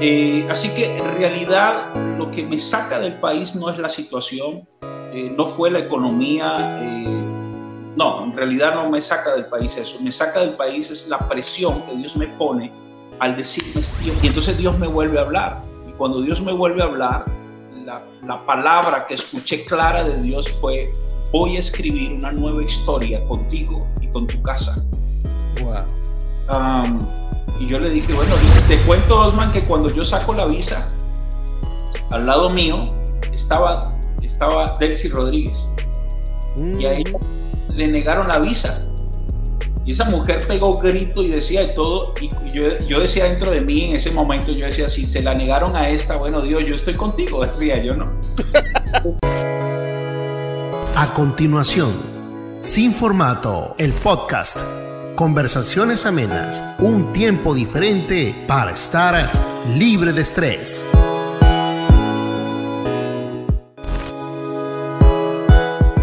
[0.00, 4.68] Eh, así que en realidad lo que me saca del país no es la situación,
[5.12, 7.24] eh, no fue la economía, eh,
[7.96, 11.18] no, en realidad no me saca del país eso, me saca del país es la
[11.18, 12.70] presión que Dios me pone
[13.20, 13.80] al decirme,
[14.22, 15.62] y entonces Dios me vuelve a hablar.
[15.88, 17.24] Y cuando Dios me vuelve a hablar,
[17.86, 20.92] la, la palabra que escuché clara de Dios fue,
[21.32, 24.76] voy a escribir una nueva historia contigo y con tu casa.
[25.62, 27.25] Wow.
[27.58, 30.92] Y yo le dije, bueno, dice, te cuento, Osman, que cuando yo saco la visa,
[32.10, 32.88] al lado mío
[33.32, 35.68] estaba, estaba Delcy Rodríguez.
[36.78, 37.18] Y a ella
[37.74, 38.80] le negaron la visa.
[39.84, 42.12] Y esa mujer pegó grito y decía de todo.
[42.20, 45.34] Y yo, yo, decía dentro de mí en ese momento, yo decía, si se la
[45.34, 48.04] negaron a esta, bueno, Dios, yo estoy contigo, decía yo, ¿no?
[50.96, 51.92] A continuación,
[52.58, 54.85] Sin Formato, el podcast.
[55.16, 59.32] Conversaciones amenas, un tiempo diferente para estar
[59.74, 60.90] libre de estrés.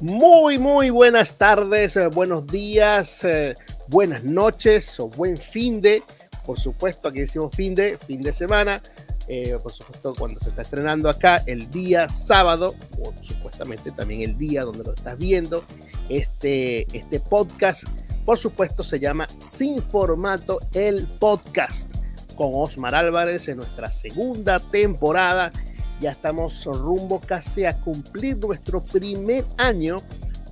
[0.00, 3.56] Muy, muy buenas tardes, eh, buenos días, eh,
[3.86, 6.02] buenas noches o buen fin de,
[6.46, 8.80] por supuesto, aquí decimos fin de, fin de semana
[9.32, 14.36] eh, por supuesto, cuando se está estrenando acá el día sábado, o supuestamente también el
[14.36, 15.62] día donde lo estás viendo,
[16.08, 17.84] este, este podcast,
[18.24, 21.92] por supuesto, se llama Sin Formato el Podcast,
[22.34, 25.52] con Osmar Álvarez en nuestra segunda temporada.
[26.00, 30.02] Ya estamos rumbo casi a cumplir nuestro primer año,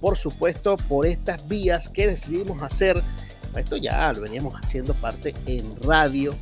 [0.00, 3.02] por supuesto, por estas vías que decidimos hacer.
[3.56, 6.32] Esto ya lo veníamos haciendo parte en radio,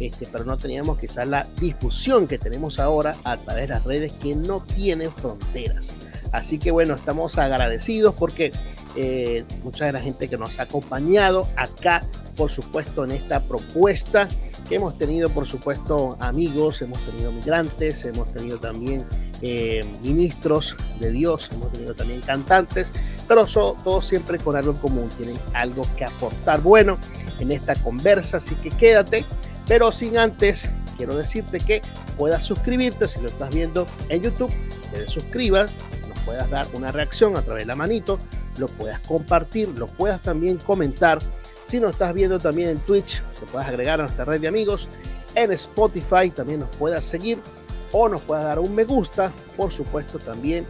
[0.00, 4.12] este, pero no teníamos quizás la difusión que tenemos ahora a través de las redes
[4.12, 5.94] que no tienen fronteras.
[6.32, 8.52] Así que bueno, estamos agradecidos porque
[8.96, 12.04] eh, mucha de la gente que nos ha acompañado acá,
[12.36, 14.28] por supuesto, en esta propuesta,
[14.70, 19.04] hemos tenido, por supuesto, amigos, hemos tenido migrantes, hemos tenido también
[19.40, 22.92] eh, ministros de Dios, hemos tenido también cantantes,
[23.26, 26.98] pero todos siempre con algo en común, tienen algo que aportar bueno
[27.38, 29.24] en esta conversa, así que quédate
[29.68, 31.82] pero sin antes, quiero decirte que
[32.16, 34.50] puedas suscribirte si lo estás viendo en YouTube,
[34.92, 35.70] te suscribas,
[36.08, 38.18] nos puedas dar una reacción a través de la manito,
[38.56, 41.18] lo puedas compartir, lo puedas también comentar.
[41.62, 44.88] Si nos estás viendo también en Twitch, te puedas agregar a nuestra red de amigos.
[45.34, 47.38] En Spotify también nos puedas seguir
[47.92, 50.66] o nos puedas dar un me gusta, por supuesto también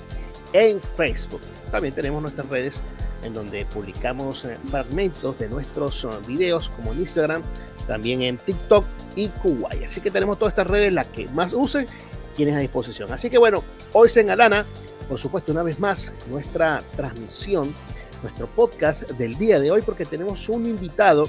[0.53, 1.41] en Facebook.
[1.70, 2.82] También tenemos nuestras redes
[3.22, 7.42] en donde publicamos eh, fragmentos de nuestros eh, videos como en Instagram,
[7.88, 8.84] también en TikTok
[9.16, 9.84] y Kuwait.
[9.84, 11.88] Así que tenemos todas estas redes, las que más use,
[12.37, 13.12] tienes a disposición.
[13.12, 14.65] Así que bueno, hoy se engalana,
[15.09, 17.75] por supuesto, una vez más, nuestra transmisión,
[18.22, 21.28] nuestro podcast del día de hoy, porque tenemos un invitado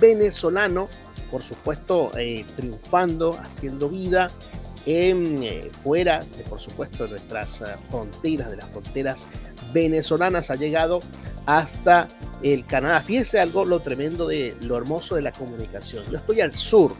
[0.00, 0.88] venezolano,
[1.30, 4.30] por supuesto, eh, triunfando, haciendo vida
[4.90, 9.26] eh, fuera, por supuesto, de nuestras eh, fronteras, de las fronteras
[9.72, 11.00] venezolanas, ha llegado
[11.44, 12.08] hasta
[12.42, 13.02] el Canadá.
[13.02, 16.04] Fíjense algo, lo tremendo de lo hermoso de la comunicación.
[16.10, 16.94] Yo estoy al sur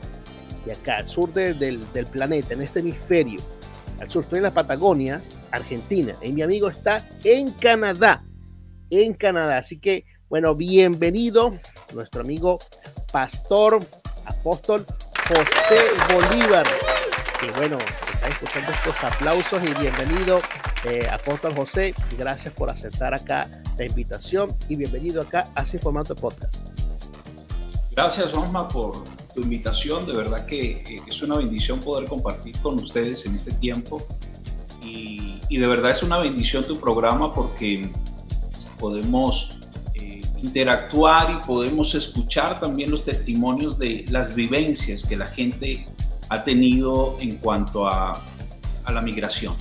[0.66, 1.81] de acá, al sur del,
[2.12, 3.41] planeta, en este hemisferio.
[4.00, 8.22] Al sur, estoy en la Patagonia, Argentina, y mi amigo está en Canadá,
[8.91, 9.56] en Canadá.
[9.56, 11.59] Así que, bueno, bienvenido
[11.94, 12.59] nuestro amigo
[13.10, 13.81] pastor,
[14.26, 14.84] apóstol
[15.26, 15.78] José
[16.12, 16.66] Bolívar.
[17.41, 20.41] Y bueno, se están escuchando estos aplausos y bienvenido,
[20.84, 21.94] eh, Apóstol José.
[22.19, 26.66] Gracias por aceptar acá la invitación y bienvenido acá a Sin Formato Podcast.
[27.93, 29.05] Gracias, Osma, por
[29.37, 30.05] tu invitación.
[30.06, 34.05] De verdad que eh, es una bendición poder compartir con ustedes en este tiempo.
[34.82, 37.88] Y, de verdad es una bendición tu programa porque
[38.81, 39.61] podemos
[39.94, 45.87] eh, interactuar y podemos escuchar también los testimonios de las vivencias que la gente
[46.28, 48.22] ha tenido en cuanto a,
[48.88, 49.54] a la migración.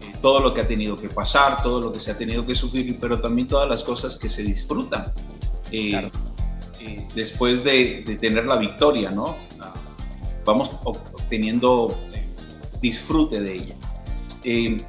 [0.00, 2.54] Eh, todo lo que ha tenido que pasar, todo lo que se ha tenido que
[2.54, 5.12] sufrir, pero también todas las cosas que se disfrutan
[5.70, 6.10] eh,
[6.80, 9.36] eh, después de, de, tener la victoria, ¿no?
[9.58, 9.72] Ah,
[10.44, 11.94] vamos obteniendo
[12.80, 13.76] disfrute de ella.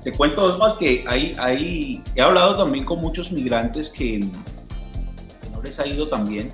[0.04, 5.62] te cuento, Osmar, que hay, hay, he hablado también con muchos migrantes que, que no
[5.62, 6.54] les ha ido tan bien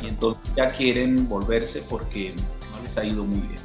[0.00, 2.34] y entonces ya quieren volverse porque
[2.70, 3.63] no les ha ido muy bien.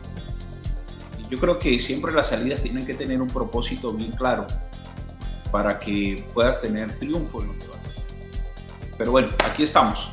[1.29, 4.47] Yo creo que siempre las salidas tienen que tener un propósito bien claro
[5.51, 8.03] para que puedas tener triunfo en lo que vas a hacer.
[8.97, 10.09] Pero bueno, aquí estamos.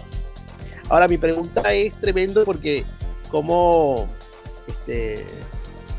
[0.89, 2.85] Ahora mi pregunta es tremendo porque
[3.31, 4.09] como
[4.67, 5.25] este,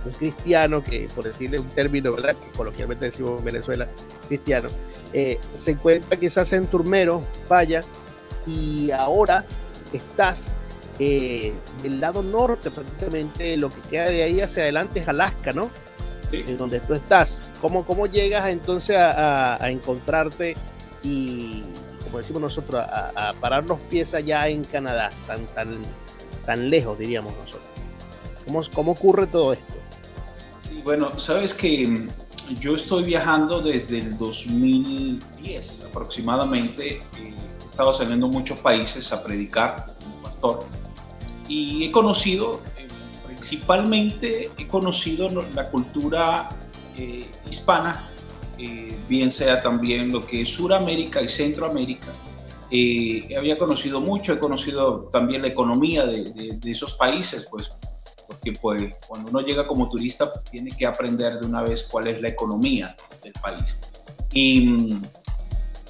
[0.06, 2.36] un cristiano que, por decirle un término, ¿verdad?
[2.36, 3.88] que coloquialmente decimos en Venezuela,
[4.28, 4.70] cristiano,
[5.14, 7.82] eh, se encuentra quizás en Turmero, vaya,
[8.46, 9.46] y ahora
[9.94, 10.50] estás
[11.00, 11.54] eh,
[11.84, 15.70] del lado norte, prácticamente lo que queda de ahí hacia adelante es Alaska, ¿no?
[16.32, 17.44] En donde tú estás.
[17.62, 20.56] ¿Cómo, cómo llegas entonces a, encontrarte
[21.04, 21.64] y,
[22.04, 25.78] como decimos nosotros, a, parar los pies allá en Canadá, tan, tan,
[26.46, 27.64] tan lejos, diríamos nosotros?
[28.46, 29.74] ¿Cómo, cómo ocurre todo esto?
[30.68, 32.08] Sí, bueno, sabes que
[32.60, 37.02] yo estoy viajando desde el 2010 aproximadamente.
[37.18, 37.34] Eh,
[37.64, 40.66] he estado saliendo a muchos países a predicar como pastor
[41.48, 42.88] y he conocido, eh,
[43.26, 46.50] principalmente he conocido la cultura
[46.98, 48.10] eh, hispana,
[49.08, 52.08] bien sea también lo que es Suramérica y Centroamérica.
[53.38, 57.72] había conocido mucho, he conocido también la economía de, de esos países, pues
[58.28, 62.22] porque pues cuando uno llega como turista tiene que aprender de una vez cuál es
[62.22, 63.80] la economía del país.
[64.34, 65.00] Y,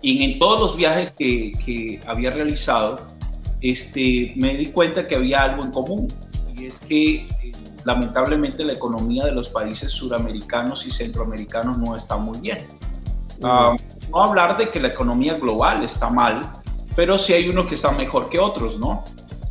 [0.01, 3.16] y en todos los viajes que, que, había realizado,
[3.61, 6.07] este, me di cuenta que había algo en común,
[6.55, 7.27] y es que eh,
[7.85, 12.57] lamentablemente la economía de los países suramericanos y centroamericanos no está muy bien.
[13.43, 13.75] Ah,
[14.11, 16.41] no hablar de que la economía global está mal,
[16.95, 19.05] pero sí hay unos que están mejor que otros, ¿no?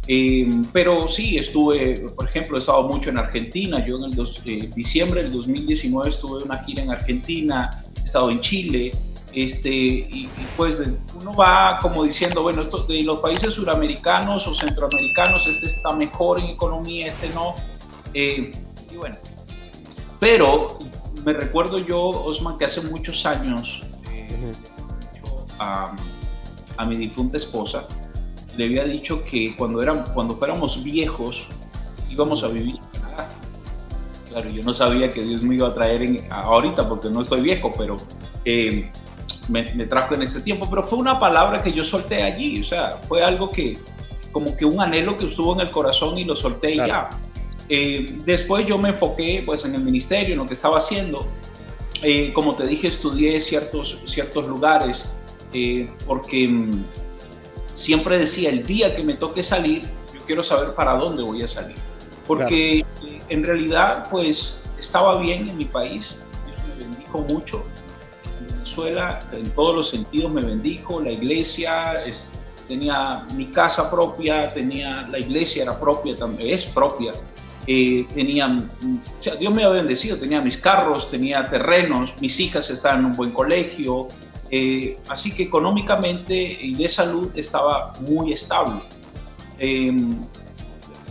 [0.09, 3.85] Eh, pero sí, estuve, por ejemplo, he estado mucho en Argentina.
[3.85, 8.31] Yo en el eh, diciembre del 2019 estuve en una gira en Argentina, he estado
[8.31, 8.93] en Chile.
[9.37, 10.83] Este, y, pues
[11.15, 16.41] uno va como diciendo, bueno, esto, de los países suramericanos o centroamericanos, este está mejor
[16.41, 17.55] en economía, este no.
[18.15, 18.55] Eh,
[18.91, 19.17] y bueno,
[20.19, 20.79] pero
[21.23, 23.83] me recuerdo yo, Osman, que hace muchos años,
[25.59, 25.94] a,
[26.79, 27.87] a mi difunta esposa,
[28.56, 31.47] le había dicho que cuando, eran, cuando fuéramos viejos
[32.11, 33.31] íbamos a vivir en Canadá.
[34.31, 37.43] Claro, yo no sabía que Dios me iba a traer en, ahorita porque no soy
[37.43, 37.99] viejo, pero
[38.47, 38.91] eh,
[39.48, 40.66] me, trajo en ese tiempo.
[40.69, 43.78] Pero fue una palabra que yo solté allí, o sea, fue algo que,
[44.32, 47.10] como que un anhelo que estuvo en el corazón y lo solté y ya.
[47.69, 51.26] Eh, después yo me enfoqué pues en el ministerio, en lo que estaba haciendo.
[52.02, 55.16] Eh, como te dije, estudié ciertos, ciertos lugares
[56.06, 56.84] porque mm,
[57.72, 59.82] siempre decía, el día que me toque salir,
[60.14, 61.76] yo quiero saber para dónde voy a salir.
[62.26, 62.84] Porque
[63.28, 67.64] en realidad, pues, estaba bien en mi país, Dios me bendijo mucho.
[68.66, 72.02] En Venezuela, en todos los sentidos me bendijo, la iglesia,
[72.66, 77.12] tenía mi casa propia, tenía la iglesia era propia, también es propia.
[77.68, 82.68] Eh, tenía, o sea, Dios me había bendecido, tenía mis carros, tenía terrenos, mis hijas
[82.68, 84.08] estaban en un buen colegio,
[84.50, 88.80] eh, así que económicamente y de salud estaba muy estable.
[89.58, 90.26] Em,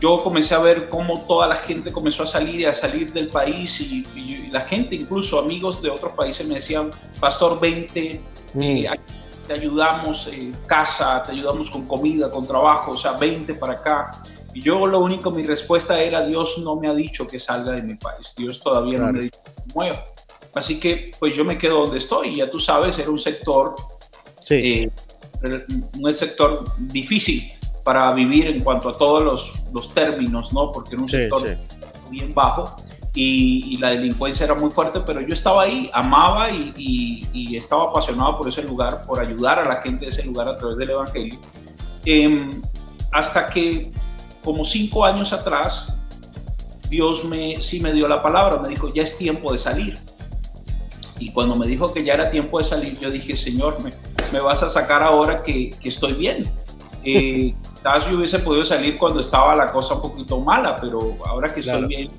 [0.05, 3.29] yo comencé a ver cómo toda la gente comenzó a salir y a salir del
[3.29, 4.05] país y,
[4.51, 8.21] la gente, incluso amigos de otros países me decían, pastor, vente,
[8.61, 9.47] eh, mm.
[9.47, 14.21] te ayudamos en casa, te ayudamos con comida, con trabajo, o sea, vente para acá.
[14.53, 17.81] Y yo lo único, mi respuesta era, Dios no me ha dicho que salga de
[17.81, 20.05] mi país, Dios todavía no me ha dicho que mueva.
[20.53, 22.35] Así que pues yo me quedo donde estoy.
[22.35, 23.75] Ya tú sabes, era un sector,
[24.51, 24.87] eh,
[25.99, 27.51] un sector difícil
[27.85, 30.71] para vivir en cuanto a todos los, los términos, ¿no?
[30.71, 31.55] Porque era un sector
[32.09, 32.75] bien bajo
[33.13, 38.39] y, la delincuencia era muy fuerte, pero yo estaba ahí, amaba y, y, estaba apasionado
[38.39, 41.39] por ese lugar, por ayudar a la gente de ese lugar a través del Evangelio.
[42.05, 42.49] Em,
[43.11, 43.91] hasta que
[44.43, 46.01] como cinco años atrás,
[46.89, 49.99] Dios me, sí me dio la palabra, me dijo, ya es tiempo de salir.
[51.19, 53.93] Y cuando me dijo que ya era tiempo de salir, yo dije, Señor, me,
[54.33, 56.43] me vas a sacar ahora que, que estoy bien.
[57.03, 57.53] Eh,
[57.93, 61.59] vez yo hubiese podido salir cuando estaba la cosa un poquito mala, pero ahora que
[61.59, 62.11] estoy bien,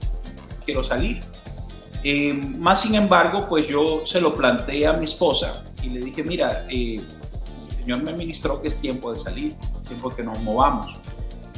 [0.65, 1.21] quiero salir.
[2.05, 6.23] Eh, más sin embargo, pues yo se lo planteé a mi esposa y le dije,
[6.23, 7.01] mira, eh,
[7.69, 10.95] el Señor me ministró que es tiempo de salir, es tiempo que nos movamos.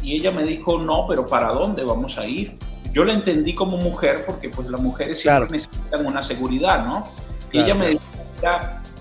[0.02, 2.56] Y ella me dijo, no, pero ¿para dónde vamos a ir?
[2.92, 7.08] Yo la entendí como mujer porque pues las mujeres siempre necesitan una seguridad, ¿no?
[7.52, 8.02] Y ella me dijo,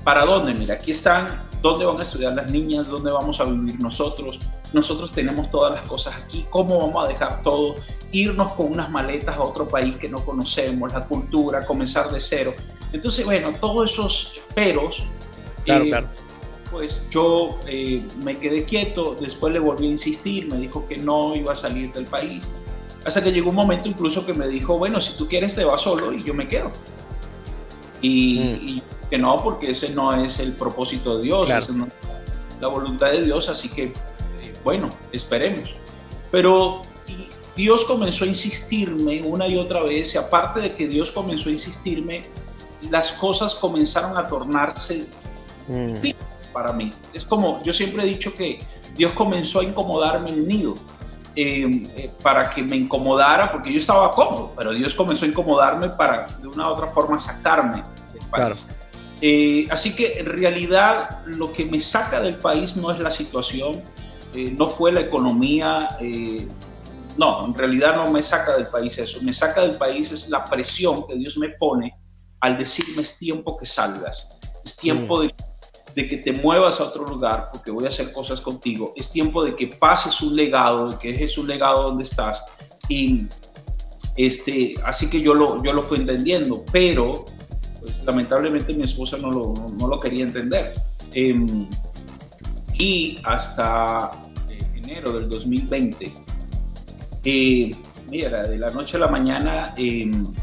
[0.03, 0.53] ¿para dónde?
[0.53, 1.27] Mira, aquí están,
[1.61, 2.89] ¿dónde van a estudiar las niñas?
[2.89, 4.39] ¿Dónde vamos a vivir nosotros?
[4.73, 7.75] Nosotros tenemos todas las cosas aquí, ¿cómo vamos a dejar todo?
[8.11, 12.53] Irnos con unas maletas a otro país que no conocemos, la cultura, comenzar de cero.
[12.91, 15.03] Entonces, bueno, todos esos peros,
[15.65, 16.07] claro, eh, claro.
[16.71, 21.35] pues yo eh, me quedé quieto, después le volví a insistir, me dijo que no
[21.35, 22.43] iba a salir del país,
[23.05, 25.81] hasta que llegó un momento incluso que me dijo, bueno, si tú quieres te vas
[25.81, 26.71] solo y yo me quedo.
[28.01, 29.09] Y, mm.
[29.09, 31.91] que no, porque ese no es el propósito de Dios, no es
[32.59, 33.93] la voluntad de Dios, así que,
[34.67, 35.69] bueno, esperemos.
[36.29, 36.81] Pero
[37.55, 41.53] Dios comenzó a insistirme una y otra vez, y aparte de que Dios comenzó a
[41.53, 42.25] insistirme,
[42.91, 45.07] las cosas comenzaron a tornarse
[45.69, 45.95] mm.
[46.51, 46.91] para mí.
[47.13, 48.59] Es como, yo siempre he dicho que
[48.97, 50.75] Dios comenzó a incomodarme el nido.
[51.33, 55.87] Em, eh, para que me incomodara, porque yo estaba cómodo, pero Dios comenzó a incomodarme
[55.89, 58.65] para de una u otra forma sacarme del país.
[59.21, 63.83] Eh, así que en realidad lo que me saca del país no es la situación,
[64.37, 65.89] eh, no fue la economía,
[67.17, 70.45] no, en realidad no me saca del país eso, me saca del país es la
[70.45, 71.93] presión que Dios me pone
[72.41, 75.29] al decirme es tiempo que salgas, es tiempo mm.
[75.95, 79.43] de, que te muevas a otro lugar porque voy a hacer cosas contigo, es tiempo
[79.43, 82.43] de que pases un legado, de que dejes un legado donde estás.
[82.87, 83.25] Y
[84.15, 87.25] este, así que yo lo, yo lo fui entendiendo, pero
[87.79, 90.79] pues, lamentablemente mi esposa no lo, no, lo quería entender.
[91.13, 91.67] Em,
[92.73, 94.26] y hasta eh,
[94.87, 96.13] enero del 2020,
[97.23, 97.75] eh,
[98.09, 100.33] mira, de la noche a la mañana, em,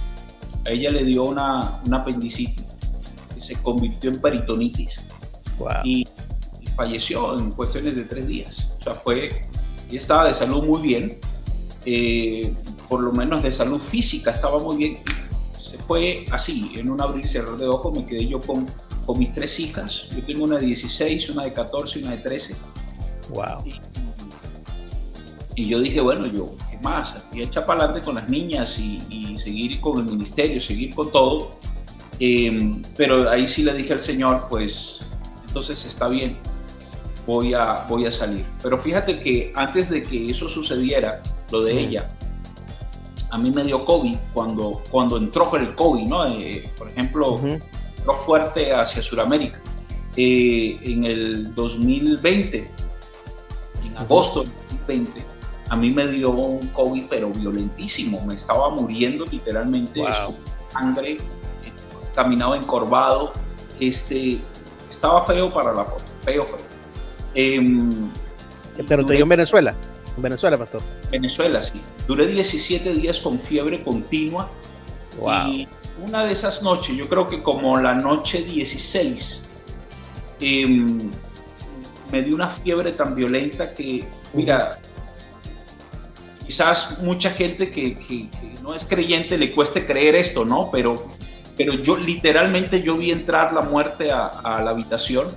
[0.66, 2.64] a ella le dio una, una apendicitis
[3.34, 5.00] que se convirtió en peritonitis
[5.84, 6.06] y,
[6.76, 8.72] falleció en cuestiones de tres días.
[8.80, 9.46] O sea, fue,
[9.88, 11.18] ella estaba de salud muy bien,
[11.86, 12.52] eh,
[12.88, 14.98] por lo menos de salud física estaba muy bien.
[15.56, 18.66] Se fue así, en un abrir y cerrar de ojos, me quedé yo con,
[19.06, 20.08] con mis tres hijas.
[20.10, 22.56] Yo tengo una de 16, una de 14 y una de 13.
[23.30, 23.64] Wow.
[23.64, 23.80] Y,
[25.56, 27.16] yo dije, bueno, yo, ¿qué más?
[27.32, 31.52] Y echa para adelante con las niñas y, seguir con el ministerio, seguir con todo.
[32.20, 35.06] Em, pero ahí sí le dije al Señor, pues
[35.46, 36.36] entonces está bien,
[37.26, 38.44] voy a, voy a salir.
[38.62, 42.10] Pero fíjate que antes de que eso sucediera, lo de ella,
[43.30, 46.26] a mí me dio COVID cuando, cuando entró con el COVID, ¿no?
[46.26, 49.60] Eh, por ejemplo, entró fuerte hacia Sudamérica.
[50.16, 52.70] Eh, en el 2020,
[53.84, 54.52] en agosto del
[54.86, 55.33] 2020,
[55.68, 58.24] a mí me dio un COVID, pero violentísimo.
[58.26, 60.34] Me estaba muriendo literalmente, wow.
[60.72, 61.18] sangre,
[62.14, 63.32] caminaba encorvado.
[63.80, 64.40] Este,
[64.88, 66.58] estaba feo para la foto, feo, feo.
[67.34, 68.10] Em,
[68.88, 69.74] pero te dio en Venezuela.
[70.16, 70.82] En Venezuela, pastor.
[71.10, 71.80] Venezuela, sí.
[72.06, 74.48] Duré 17 días con fiebre continua.
[75.46, 75.68] Y
[76.04, 79.44] una de esas noches, yo creo que como la noche 16,
[80.40, 81.10] em,
[82.10, 84.78] me dio una fiebre tan violenta que, mira,
[86.44, 88.28] quizás mucha gente que,
[88.62, 90.70] no es creyente le cueste creer esto, ¿no?
[90.70, 91.04] Pero,
[91.56, 95.28] pero yo literalmente yo vi entrar la muerte a, la habitación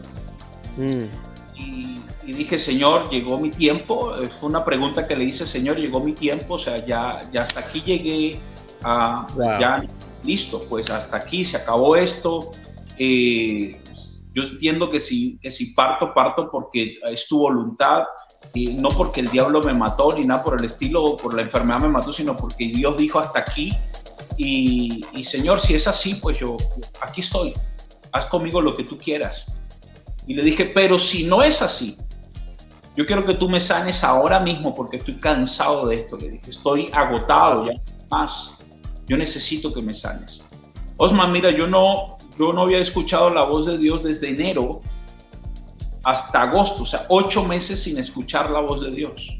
[0.78, 1.60] mm.
[2.26, 4.18] y, dije, Señor, llegó mi tiempo.
[4.18, 7.44] Eh, fue una pregunta que le hice, Señor, llegó mi tiempo, o sea, ya, ya
[7.44, 8.40] hasta aquí llegué,
[8.84, 9.28] a,
[9.60, 9.84] ya
[10.24, 12.52] listo, pues hasta aquí se acabó esto.
[13.00, 13.80] Eh,
[14.34, 18.04] yo entiendo que si, que si parto, parto porque es tu voluntad
[18.54, 21.44] y no porque el diablo me mató ni nada por el estilo o por la
[21.44, 23.74] enfermedad me mató, sino porque Dios dijo hasta aquí.
[24.38, 26.58] Y, Señor, si es así, pues yo
[27.01, 27.54] aquí estoy,
[28.12, 29.51] haz conmigo lo que tú quieras.
[30.27, 31.98] Y le dije, pero si no es así,
[32.96, 36.18] yo quiero que tú me sanes ahora mismo porque estoy cansado de esto.
[36.18, 37.74] Le dije, estoy agotado ya
[38.10, 38.58] más.
[39.08, 40.44] Yo necesito que me sanes.
[40.98, 44.82] Osman, mira, yo no, yo no había escuchado la voz de Dios desde enero
[46.08, 49.38] hasta agosto, o sea, ocho meses sin escuchar la voz de Dios.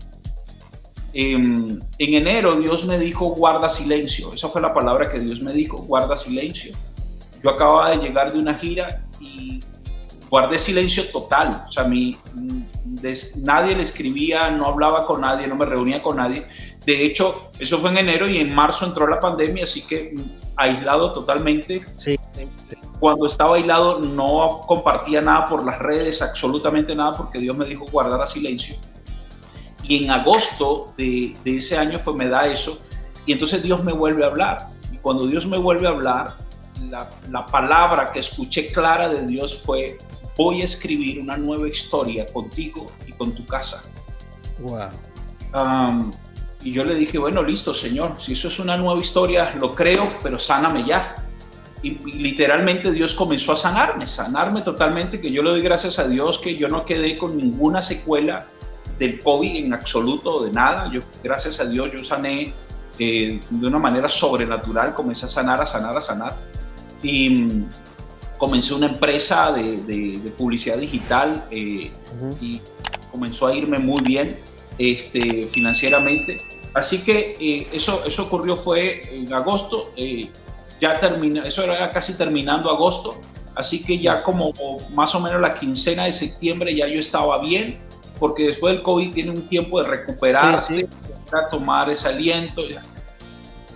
[1.14, 4.34] En, enero Dios me dijo, guarda silencio.
[4.34, 6.74] Esa fue la palabra que Dios me dijo, guarda silencio.
[7.42, 9.62] Yo acababa de llegar de una gira y
[10.30, 11.64] guardé silencio total.
[11.70, 12.18] O sea, mi,
[13.38, 16.46] nadie le escribía, no hablaba con nadie, no me reunía con nadie.
[16.86, 20.16] De hecho, eso fue en enero y en marzo entró la pandemia, así que
[20.58, 21.86] aislado totalmente.
[21.96, 22.18] Sí
[23.00, 27.86] cuando estaba aislado no compartía nada por las redes, absolutamente nada, porque Dios me dijo
[27.92, 28.76] guardar a silencio.
[29.84, 32.82] Y en agosto de, ese año fue, me da eso,
[33.26, 34.70] y entonces Dios me vuelve a hablar.
[34.92, 36.34] Y cuando Dios me vuelve a hablar,
[37.30, 40.00] la, palabra que escuché clara de Dios fue,
[40.36, 43.84] voy a escribir una nueva historia contigo y con tu casa.
[44.60, 46.12] Wow.
[46.64, 50.18] y yo le dije, bueno, listo, Señor, si eso es una nueva historia, lo creo,
[50.24, 51.27] pero sáname ya
[51.82, 56.40] y, literalmente Dios comenzó a sanarme, sanarme totalmente, que yo le doy gracias a Dios
[56.40, 58.48] que yo no quedé con ninguna secuela
[59.00, 60.92] del COVID en absoluto, de nada.
[60.92, 62.54] Yo, gracias a Dios, yo sané
[62.98, 66.36] eh, de una manera sobrenatural, comencé a sanar, a sanar, a sanar.
[67.04, 67.64] Y,
[68.38, 71.92] comencé una empresa de, publicidad digital y
[73.12, 74.38] comenzó a irme muy bien
[74.78, 76.40] este, financieramente.
[76.74, 79.92] Así que eso, eso ocurrió fue en agosto,
[80.80, 83.22] ya termina, eso era casi terminando agosto,
[83.56, 84.54] así que ya como
[84.94, 87.80] más o menos la quincena de septiembre ya yo estaba bien,
[88.20, 90.88] porque después del COVID tiene un tiempo de recuperarse,
[91.32, 92.64] a tomar ese aliento.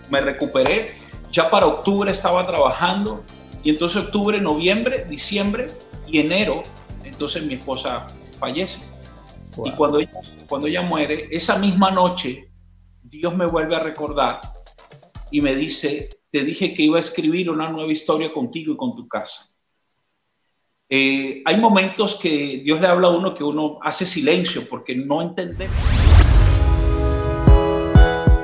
[0.10, 0.93] Me recuperé,
[1.31, 3.24] ya para octubre estaba trabajando
[3.63, 5.70] y entonces octubre, noviembre, diciembre
[6.08, 6.63] y enero,
[7.03, 8.08] entonces mi esposa
[8.39, 8.79] fallece.
[9.65, 10.12] Y cuando ella,
[10.48, 12.50] cuando ella muere, esa misma noche,
[13.03, 14.41] Dios me vuelve a recordar
[15.29, 18.95] y me dice, te dije que iba a escribir una nueva historia contigo y con
[18.95, 19.50] tu casa.
[20.89, 25.21] Eh, hay momentos que Dios le habla a uno que uno hace silencio porque no
[25.21, 25.75] entendemos.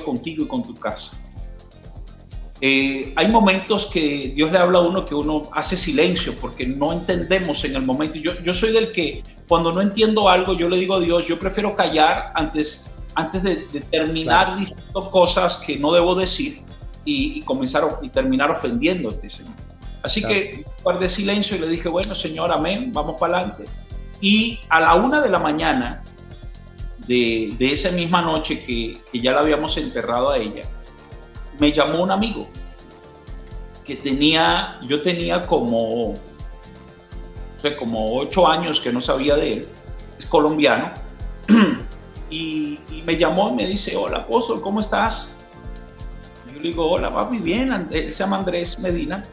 [0.04, 1.16] Contigo y con tu casa.
[2.60, 6.92] Eh, hay momentos que Dios le habla a uno que uno hace silencio porque no
[6.92, 8.18] entendemos en el momento.
[8.18, 11.38] Yo, yo soy del que cuando no entiendo algo, yo le digo a Dios, yo
[11.38, 13.56] prefiero callar antes antes de,
[13.90, 16.64] terminar diciendo cosas que no debo decir
[17.06, 19.54] y, comenzar y terminar ofendiéndote, Señor.
[20.04, 23.66] Así que guardé silencio y le dije, bueno, Señor, amén, vamos para adelante.
[24.20, 26.04] Y a la una de la mañana
[27.08, 30.64] de, de esa misma noche que, que, ya la habíamos enterrado a ella,
[31.60, 32.48] me llamó un amigo
[33.86, 36.16] que tenía, yo tenía como,
[37.78, 39.68] como ocho años que no sabía de él,
[40.18, 40.92] es colombiano.
[42.32, 45.36] Y, me llamó y me dice, hola apóstol, ¿cómo estás?
[46.54, 49.26] yo le digo, hola papi, bien, él se llama Andrés Medina.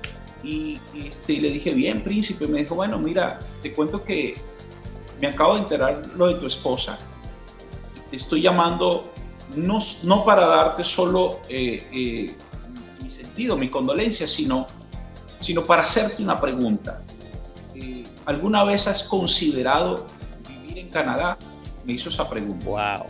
[0.42, 2.46] Y, este, le dije, bien, príncipe.
[2.46, 4.34] Me dijo, bueno, mira, te cuento que
[5.20, 6.98] me acabo de enterar lo de tu esposa.
[8.10, 9.12] Te estoy llamando
[9.54, 12.34] no, no para darte solo eh, eh,
[13.00, 14.66] mi sentido, mi condolencia, sino,
[15.38, 17.02] sino para hacerte una pregunta.
[17.74, 20.06] Eh, ¿Alguna vez has considerado
[20.48, 21.38] vivir en Canadá?
[21.88, 22.64] Me hizo esa pregunta.
[22.66, 23.06] Wow.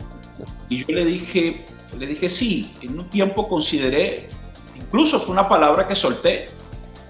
[0.70, 1.66] Y yo le dije,
[1.98, 4.28] le dije sí, en un tiempo consideré,
[4.76, 6.48] incluso fue una palabra que solté.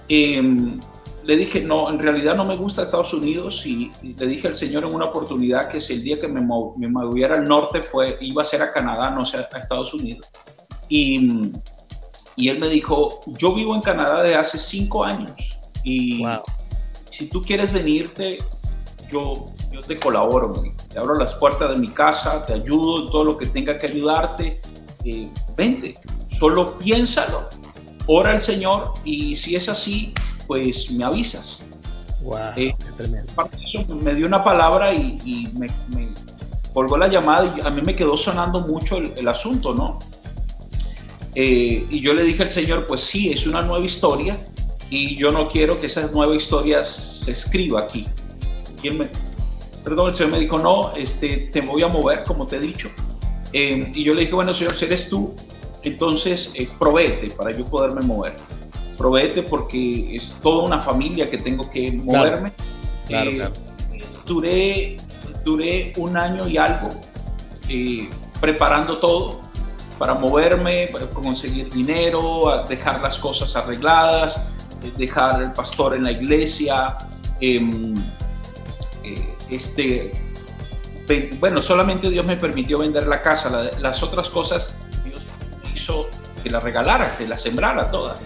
[0.08, 0.80] Em,
[1.24, 4.84] le dije, no, en realidad no me gusta Estados Unidos y, le dije al Señor
[4.84, 8.40] en una oportunidad que si el día que me, me moviera al norte fue, iba
[8.40, 10.26] a ser a Canadá, no sea a Estados Unidos.
[10.88, 11.52] Y,
[12.34, 15.32] y él me dijo, yo vivo en Canadá desde hace cinco años
[15.84, 16.22] y
[17.10, 18.38] si tú quieres venirte,
[19.10, 23.24] yo, yo te colaboro, te abro las puertas de mi casa, te ayudo en todo
[23.24, 24.60] lo que tenga que ayudarte,
[25.04, 25.98] eh, vente,
[26.38, 27.48] solo piénsalo,
[28.06, 30.12] ora al Señor y si es así,
[30.46, 31.64] pues me avisas.
[32.22, 32.74] Wow, eh,
[34.02, 35.68] me dio una palabra y, me,
[36.74, 39.98] colgó la llamada y a mí me quedó sonando mucho el, asunto, ¿no?
[41.34, 44.36] Eh, y yo le dije al Señor, pues sí, es una nueva historia
[44.90, 48.06] y yo no quiero que esa nueva historia se escriba aquí
[48.82, 49.08] y me,
[49.84, 52.90] perdón, el Señor me dijo, no, este, te voy a mover, como te he dicho.
[53.52, 55.34] Eh, y yo le dije, bueno, Señor, si eres tú,
[55.82, 58.36] entonces eh, provéete para yo poderme mover.
[58.96, 62.52] Provéete porque es toda una familia que tengo que moverme.
[63.06, 63.54] Claro, claro,
[63.92, 64.98] eh, Duré,
[65.44, 66.90] duré un año y algo
[67.68, 68.08] eh,
[68.40, 69.40] preparando todo
[69.98, 74.46] para moverme, para conseguir dinero, dejar las cosas arregladas,
[74.96, 76.98] dejar el pastor en la iglesia.
[79.50, 80.12] Este,
[81.38, 85.22] bueno, solamente Dios me permitió vender la casa, las otras cosas Dios
[85.74, 86.08] hizo
[86.42, 88.18] que la regalara, que la sembrara toda.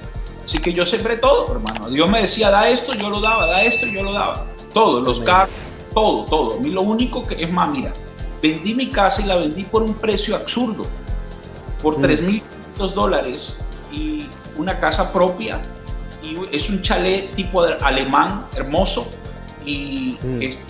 [0.44, 1.88] Así que yo sembré todo, hermano.
[1.88, 4.46] Dios me decía, da esto, yo lo daba, da esto, yo lo daba.
[4.74, 5.54] Todo, los carros,
[5.94, 6.58] todo, todo.
[6.58, 7.92] A mí lo único que es más, mira,
[8.42, 10.84] vendí mi casa y la vendí por un precio absurdo,
[11.80, 12.04] por mm.
[12.04, 15.60] 3.500 dólares y una casa propia.
[16.22, 19.06] Y es un chalet tipo alemán, hermoso.
[19.64, 20.42] Y mm.
[20.42, 20.64] este,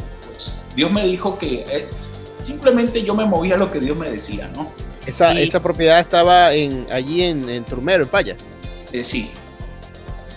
[0.74, 1.88] Dios me dijo que eh,
[2.40, 4.70] simplemente yo me movía a lo que Dios me decía, ¿no?
[5.06, 8.36] Esa, esa propiedad estaba en, allí en, en Turmero, en Paya.
[8.92, 9.30] Eh, sí,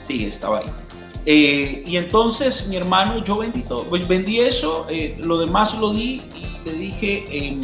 [0.01, 0.65] sí, estaba ahí.
[1.27, 6.21] Eh, y entonces mi hermano, yo vendí todo, pues vendí eso, lo demás lo di
[6.36, 7.58] y le dije,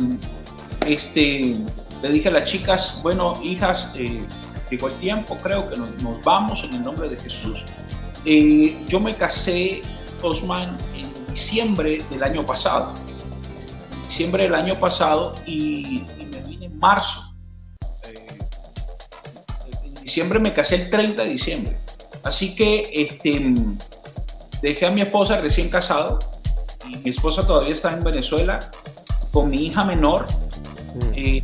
[0.88, 1.58] este,
[2.02, 3.94] le dije a las chicas, bueno, hijas,
[4.70, 5.90] llegó el tiempo, creo que nos,
[6.24, 7.64] vamos en el nombre de Jesús.
[8.88, 9.84] Yo me casé,
[10.24, 10.76] Osman,
[11.32, 12.94] diciembre del año pasado.
[14.08, 17.34] Diciembre del año pasado y, me vine en marzo.
[18.04, 18.28] Eh,
[19.84, 21.78] en diciembre me casé el 30 de diciembre.
[22.24, 23.54] Así que este,
[24.62, 26.20] dejé a mi esposa recién casado
[26.88, 28.60] y mi esposa todavía está en Venezuela
[29.32, 30.28] con mi hija menor.
[30.96, 31.14] Mm.
[31.16, 31.44] Eh,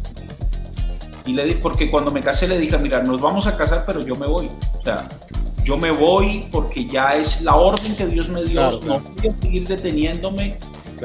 [1.26, 4.02] y le di, porque cuando me casé le dije, mira, nos vamos a casar, pero
[4.02, 4.50] yo me voy.
[4.80, 5.08] O sea,
[5.68, 8.72] yo me voy porque ya es la orden que Dios me dio.
[8.72, 10.58] No voy a seguir deteniéndome.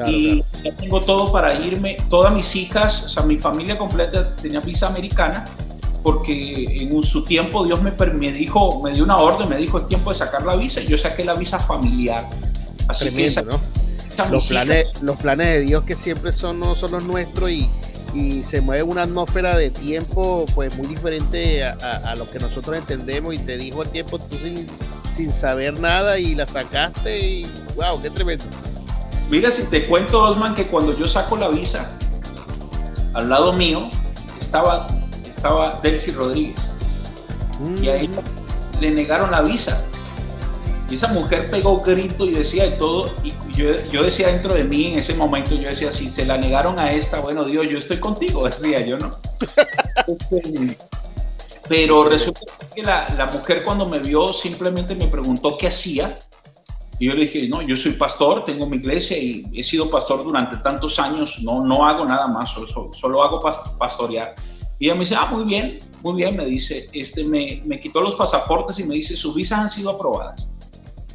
[0.07, 1.97] y ya tengo todo para irme.
[2.09, 5.49] Todas mis hijas, o sea, mi familia completa tenía visa americana
[6.01, 9.85] porque en su tiempo Dios me, me dijo, me dio una orden, me dijo es
[9.85, 12.29] tiempo de sacar la visa y yo saqué la visa familiar.
[12.87, 13.59] Así que ¿no?
[14.31, 17.67] los planes, los planes de Dios que siempre son no son los nuestros y,
[18.13, 23.33] y se mueve una atmósfera de tiempo pues muy diferente a, lo que nosotros entendemos
[23.33, 24.67] y te dijo el tiempo tú sin,
[25.11, 27.45] sin, saber nada y la sacaste y
[27.75, 28.45] wow, qué tremendo.
[29.29, 31.97] Mira, si te cuento, Osman, que cuando yo saco la visa,
[33.13, 33.89] al lado mío
[34.39, 34.89] estaba,
[35.25, 36.59] estaba Delcy Rodríguez
[37.81, 38.81] y ahí mm.
[38.81, 39.85] le negaron la visa
[40.89, 44.63] y esa mujer pegó grito y decía de todo, y yo, yo, decía dentro de
[44.63, 47.77] mí en ese momento, yo decía, si se la negaron a esta, bueno Dios, yo
[47.77, 49.19] estoy contigo, decía yo, ¿no?
[51.69, 52.41] Pero resulta
[52.75, 56.19] que la, la, mujer cuando me vio simplemente me preguntó qué hacía.
[56.99, 60.23] Y yo le dije, no, yo soy pastor, tengo mi iglesia y he sido pastor
[60.23, 63.39] durante tantos años, no, no hago nada más, solo, solo hago
[63.79, 64.35] pastorear.
[64.77, 68.01] Y ella me dice, ah, muy bien, muy bien, me dice, este, me, me quitó
[68.01, 70.49] los pasaportes y me dice, sus visas han sido aprobadas.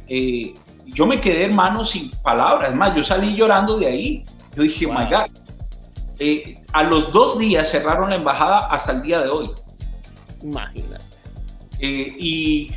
[0.07, 0.55] Eh,
[0.93, 2.71] yo me quedé, hermano, sin palabras.
[2.71, 4.25] Es más, yo salí llorando de ahí.
[4.55, 5.27] Yo dije, my God.
[6.19, 9.51] Eh, a los dos días cerraron la embajada hasta el día de hoy.
[10.43, 11.05] Imagínate.
[11.79, 12.71] Eh, y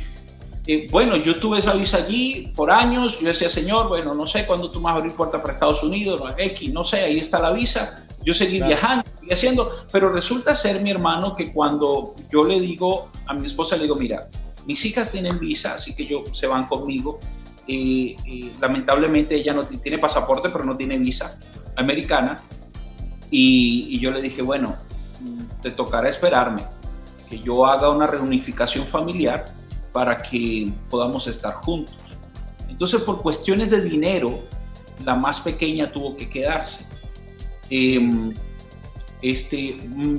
[0.91, 3.19] bueno, yo tuve esa visa allí por años.
[3.19, 5.83] Yo decía, Señor, bueno, no sé cuándo tú me vas a abrir puerta para Estados
[5.83, 8.05] Unidos, no, X, no sé, ahí está la visa.
[8.23, 9.69] Yo seguí viajando, seguí haciendo.
[9.91, 13.97] Pero resulta ser, mi hermano, que cuando yo le digo a mi esposa, le digo,
[13.97, 14.29] mira,
[14.65, 17.19] mis hijas tienen visa, así que yo, se van conmigo.
[18.59, 21.39] Lamentablemente ella no tiene pasaporte, pero no tiene visa
[21.75, 22.41] americana.
[23.29, 24.75] Y, yo le dije, bueno,
[25.61, 26.63] te tocará esperarme,
[27.29, 29.45] que yo haga una reunificación familiar
[29.91, 31.95] para que podamos estar juntos.
[32.67, 34.39] Entonces, por cuestiones de dinero,
[35.03, 36.87] la más pequeña tuvo que quedarse.
[37.69, 38.33] Em,
[39.21, 40.17] este, mm,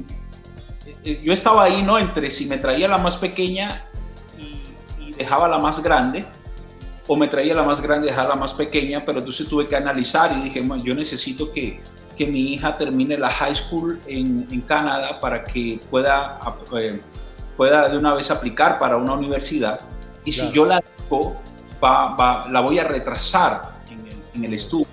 [1.04, 1.98] eh, yo estaba ahí, ¿no?
[1.98, 3.84] Entre si me traía la más pequeña
[5.16, 6.24] dejaba la más grande
[7.06, 10.32] o me traía la más grande dejaba la más pequeña, pero entonces tuve que analizar
[10.32, 11.80] y dije, yo necesito que,
[12.16, 16.40] que mi hija termine la high school en, en Canadá para que pueda,
[16.78, 17.00] eh,
[17.56, 19.80] pueda de una vez aplicar para una universidad.
[20.24, 21.36] Y si yo la dejo,
[21.82, 24.86] va, la voy a retrasar en el, en el, estudio,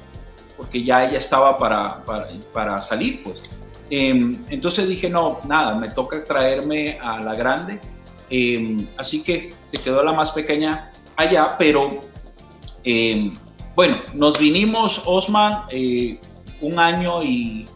[0.57, 3.43] porque ya ella estaba para, para, para salir, pues.
[3.89, 7.79] Em, entonces dije, no, nada, me toca traerme a la grande
[8.31, 10.90] Em, así que se quedó la más pequeña
[11.21, 12.03] allá, pero
[12.83, 13.35] em,
[13.75, 16.19] bueno, nos vinimos, Osman, eh,
[16.61, 17.67] un año y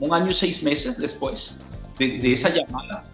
[0.00, 1.60] un año y seis meses después
[1.98, 3.04] de, esa llamada.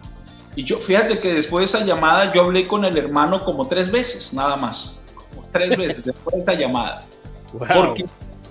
[0.55, 3.91] Y yo, fíjate que después de esa llamada yo hablé con el hermano como tres
[3.91, 7.03] veces, nada más, como tres veces después de esa llamada.
[7.51, 8.05] Porque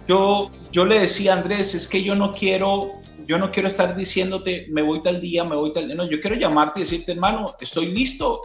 [0.07, 3.95] yo, yo le decía a Andrés, es que yo no quiero yo no quiero estar
[3.95, 5.95] diciéndote, me voy tal día, me voy tal día.
[5.95, 8.43] No, yo quiero llamarte y decirte, hermano, estoy listo,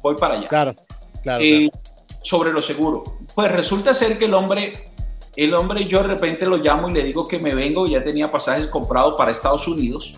[0.00, 0.48] voy para allá.
[0.48, 0.74] Claro,
[1.22, 1.70] claro, eh,
[2.22, 3.18] Sobre lo seguro.
[3.34, 4.90] Pues resulta ser que el hombre,
[5.36, 8.30] el hombre, yo de repente lo llamo y le digo que me vengo, ya tenía
[8.30, 10.14] pasajes comprados para Estados Unidos.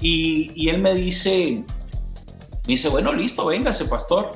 [0.00, 1.64] Y, y él me dice,
[2.66, 4.30] me dice, bueno, listo, véngase, pastor.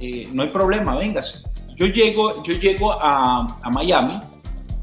[0.00, 1.42] Eh, no hay problema, véngase.
[1.76, 4.18] Yo llego, yo llego a, a Miami,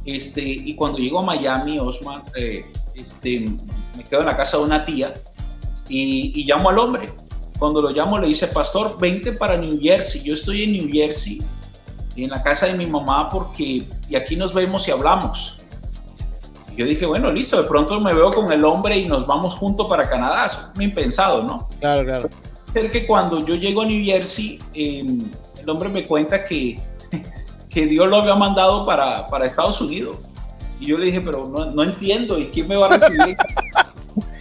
[0.05, 3.45] este, y cuando llego a Miami, Osman, eh, este,
[3.97, 5.13] me quedo en la casa de una tía
[5.87, 7.09] y, llamo al hombre.
[7.59, 10.21] Cuando lo llamo le dice, pastor, vente para New Jersey.
[10.23, 11.41] Yo estoy en New Jersey,
[12.15, 15.59] en la casa de mi mamá, porque y aquí nos vemos y hablamos.
[16.75, 19.87] yo dije, bueno, listo, de pronto me veo con el hombre y nos vamos juntos
[19.87, 20.45] para Canadá.
[20.47, 21.69] Eso es impensado, ¿no?
[21.79, 22.29] Claro, claro.
[22.67, 26.79] Ser que cuando yo llego a New Jersey, em, el hombre me cuenta que,
[27.69, 30.17] que Dios lo había mandado para, para Estados Unidos.
[30.79, 33.37] Y yo le dije, pero no, no entiendo, ¿y quién me va a recibir?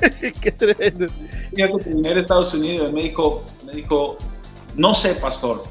[0.40, 1.06] Qué tremendo.
[1.50, 2.92] Tenía que Estados Unidos.
[2.92, 4.18] me dijo, me dijo,
[4.76, 5.62] no sé, pastor.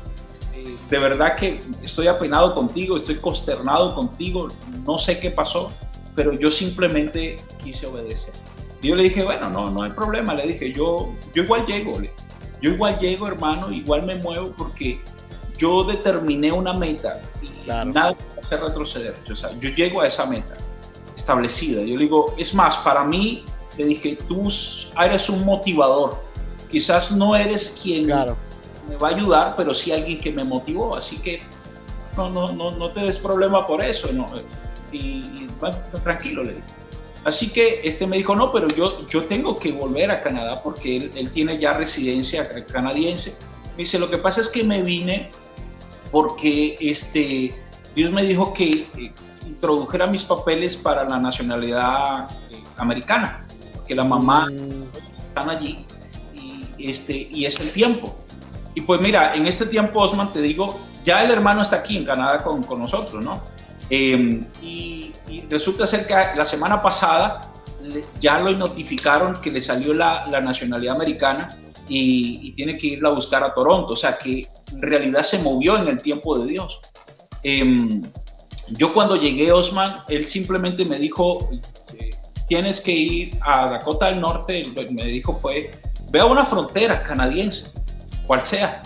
[0.54, 4.50] Eh, de verdad que estoy apenado contigo, estoy consternado contigo,
[4.86, 5.68] no sé qué pasó,
[6.16, 8.34] pero yo simplemente quise obedecer.
[8.82, 10.34] Y yo le dije, bueno, no, no hay problema.
[10.34, 11.94] Le dije, yo, yo igual llego.
[12.62, 15.00] Yo igual llego, hermano, igual me muevo porque
[15.58, 19.16] yo determiné una meta y nada me hace retroceder.
[19.32, 20.56] O sea, yo llego a esa meta
[21.16, 21.82] establecida.
[21.82, 23.44] Yo le digo, es más, para mí,
[23.78, 24.48] le dije, tú
[25.04, 26.18] eres un motivador.
[26.72, 30.96] Quizás no eres quien me va a ayudar, pero sí alguien que me motivó.
[30.96, 31.40] Así que
[32.16, 34.12] no, no, no, no te des problema por eso.
[34.12, 34.28] No.
[34.92, 36.68] Y, bueno, tranquilo, le dije.
[37.24, 40.98] Así que este me dijo, no, pero yo, yo tengo que volver a Canadá porque
[40.98, 43.38] él, él tiene ya residencia canadiense.
[43.72, 45.30] Me dice, lo que pasa es que me vine
[46.12, 47.54] porque este,
[47.96, 49.13] Dios me dijo que eh,
[49.46, 53.46] introdujera mis papeles para la nacionalidad eh, americana,
[53.88, 55.26] que la mamá mm.
[55.26, 55.86] están allí
[56.78, 58.15] y, este, y es el tiempo.
[58.76, 62.06] Y pues mira, en este tiempo, Osman, te digo, ya el hermano está aquí en
[62.06, 63.41] Canadá con, con nosotros, ¿no?
[63.89, 65.13] Em, y,
[65.50, 67.52] resulta ser que la semana pasada
[68.19, 71.58] ya lo notificaron que le salió la, la nacionalidad americana
[71.89, 73.93] y, tiene que irla a buscar a Toronto.
[73.93, 76.82] O sea que en realidad se movió en el tiempo de Dios.
[77.43, 78.02] Em,
[78.71, 81.62] yo cuando llegué, Osman, él simplemente me dijo, eh,
[82.47, 85.71] tienes que ir a Dakota del Norte, me dijo fue,
[86.10, 87.71] ve a una frontera canadiense,
[88.25, 88.81] cual sea,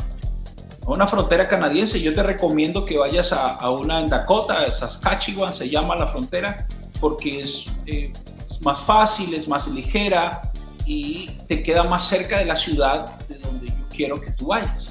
[0.85, 5.69] a una frontera canadiense, yo te recomiendo que vayas a, una en Dakota, Saskatchewan se
[5.69, 6.67] llama la frontera,
[6.99, 8.11] porque es, eh,
[8.47, 10.51] es más fácil, es más ligera,
[10.85, 14.89] y te queda más cerca de la ciudad de donde yo quiero que tú vayas.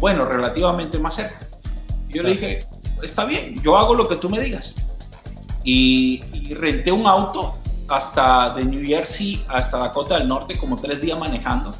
[0.00, 1.40] Bueno, relativamente más cerca.
[2.08, 2.60] yo le dije,
[3.02, 4.74] está bien, yo hago lo que tú me digas.
[5.64, 6.20] Y,
[6.54, 7.54] renté un auto
[7.88, 11.74] hasta de New Jersey hasta Dakota del Norte, como tres días manejando.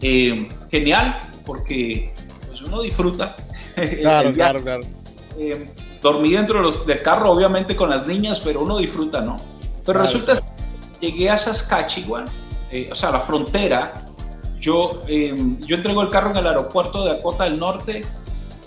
[0.00, 2.12] Eh, genial, porque
[2.46, 3.36] pues uno disfruta.
[4.00, 4.82] Claro, claro, claro.
[5.36, 5.68] Eh,
[6.00, 9.36] dormí dentro de los, del carro, obviamente con las niñas, pero uno disfruta, ¿no?
[9.84, 12.26] Pero resulta que llegué a Saskatchewan
[12.74, 13.92] eh, o sea, la frontera,
[14.58, 17.98] yo, em, yo entrego el carro en el aeropuerto de Dakota del Norte,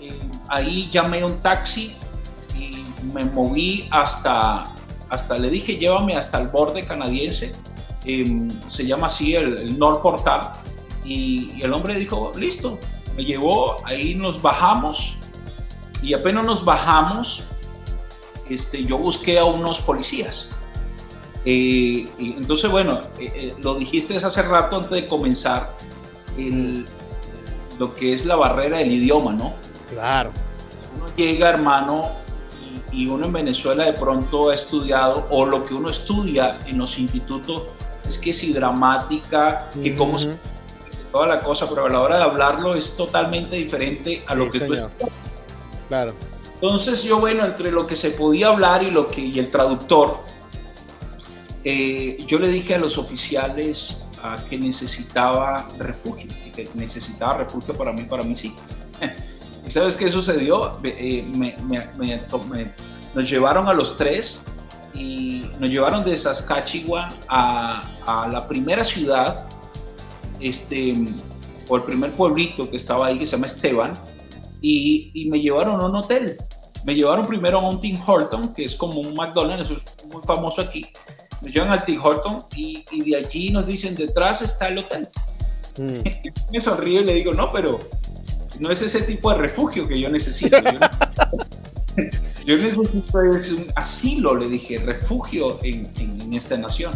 [0.00, 1.94] em, ahí llamé un taxi
[2.58, 4.64] y me moví hasta,
[5.08, 7.52] hasta, le dije, llévame hasta el borde canadiense,
[8.04, 10.52] em, se llama así el, North Portal,
[11.04, 12.78] y, y el hombre dijo, listo,
[13.16, 15.16] me llevó, ahí nos bajamos,
[16.02, 17.44] y apenas nos bajamos,
[18.48, 20.50] este, yo busqué a unos policías
[21.50, 25.70] eh, entonces, bueno, eh, eh, lo dijiste hace rato antes de comenzar,
[27.78, 29.54] lo que es la barrera del idioma, ¿no?
[29.88, 30.30] Claro.
[30.94, 32.10] Uno llega, hermano,
[32.92, 36.98] y, uno en Venezuela de pronto ha estudiado, o lo que uno estudia en los
[36.98, 37.64] institutos
[38.06, 40.16] es que si dramática, que cómo
[41.12, 44.60] toda la cosa, pero a la hora de hablarlo es totalmente diferente a lo que
[44.60, 44.74] tú
[45.88, 46.14] Claro.
[46.54, 50.18] Entonces yo, bueno, entre lo que se podía hablar y lo que y el traductor,
[51.64, 54.04] eh, yo le dije a los oficiales
[54.50, 58.62] que necesitaba refugio, que necesitaba refugio para mí, para mis hijos.
[59.68, 60.80] ¿Y sabes qué sucedió?
[60.82, 61.22] Eh,
[63.14, 64.42] nos llevaron a los tres
[64.94, 69.46] y nos llevaron de Saskatchewan a, a la primera ciudad,
[70.40, 70.96] este,
[71.68, 73.98] o el primer pueblito que estaba ahí, que se llama Esteban,
[74.62, 76.38] y, y me llevaron a un hotel.
[76.86, 80.62] Me llevaron primero a un Tim Horton, que es como un McDonald's, es muy famoso
[80.62, 80.82] aquí
[81.42, 85.08] nos llevan al Tim Horton y, de allí nos dicen, detrás está el hotel.
[85.76, 86.00] Mm.
[86.52, 87.78] Me sonrío y le digo, no, pero
[88.58, 90.56] no es ese tipo de refugio que yo necesito.
[92.44, 96.92] yo, necesito es un asilo, le dije, refugio en, en, esta nación.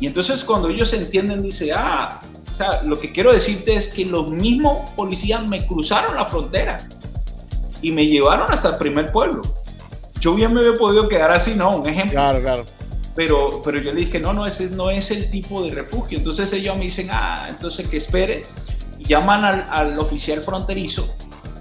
[0.00, 4.04] Y entonces cuando ellos entienden, dice, ah, o sea, lo que quiero decirte es que
[4.04, 6.78] los mismos policías me cruzaron la frontera
[7.80, 9.42] y me llevaron hasta el primer pueblo.
[10.20, 11.76] Yo bien me había podido quedar así, ¿no?
[11.76, 12.12] Un ejemplo.
[12.12, 12.66] Claro, claro
[13.14, 16.18] pero, pero yo le dije, no, no, ese no es el tipo de refugio.
[16.18, 18.46] Entonces ellos me dicen, ah, entonces que espere.
[19.04, 21.06] Llaman al, al oficial fronterizo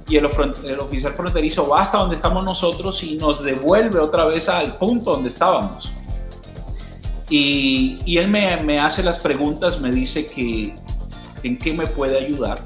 [0.08, 0.27] y el,
[0.65, 5.12] el, oficial fronterizo va hasta donde estamos nosotros y nos devuelve otra vez al punto
[5.12, 5.91] donde estábamos.
[7.30, 10.75] Y, y él me, me, hace las preguntas, me dice que
[11.43, 12.60] en qué me puede ayudar.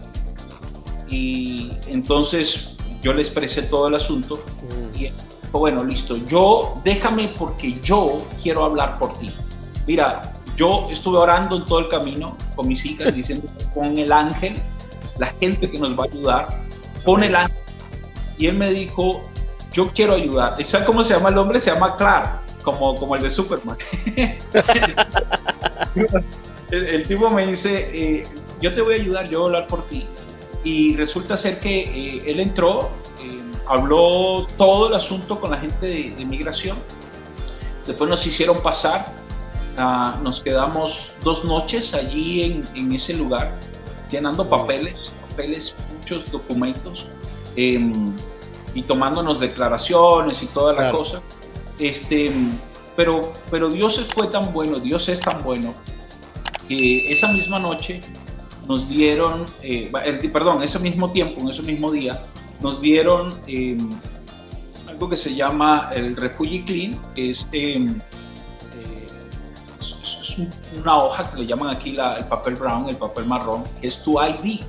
[1.08, 4.40] Y entonces yo le expresé todo el asunto
[4.98, 5.10] y
[5.52, 9.32] bueno, listo, yo déjame porque yo quiero hablar por ti.
[9.86, 14.62] Mira, yo estuve orando en todo el camino con mis hijas diciendo, con el ángel,
[15.18, 16.64] la gente que nos va a ayudar,
[17.04, 17.58] pon el ángel.
[18.38, 19.24] Y él me dijo,
[19.72, 20.56] yo quiero ayudar.
[20.60, 21.60] ¿Y sabes cómo se llama el hombre?
[21.60, 23.78] Se llama Clark, como, como el de Superman.
[26.72, 28.28] el, tipo me dice, eh,
[28.62, 30.06] yo te voy a ayudar, yo voy a hablar por ti.
[30.64, 32.92] Y resulta ser que eh, él entró
[33.68, 36.78] habló todo el asunto con la gente de, de migración.
[37.86, 39.06] Después nos hicieron pasar
[39.78, 43.60] Ah, nos quedamos dos noches allí en, en ese lugar,
[44.10, 47.08] llenando papeles, papeles, muchos documentos,
[47.58, 48.16] em,
[48.74, 51.22] y tomándonos declaraciones y toda la cosa.
[51.78, 52.32] Este,
[52.96, 55.74] pero, pero Dios fue tan bueno, Dios es tan bueno,
[56.70, 58.02] que esa misma noche
[58.68, 59.92] nos dieron, eh,
[60.32, 62.22] perdón, ese mismo tiempo, en ese mismo día,
[62.62, 63.94] nos dieron em,
[64.88, 68.15] algo que se llama el Refugee Clean, que es, em, eh,
[70.06, 70.38] es,
[70.80, 74.04] una hoja que le llaman aquí la, el papel brown, el papel marrón, que es
[74.04, 74.62] tu ID.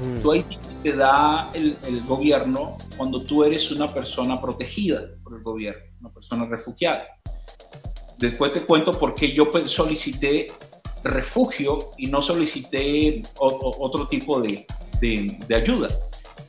[0.00, 0.22] Mm.
[0.22, 0.44] Tu ID
[0.82, 6.10] te da el, el, gobierno cuando tú eres una persona protegida por el gobierno, una
[6.10, 7.04] persona refugiada.
[8.18, 10.52] Después te cuento por qué yo solicité
[11.04, 14.66] refugio y no solicité otro tipo de,
[15.00, 15.88] de, ayuda.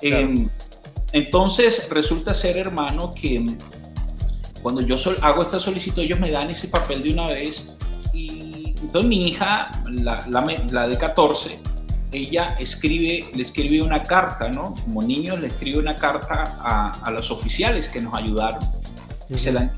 [0.02, 0.50] Em,
[1.12, 3.46] entonces resulta ser, hermano, que
[4.62, 7.75] cuando yo hago esta solicitud, ellos me dan ese papel de una vez
[8.86, 11.60] entonces mi hija, la, la, de 14,
[12.12, 14.74] ella escribe, le escribe una carta, ¿no?
[14.84, 18.62] Como niño le escribe una carta a, a los oficiales que nos ayudaron.
[19.34, 19.70] se la,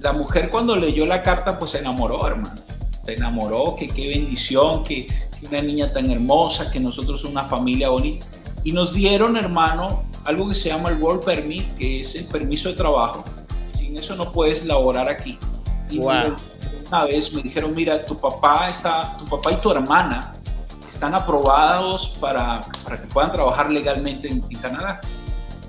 [0.00, 2.64] la mujer cuando leyó la carta, pues se enamoró, hermano
[3.04, 5.08] se enamoró, que qué bendición, que,
[5.42, 8.24] una niña tan hermosa, que nosotros somos una familia bonita.
[8.62, 12.70] Y nos dieron, hermano, algo que se llama el Work Permit, que es el permiso
[12.70, 13.22] de trabajo.
[13.74, 15.38] Sin eso no puedes laborar aquí.
[15.90, 15.98] Y
[16.88, 20.34] una vez me dijeron, mira, tu papá, está, tu papá y tu hermana
[20.88, 25.00] están aprobados para, para que puedan trabajar legalmente en, Canadá.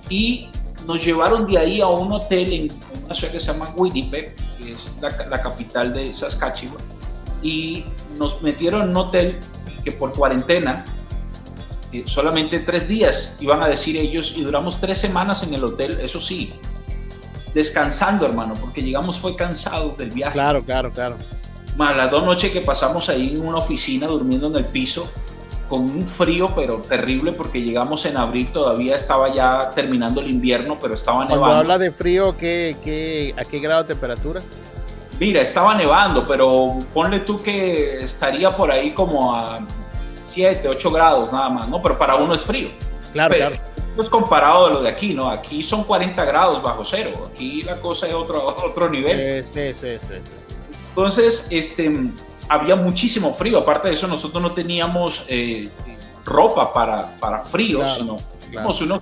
[0.09, 0.49] Y
[0.85, 4.73] nos llevaron de ahí a un hotel en, una ciudad que se llama Winnipeg, que
[4.73, 6.95] es la, la capital de Saskatchewan
[7.45, 7.85] y
[8.17, 9.39] nos metieron en un hotel
[9.83, 10.83] que por cuarentena,
[11.91, 15.99] eh, solamente tres días iban a decir ellos, y duramos tres semanas en el hotel,
[16.01, 16.53] eso sí,
[17.55, 20.33] descansando, hermano, porque llegamos fue cansados del viaje.
[20.33, 21.15] Claro, claro, claro.
[21.77, 25.09] Más las dos noches que pasamos ahí en una oficina durmiendo en el piso,
[25.69, 30.77] con un frío pero terrible porque llegamos en abril, todavía estaba ya terminando el invierno,
[30.79, 31.39] pero estaba nevando.
[31.39, 34.41] Cuando habla de frío, ¿qué, qué, ¿a qué grado de temperatura?
[35.17, 39.61] Mira, estaba nevando, pero ponle tú que estaría por ahí como a
[40.17, 41.81] 7, 8 grados nada más, ¿no?
[41.81, 42.67] Pero para uno es frío.
[43.13, 43.55] Claro, claro.
[43.97, 45.29] Es comparado a lo de aquí, ¿no?
[45.29, 47.29] Aquí son 40 grados bajo cero.
[47.31, 49.45] Aquí la cosa es otro, otro nivel.
[49.45, 50.15] Sí, sí, sí.
[50.89, 52.11] Entonces, este,
[52.49, 53.59] había muchísimo frío.
[53.59, 55.69] Aparte de eso, nosotros no teníamos eh,
[56.25, 59.01] ropa para, para frío, sino Teníamos unos,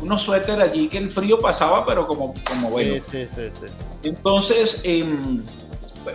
[0.00, 2.94] unos suéter allí que el frío pasaba, pero como, como bueno.
[4.02, 5.42] Entonces, em,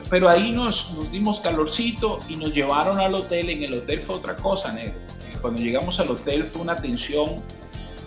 [0.10, 3.50] pero ahí nos, nos dimos calorcito y nos llevaron al hotel.
[3.50, 4.96] En el hotel fue otra cosa, negro.
[5.42, 7.42] Cuando llegamos al hotel fue una tensión.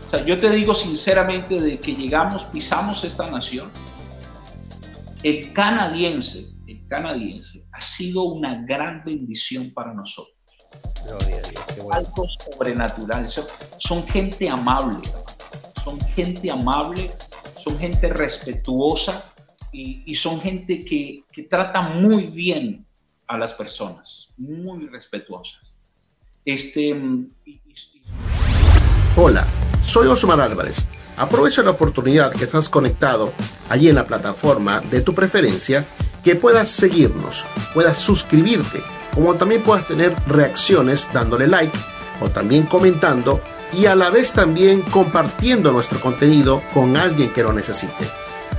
[0.07, 3.71] O sea, yo te digo sinceramente, de que llegamos, pisamos esta nación,
[5.25, 10.37] el canadiense, el canadiense ha sido una gran bendición para nosotros.
[11.90, 13.27] Algo sobrenatural.
[13.79, 15.09] Son, gente amable,
[15.83, 17.12] son gente amable,
[17.59, 19.33] son gente respetuosa
[19.73, 22.87] y, son gente que, trata muy bien
[23.27, 25.77] a las personas, muy respetuosas.
[26.45, 26.95] Este,
[29.19, 29.47] Hola,
[29.87, 30.87] soy Osmar Álvarez.
[31.17, 33.33] Aprovecho la oportunidad que estás conectado
[33.71, 35.87] allí en la plataforma de tu preferencia,
[36.23, 38.83] que puedas seguirnos, puedas suscribirte
[39.15, 41.77] como también puedas tener reacciones dándole like
[42.21, 43.41] o también comentando
[43.73, 48.07] y a la vez también compartiendo nuestro contenido con alguien que lo necesite.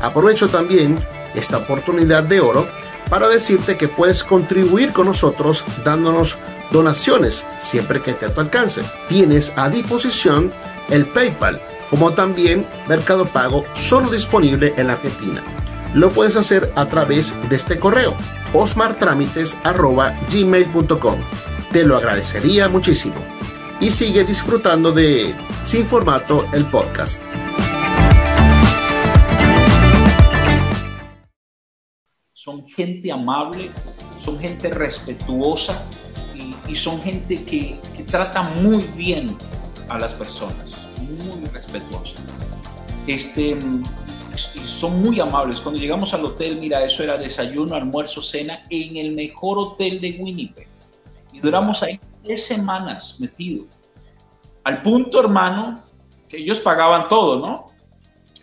[0.01, 0.97] Aprovecho también
[1.35, 2.67] esta oportunidad de oro
[3.11, 6.35] para decirte que puedes contribuir con nosotros dándonos
[6.71, 8.83] donaciones siempre que esté a tu alcance.
[9.09, 10.51] Tienes a disposición
[10.89, 15.43] el PayPal como también Mercado Pago solo disponible en la Argentina.
[15.93, 18.13] Lo puedes hacer a través de este correo
[18.53, 21.15] osmartramites.gmail.com.
[21.71, 23.15] Te lo agradecería muchísimo.
[23.79, 27.21] Y sigue disfrutando de Sin Formato, el podcast.
[32.33, 33.69] Son gente amable,
[34.17, 35.85] son gente respetuosa
[36.67, 39.35] y, son gente que, que trata muy bien
[39.89, 42.19] a las personas, muy respetuosa.
[43.07, 43.57] Este,
[44.55, 45.59] y son muy amables.
[45.59, 50.17] Cuando llegamos al hotel, mira, eso era desayuno, almuerzo, cena en el mejor hotel de
[50.19, 50.67] Winnipeg.
[51.33, 53.67] Y duramos ahí tres semanas metidos.
[54.63, 55.83] Al punto, hermano,
[56.27, 57.67] que ellos pagaban todo, ¿no?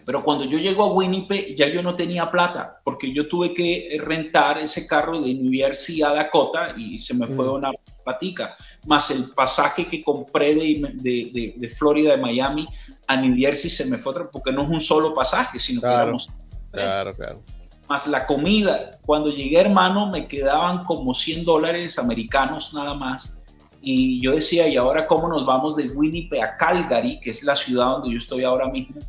[0.07, 3.99] Pero cuando yo llego a Winnipeg, ya yo no tenía plata, porque yo tuve que
[4.03, 7.53] rentar ese carro de New Jersey a Dakota y se me fue mm.
[7.53, 7.73] una
[8.05, 12.69] platica, más el pasaje que compré de, de, de, Florida, de Miami
[13.07, 15.87] a New Jersey se me fue otra, porque no es un solo pasaje, sino que
[15.87, 16.29] éramos
[16.75, 17.43] Claro, claro.
[17.89, 18.99] más la comida.
[19.07, 23.39] Cuando llegué, hermano, me quedaban como 100 dólares americanos nada más.
[23.81, 27.55] Y yo decía, ¿y ahora cómo nos vamos de Winnipeg a Calgary, que es la
[27.55, 29.01] ciudad donde yo estoy ahora mismo?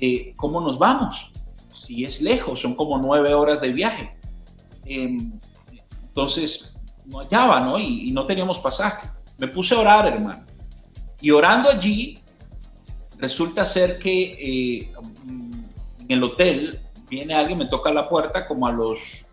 [0.00, 1.32] Eh, ¿Cómo nos vamos?
[1.72, 4.14] Si es lejos, son como nueve horas de viaje.
[4.84, 5.32] Em,
[6.08, 6.75] entonces,
[7.06, 7.78] no hallaba, ¿no?
[7.78, 9.08] Y, y no teníamos pasaje.
[9.38, 10.44] Me puse a orar, hermano.
[11.20, 12.18] Y orando allí,
[13.18, 14.92] resulta ser que eh,
[15.28, 19.26] en el hotel viene alguien, me toca la puerta como a los,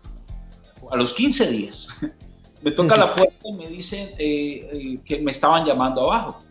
[0.90, 1.88] a los 15 días.
[2.62, 6.42] me toca la puerta y me dice eh, eh, que me estaban llamando abajo.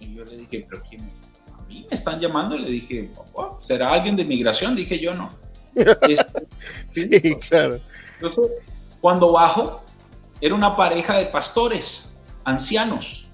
[0.00, 1.02] Y yo le dije, pero ¿quién?
[1.02, 2.56] A mí me están llamando.
[2.56, 4.76] Y le dije, oh, ¿será alguien de migración?
[4.76, 5.30] Dije yo, no.
[6.08, 6.46] Este,
[6.88, 7.78] sí, claro.
[8.14, 8.50] Entonces,
[9.00, 9.82] cuando bajo,
[10.40, 12.14] era una pareja de pastores,
[12.44, 13.26] ancianos,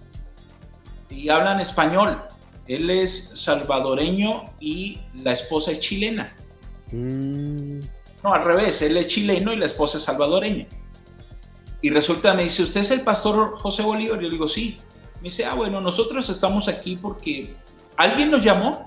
[1.11, 2.23] y hablan español.
[2.67, 6.35] Él es salvadoreño y la esposa es chilena.
[6.91, 7.81] Mm.
[8.23, 10.67] No, al revés, él es chileno y la esposa es salvadoreña.
[11.81, 14.17] Y resulta, me dice, ¿usted es el pastor José Bolívar?
[14.17, 14.79] Yo le digo, sí.
[15.17, 17.55] Me dice, ah, bueno, nosotros estamos aquí porque
[17.97, 18.87] alguien nos llamó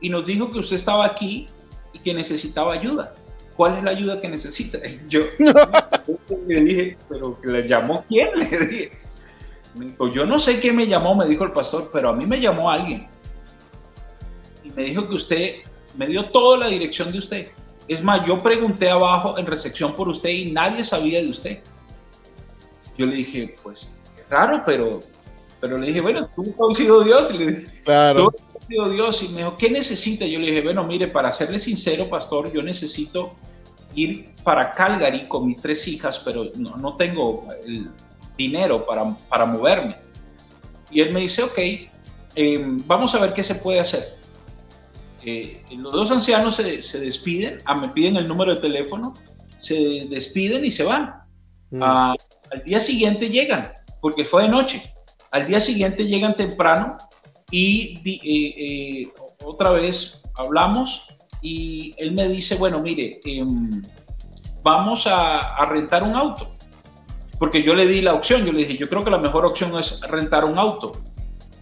[0.00, 1.46] y nos dijo que usted estaba aquí
[1.92, 3.14] y que necesitaba ayuda.
[3.56, 4.78] ¿Cuál es la ayuda que necesita?
[5.08, 5.22] Yo
[6.46, 8.28] le dije, ¿pero le llamó quién?
[8.38, 8.90] Le dije,
[9.74, 12.26] me dijo, yo no sé quién me llamó, me dijo el pastor, pero a mí
[12.26, 13.06] me llamó alguien.
[14.64, 15.54] Y me dijo que usted
[15.96, 17.48] me dio toda la dirección de usted.
[17.88, 21.58] Es más, yo pregunté abajo en recepción por usted y nadie sabía de usted.
[22.98, 23.92] Yo le dije, pues,
[24.28, 25.02] raro, pero,
[25.60, 27.30] pero le dije, bueno, tú has sido Dios.
[27.32, 28.30] Y le dije, claro.
[28.30, 29.22] Tú sido Dios.
[29.22, 30.26] Y me dijo, ¿qué necesita?
[30.26, 33.34] Yo le dije, bueno, mire, para serle sincero, pastor, yo necesito
[33.94, 37.88] ir para Calgary con mis tres hijas, pero no, no tengo el,
[38.36, 39.96] dinero para, para moverme.
[40.90, 41.58] Y él me dice, ok,
[42.34, 44.18] em, vamos a ver qué se puede hacer.
[45.24, 49.14] Eh, los dos ancianos se, se despiden, ah, me piden el número de teléfono,
[49.58, 51.14] se despiden y se van.
[51.70, 51.82] Mm.
[51.82, 52.14] Ah,
[52.52, 54.82] al día siguiente llegan, porque fue de noche.
[55.32, 56.98] Al día siguiente llegan temprano
[57.50, 59.12] y eh, eh,
[59.44, 61.06] otra vez hablamos
[61.42, 63.82] y él me dice, bueno, mire, em,
[64.62, 66.56] vamos a, a rentar un auto
[67.38, 69.78] porque yo le di la opción, yo le dije, yo creo que la mejor opción
[69.78, 70.92] es rentar un auto,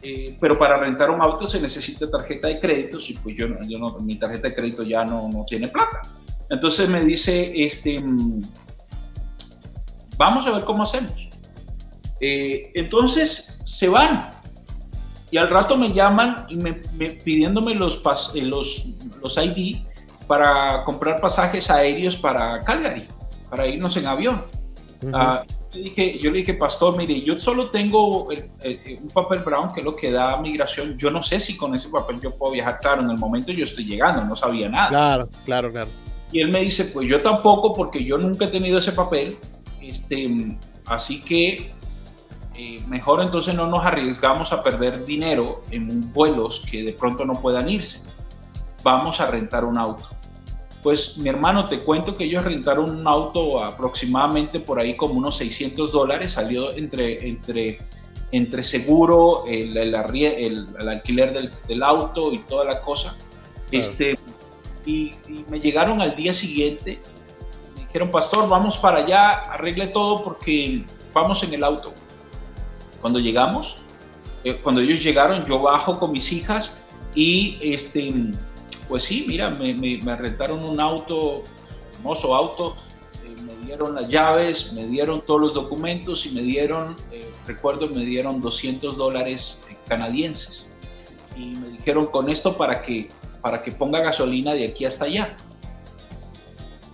[0.02, 3.78] eh, pero para rentar un auto se necesita tarjeta de crédito, y pues yo, yo
[3.78, 6.02] no, mi tarjeta de crédito ya no, no tiene plata.
[6.48, 8.42] Entonces me dice, este, mm,
[10.16, 11.28] vamos a ver cómo hacemos.
[12.20, 14.30] Eh, entonces se van
[15.34, 16.74] y al rato me llaman y me,
[17.24, 18.86] pidiéndome los, pas, eh, los,
[19.20, 19.78] los ID
[20.28, 23.04] para comprar pasajes aéreos para Calgary,
[23.50, 24.44] para irnos en avión
[25.02, 29.86] yo, dije, yo le dije, pastor, mire, yo solo tengo un papel brown que es
[29.86, 30.96] lo que da migración.
[30.96, 32.78] Yo no sé si con ese papel yo puedo viajar.
[32.80, 34.88] Claro, en el momento yo estoy llegando, no sabía nada.
[34.88, 35.88] Claro, claro, claro.
[36.32, 39.36] Y él me dice, pues yo tampoco, porque yo nunca he tenido ese papel.
[39.80, 40.56] Este,
[40.86, 41.72] así que
[42.56, 47.34] eh, mejor entonces no nos arriesgamos a perder dinero en vuelos que de pronto no
[47.34, 48.00] puedan irse.
[48.82, 50.08] Vamos a rentar un auto.
[50.82, 55.38] Pues mi hermano, te cuento que ellos rentaron un auto aproximadamente por ahí como unos
[55.38, 57.80] 600 dólares, salió entre, entre,
[58.30, 63.16] entre seguro, el, el, alquiler del, del, auto y toda la cosa.
[63.70, 64.18] Este,
[64.84, 65.14] y,
[65.48, 67.00] me llegaron al día siguiente,
[67.74, 71.94] me dijeron, pastor, vamos para allá, arregle todo porque vamos en el auto.
[73.04, 73.76] Cuando llegamos,
[74.44, 76.78] eh, cuando ellos llegaron, yo bajo con mis hijas
[77.14, 78.14] y este
[78.88, 81.42] pues sí, mira, me, me, rentaron un auto,
[81.96, 82.76] hermoso auto,
[83.22, 87.88] eh, me dieron las llaves, me dieron todos los documentos y me dieron, eh, recuerdo,
[87.88, 90.72] me dieron 200 dólares canadienses.
[91.36, 93.10] Y me dijeron con esto para que,
[93.42, 95.36] para que ponga gasolina de aquí hasta allá.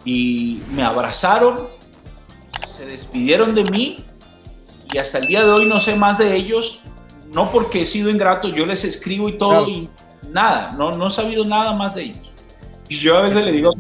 [0.05, 1.69] Y me abrazaron,
[2.67, 4.05] se despidieron de mí
[4.93, 6.81] y hasta el día de hoy no sé más de ellos,
[7.33, 9.89] no porque he sido ingrato, yo les escribo y todo y
[10.31, 12.33] nada, no, no he sabido nada más de ellos.
[12.89, 13.73] Y yo a veces le digo,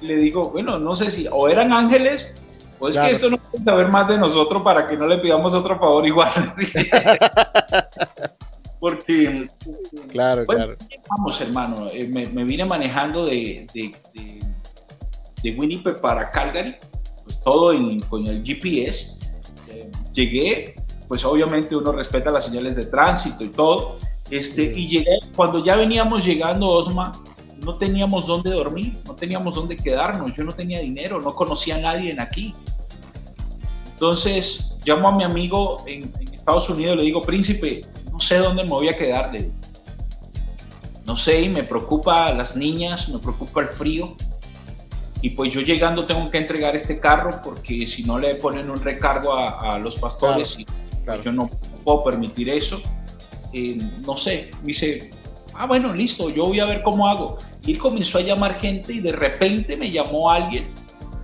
[0.00, 2.40] le digo, bueno, no sé si o eran ángeles
[2.78, 5.54] o es que esto no pueden saber más de nosotros para que no le pidamos
[5.54, 6.30] otro favor igual.
[8.80, 9.48] Porque,
[10.08, 10.76] claro, claro.
[11.08, 13.92] Vamos, hermano, eh, me, vine manejando de, de,
[15.42, 16.76] de, Winnipeg para Calgary,
[17.24, 17.72] pues todo
[18.08, 19.18] con el GPS.
[19.70, 20.74] Eh, llegué,
[21.06, 23.98] pues obviamente uno respeta las señales de tránsito y todo,
[24.30, 27.12] este, y llegué, cuando ya veníamos llegando, Osma,
[27.58, 31.78] no teníamos dónde dormir, no teníamos dónde quedarnos, yo no tenía dinero, no conocía a
[31.78, 32.54] nadie en aquí.
[33.92, 38.70] Entonces llamo a mi amigo en, Estados Unidos le digo, príncipe, no sé dónde me
[38.70, 39.32] voy a quedar.
[41.04, 44.16] No sé, y me preocupa las niñas, me preocupa el frío.
[45.22, 48.80] Y pues yo llegando tengo que entregar este carro porque si no le ponen un
[48.82, 50.66] recargo a, los pastores y
[51.04, 51.50] pues, yo no
[51.84, 52.80] puedo permitir eso.
[53.52, 55.10] Eh, no sé, dice,
[55.54, 57.38] ah, bueno, listo, yo voy a ver cómo hago.
[57.64, 60.64] Y él comenzó a llamar gente y de repente me llamó alguien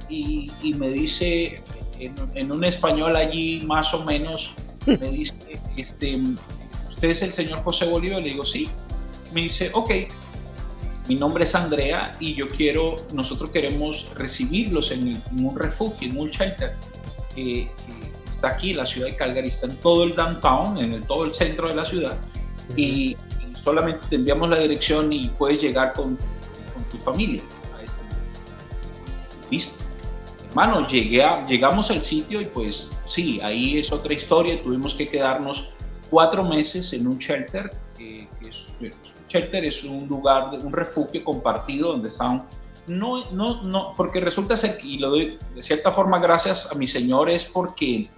[0.09, 1.63] y, me dice,
[1.99, 4.53] en, un español allí más o menos,
[4.87, 5.35] me dice,
[5.77, 6.21] este,
[6.89, 8.21] ¿usted es el señor José Bolívar?
[8.21, 8.69] Le digo, sí.
[9.33, 9.91] Me dice, ok,
[11.09, 16.29] mi nombre es Andrea y yo quiero, nosotros queremos recibirlos en, un refugio, en un
[16.29, 16.77] shelter
[17.35, 17.71] que,
[18.31, 21.25] está aquí en la ciudad de Calgary, está en todo el downtown, en el, todo
[21.25, 22.19] el centro de la ciudad.
[22.77, 23.17] Y,
[23.63, 26.19] solamente te enviamos la dirección y puedes llegar con,
[26.75, 27.43] con tu familia
[27.79, 28.01] a este
[29.53, 29.85] Listo.
[30.49, 35.71] Hermano, llegué llegamos al sitio y pues sí, ahí es otra historia, tuvimos que quedarnos
[36.11, 38.67] cuatro meses en un shelter, que es
[39.33, 42.45] shelter es un lugar, un refugio compartido donde están,
[42.87, 46.87] no, no, no, porque resulta ser, y lo doy de cierta forma gracias a mi
[46.87, 48.09] Señor, es porque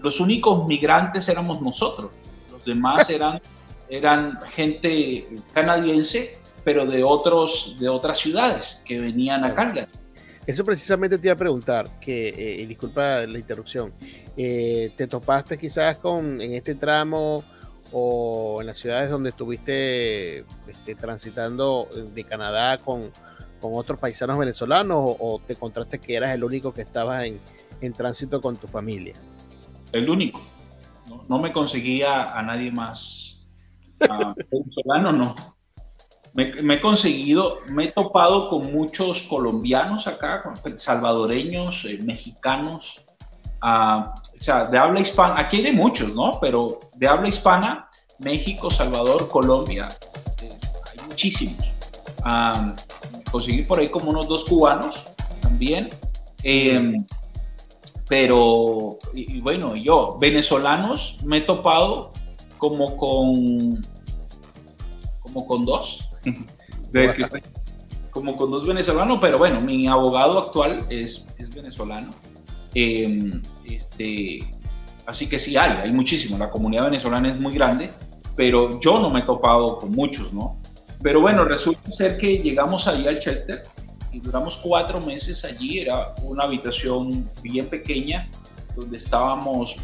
[0.00, 2.10] los únicos migrantes éramos nosotros,
[2.50, 3.40] los demás eran,
[3.88, 9.88] eran gente canadiense, pero de, otros, de otras ciudades que venían a cargar.
[10.46, 13.92] Eso precisamente te iba a preguntar, que, eh, disculpa la interrupción,
[14.36, 17.44] eh, ¿te topaste quizás con en este tramo
[17.92, 23.10] o en las ciudades donde estuviste este, transitando de Canadá con,
[23.60, 27.40] con, otros paisanos venezolanos o, te encontraste que eras el único que estaba en,
[27.80, 29.14] en tránsito con tu familia?
[29.92, 30.40] El único.
[31.28, 33.46] No, me conseguía a nadie más
[34.50, 35.56] venezolano, no.
[36.32, 43.04] Me, he conseguido, me he topado con muchos colombianos acá, salvadoreños, eh, mexicanos,
[43.62, 46.38] o sea, de habla hispana, aquí hay de muchos, ¿no?
[46.40, 47.88] Pero de habla hispana,
[48.18, 49.88] México, Salvador, Colombia,
[50.42, 50.58] eh,
[50.92, 51.72] hay muchísimos.
[53.30, 55.06] conseguí por ahí como unos dos cubanos
[55.40, 55.88] también.
[56.42, 57.04] Em,
[58.08, 62.12] pero, y, bueno, yo, venezolanos, me he topado
[62.58, 63.86] como con,
[65.20, 66.10] como con dos.
[68.10, 72.12] como con dos venezolanos, pero bueno, mi abogado actual es, es venezolano.
[72.74, 74.40] Em, este,
[75.06, 76.38] así que sí hay, hay muchísimo.
[76.38, 77.90] La comunidad venezolana es muy grande,
[78.36, 80.56] pero yo no me he topado con muchos, ¿no?
[81.02, 83.64] Pero bueno, resulta ser que llegamos ahí al shelter
[84.12, 85.80] y duramos cuatro meses allí.
[85.80, 88.28] Era una habitación bien pequeña
[88.76, 89.76] donde estábamos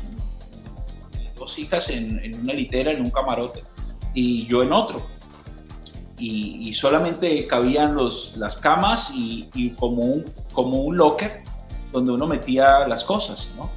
[1.37, 3.63] dos hijas en, una litera, en un camarote,
[4.15, 4.99] y yo en otro.
[6.19, 11.43] Y, solamente cabían los, las camas y, y, como, un, como un locker
[11.97, 13.71] donde uno metía las cosas, ¿no?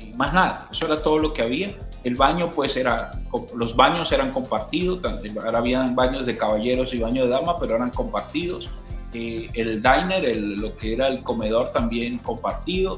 [0.00, 1.70] Y más nada, eso era todo lo que había.
[2.02, 3.12] El baño, pues era,
[3.54, 5.00] los baños eran compartidos,
[5.36, 8.68] ahora habían baños de caballeros y baños de dama, pero eran compartidos.
[9.14, 12.96] Eh, el diner, el, lo que era el comedor también compartido.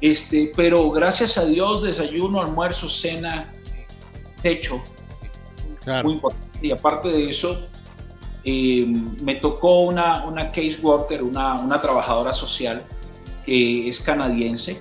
[0.00, 3.52] Este, pero gracias a Dios, desayuno, almuerzo, cena,
[4.42, 4.80] techo,
[6.04, 6.58] muy importante.
[6.62, 7.66] Y aparte de eso,
[8.44, 8.84] eh,
[9.22, 12.82] me tocó una, una case worker, una, una trabajadora social,
[13.44, 14.80] que es canadiense.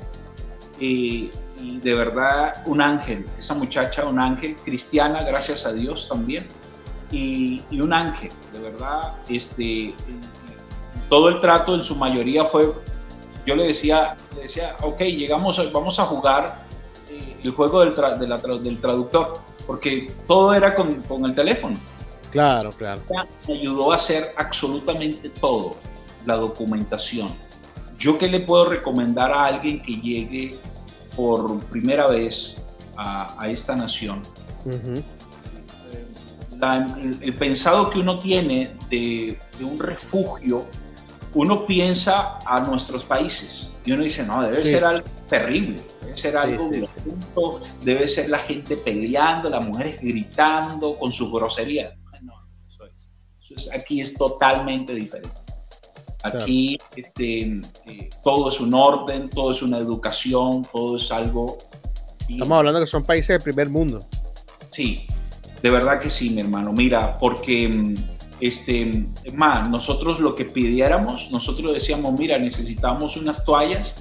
[0.79, 1.31] Eh,
[1.63, 6.47] y de verdad un ángel, esa muchacha un ángel, cristiana, gracias a Dios también,
[7.11, 9.93] y, un ángel, de verdad, este,
[11.09, 12.73] todo el trato en su mayoría fue,
[13.45, 16.63] yo le decía, le decía, ok, llegamos, vamos a jugar
[17.09, 17.93] eh, el juego del,
[18.63, 19.35] del traductor,
[19.67, 21.77] porque todo era con, con el teléfono.
[22.31, 23.03] Claro, claro.
[23.47, 25.75] Me ayudó a hacer absolutamente todo,
[26.25, 27.29] la documentación
[28.03, 30.57] ¿Yo qué le puedo recomendar a alguien que llegue
[31.15, 32.61] por primera vez
[32.97, 34.23] a, esta nación?
[36.59, 40.65] el, pensado que uno tiene de, un refugio,
[41.33, 46.35] uno piensa a nuestros países y uno dice, no, debe ser algo terrible, debe ser
[46.35, 51.95] algo debe ser la gente peleando, las mujeres gritando con su grosería.
[52.21, 52.33] No,
[52.67, 52.83] eso
[53.55, 55.42] es, aquí es totalmente diferente.
[56.23, 61.57] Aquí este, eh, todo es un orden, todo es una educación, todo es algo...
[62.29, 64.05] Estamos hablando que son países del primer mundo.
[64.69, 65.05] Sí,
[65.61, 66.71] de verdad que sí, mi hermano.
[66.71, 67.95] Mira, porque mm,
[68.39, 73.95] este, más, nosotros lo que pidiéramos, nosotros decíamos, mira, necesitamos unas toallas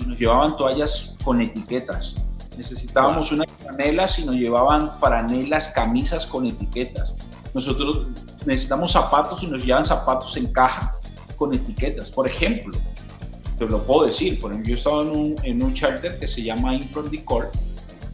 [0.00, 2.16] y nos llevaban toallas con etiquetas.
[2.56, 7.16] Necesitábamos unas franelas y nos llevaban franelas, camisas con etiquetas.
[7.54, 8.08] Nosotros
[8.44, 10.97] necesitamos zapatos y nos llevan zapatos en caja
[11.38, 12.10] con etiquetas.
[12.10, 12.76] Por ejemplo,
[13.58, 16.42] te lo puedo decir, por ejemplo, yo estaba en un, en un charter que se
[16.42, 17.50] llama Infront Decor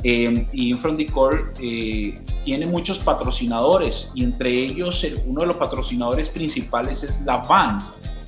[0.05, 6.29] eh, y Infront Decor eh, tiene muchos patrocinadores y entre ellos uno de los patrocinadores
[6.29, 7.83] principales es la Band.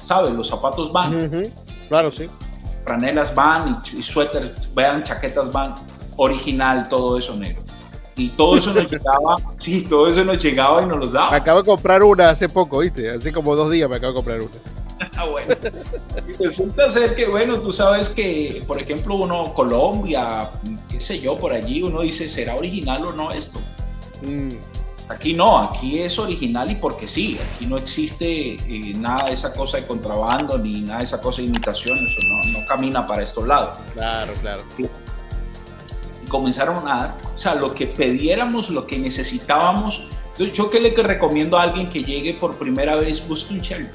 [0.06, 0.32] ¿sabes?
[0.32, 1.52] Los zapatos van.
[1.88, 2.28] Claro, sí.
[2.84, 5.74] Franelas van y, suéteres, vean, chaquetas van,
[6.16, 7.62] original, todo eso negro.
[8.14, 11.32] Y todo eso nos llegaba, sí, todo eso nos llegaba y nos los daba.
[11.32, 13.10] Me acabo de comprar una hace poco, ¿viste?
[13.10, 14.75] Hace como dos días me acabo de comprar una.
[15.16, 15.54] ah, bueno.
[16.26, 20.50] Y resulta ser que, bueno, tú sabes que, por ejemplo, uno, Colombia,
[20.88, 23.60] qué sé yo, por allí, uno dice, ¿será original o no esto?
[24.22, 24.52] Mm.
[25.08, 29.54] Aquí no, aquí es original y porque sí, aquí no existe eh, nada de esa
[29.54, 33.22] cosa de contrabando ni nada de esa cosa de imitación, eso no, no camina para
[33.22, 33.78] estos lados.
[33.94, 34.62] Claro, claro.
[34.78, 40.08] Y comenzaron a dar, o sea, lo que pidiéramos, lo que necesitábamos.
[40.32, 43.92] Entonces, yo que le recomiendo a alguien que llegue por primera vez, busque un shelter.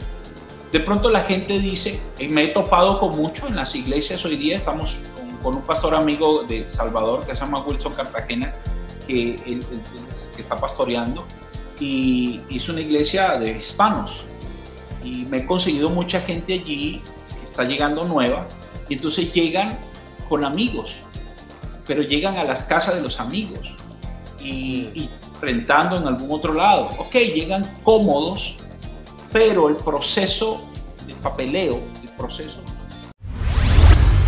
[0.71, 4.37] De pronto la gente dice, y me he topado con mucho en las iglesias hoy
[4.37, 4.95] día, estamos
[5.43, 8.53] con, un pastor amigo de Salvador que se llama Wilson Cartagena,
[9.05, 9.59] que
[10.37, 11.25] está pastoreando
[11.81, 14.23] y es una iglesia de hispanos.
[15.03, 17.01] Y me he conseguido mucha gente allí
[17.37, 18.47] que está llegando nueva
[18.87, 19.77] y entonces llegan
[20.29, 20.95] con amigos,
[21.85, 23.75] pero llegan a las casas de los amigos
[24.39, 25.09] y, y
[25.41, 26.91] rentando en algún otro lado.
[26.99, 28.57] Ok, llegan cómodos,
[29.31, 30.61] pero el proceso
[31.05, 32.59] de papeleo, el proceso...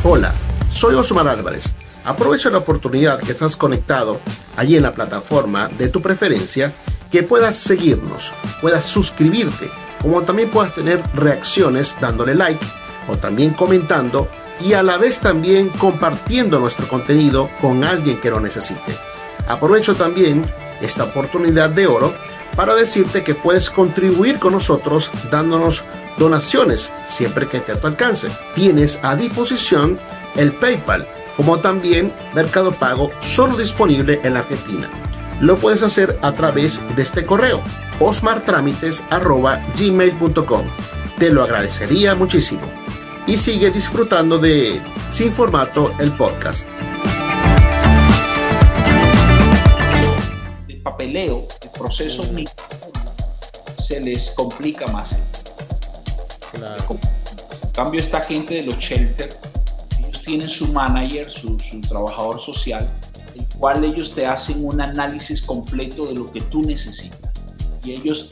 [0.04, 0.34] Hola,
[0.74, 1.74] soy Osmar Álvarez
[2.06, 4.20] Aprovecha la oportunidad que estás conectado
[4.58, 6.74] allí en la plataforma de tu preferencia,
[7.10, 9.70] que puedas seguirnos, puedas suscribirte,
[10.02, 12.66] como también puedas tener reacciones dándole like
[13.08, 14.28] o también comentando
[14.60, 18.98] y a la vez también compartiendo nuestro contenido con alguien que lo necesite.
[19.48, 20.44] Aprovecho también
[20.82, 22.14] esta oportunidad de oro
[22.56, 25.84] para decirte que puedes contribuir con nosotros dándonos
[26.18, 28.30] donaciones siempre que esté a tu alcance.
[28.56, 30.00] Tienes a disposición
[30.36, 31.06] el PayPal
[31.38, 34.88] como también Mercado Pago solo disponible en la Argentina.
[35.42, 37.62] Lo puedes hacer a través de este correo
[38.00, 40.66] osmartramites.gmail.com
[41.18, 42.62] Te lo agradecería muchísimo.
[43.26, 44.82] Y sigue disfrutando de
[45.12, 46.68] Sin Formato, el podcast.
[50.94, 52.24] Papeleo, el proceso
[53.78, 55.16] se les complica más.
[56.54, 59.38] En cambio, esta gente de los shelter
[60.24, 61.58] tienen su manager, su,
[61.90, 62.88] trabajador social,
[63.36, 67.20] el cual ellos te hacen un análisis completo de lo que tú necesitas.
[67.84, 68.32] Y ellos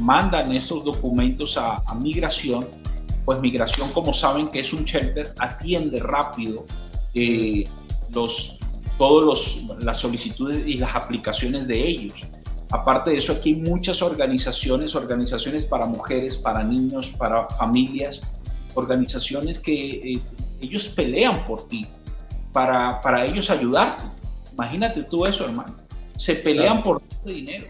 [0.00, 2.66] mandan esos documentos a, migración,
[3.24, 6.66] pues migración, como saben que es un shelter, atiende rápido
[7.14, 7.64] eh,
[8.10, 8.58] los,
[8.98, 12.20] todas las solicitudes y las aplicaciones de ellos.
[12.70, 18.22] Aparte de eso, aquí hay muchas organizaciones, organizaciones para mujeres, para niños, para familias,
[18.74, 20.20] organizaciones que eh,
[20.60, 21.86] ellos pelean por ti
[22.52, 24.04] para, para ellos ayudarte.
[24.52, 25.74] Imagínate tú eso, hermano.
[26.16, 27.66] Se pelean por tu dinero.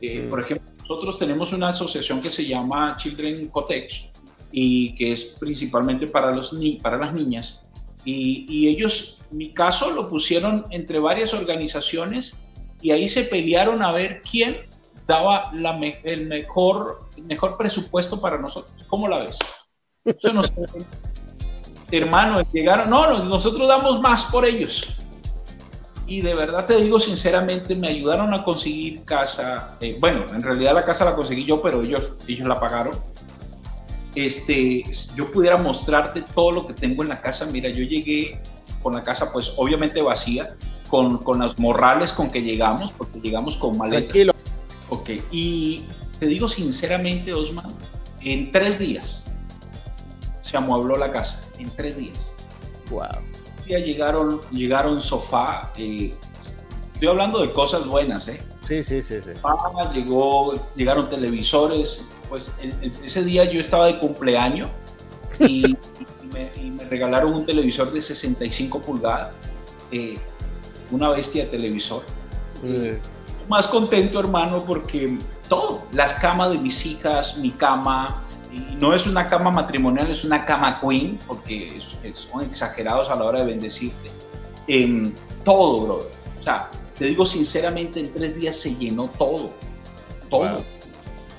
[0.00, 4.10] Eh, por ejemplo, nosotros tenemos una asociación que se llama Children Cotech
[4.52, 7.64] y que es principalmente para, los ni para las niñas.
[8.04, 12.42] Y, y, ellos, mi caso, lo pusieron entre varias organizaciones
[12.80, 14.56] y ahí se pelearon a ver quién
[15.06, 18.84] daba la el, mejor, el mejor presupuesto para nosotros.
[18.88, 19.38] ¿Cómo la ves?
[20.04, 20.42] Eso no
[21.90, 24.82] hermanos, llegaron, no, nosotros damos más por ellos.
[26.06, 29.76] Y de verdad te digo sinceramente, me ayudaron a conseguir casa.
[29.80, 32.96] Eh, bueno, en realidad la casa la conseguí yo, pero ellos, ellos la pagaron.
[34.14, 34.84] Este,
[35.16, 37.46] yo pudiera mostrarte todo lo que tengo en la casa.
[37.46, 38.40] Mira, yo llegué
[38.86, 40.54] con la casa, pues obviamente vacía,
[40.86, 44.04] con, con las morrales con que llegamos, porque llegamos con maletas.
[44.04, 44.32] Tranquilo.
[44.90, 45.82] Ok, y
[46.20, 47.74] te digo sinceramente, Osman,
[48.20, 49.24] en tres días
[50.40, 52.30] se amuebló la casa en tres días.
[52.90, 53.08] Wow.
[53.68, 55.72] Ya llegaron, llegaron sofá.
[55.76, 56.14] Eh,
[56.94, 58.38] estoy hablando de cosas buenas, ¿eh?
[58.62, 59.16] Sí, sí, sí.
[59.20, 59.30] sí.
[59.94, 62.06] llegó, llegaron televisores.
[62.28, 62.52] Pues
[63.04, 64.70] ese día yo estaba de cumpleaños
[65.40, 65.76] y,
[66.36, 69.32] me, regalaron un televisor de 65 pulgadas.
[69.92, 70.18] Eh,
[70.90, 72.04] una bestia de televisor.
[73.48, 75.18] Más contento, hermano, porque
[75.48, 78.22] todo, las camas de mis hijas, mi cama,
[78.78, 81.78] no es una cama matrimonial, es una cama queen, porque
[82.14, 84.10] son exagerados a la hora de bendecirte.
[84.68, 85.14] en
[85.44, 86.12] todo, brother.
[86.40, 89.50] O sea, te digo sinceramente, en tres días se llenó todo.
[90.28, 90.64] Todo.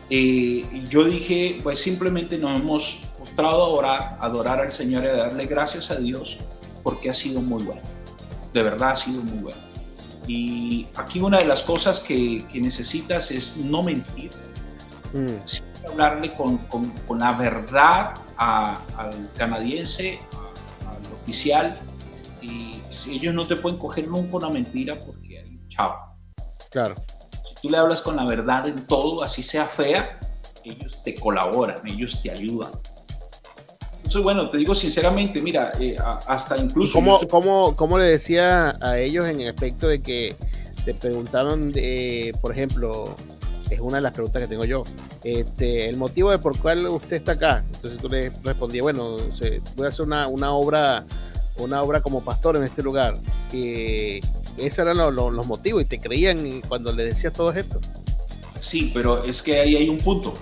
[0.09, 3.01] Eh, yo dije, pues simplemente nos hemos
[3.37, 6.37] mostrado a orar, adorar al Señor y a darle gracias a Dios
[6.81, 7.81] porque ha sido muy bueno.
[8.51, 9.59] De verdad ha sido muy bueno.
[10.27, 14.31] Y aquí una de las cosas que, necesitas es no mentir.
[15.13, 15.37] Mm
[15.87, 20.19] hablarle con, con, con la verdad al canadiense,
[20.85, 21.79] al oficial,
[22.41, 25.95] y si ellos no te pueden coger nunca una mentira porque hay un chavo.
[26.69, 26.95] Claro.
[27.45, 30.19] Si tú le hablas con la verdad en todo, así sea fea,
[30.65, 32.71] ellos te colaboran, ellos te ayudan.
[34.07, 35.97] Entonces, bueno, te digo sinceramente, mira, eh,
[36.27, 36.93] hasta incluso...
[36.93, 40.33] ¿Cómo, cómo, cómo, le decía a ellos en el aspecto de que
[40.85, 43.13] te preguntaron, de, por ejemplo,
[43.69, 44.85] es una de las preguntas que tengo yo,
[45.25, 47.65] este, el motivo de por cuál usted está acá?
[47.73, 49.17] Entonces tú le respondías, bueno,
[49.75, 51.05] voy a hacer una, una obra
[51.57, 53.19] una obra como pastor en este lugar.
[53.51, 54.21] Y
[54.55, 57.81] esos eran los motivos y te creían cuando le decías todo esto.
[58.61, 60.33] Sí, pero es que ahí hay un punto.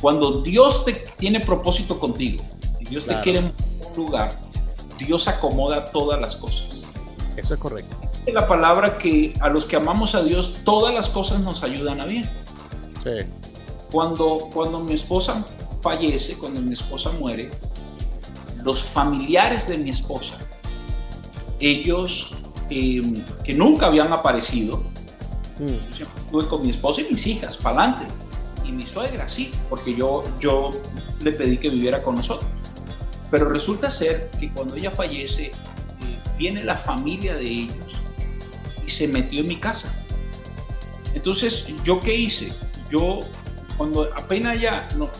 [0.00, 2.44] Cuando Dios te tiene propósito contigo
[2.88, 4.38] Dios te quiere en un lugar,
[4.98, 6.82] Dios acomoda todas las cosas.
[7.36, 7.96] Eso es correcto.
[8.24, 12.00] Es la palabra que a los que amamos a Dios, todas las cosas nos ayudan
[12.00, 12.24] a bien.
[13.02, 13.10] Sí.
[13.92, 15.44] Cuando, cuando mi esposa
[15.80, 17.50] fallece, cuando mi esposa muere,
[18.64, 20.36] los familiares de mi esposa,
[21.60, 22.34] ellos
[22.70, 24.78] em, que nunca habían aparecido,
[25.58, 25.66] mm.
[25.90, 28.06] yo siempre estuve con mi esposa y mis hijas, para adelante,
[28.64, 30.72] y mi suegra, sí, porque yo, yo
[31.20, 32.50] le pedí que viviera con nosotros.
[33.30, 35.52] Pero resulta ser que cuando ella fallece, eh,
[36.38, 37.76] viene la familia de ellos
[38.84, 39.92] y se metió en mi casa.
[41.14, 42.52] Entonces, ¿yo qué hice?
[42.90, 43.20] Yo,
[43.76, 45.10] cuando apenas ella no,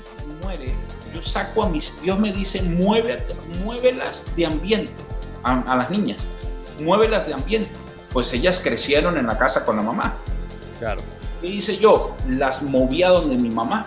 [0.43, 0.73] muere,
[1.13, 3.23] yo saco a mis, Dios me dice, mueve,
[3.65, 4.93] muévelas de ambiente
[5.43, 6.23] a, las niñas,
[6.79, 7.71] muévelas de ambiente.
[8.13, 10.15] Pues ellas crecieron en la casa con la mamá.
[10.79, 11.03] Claro.
[11.41, 12.17] ¿Qué hice yo?
[12.29, 13.87] Las moví a donde mi mamá.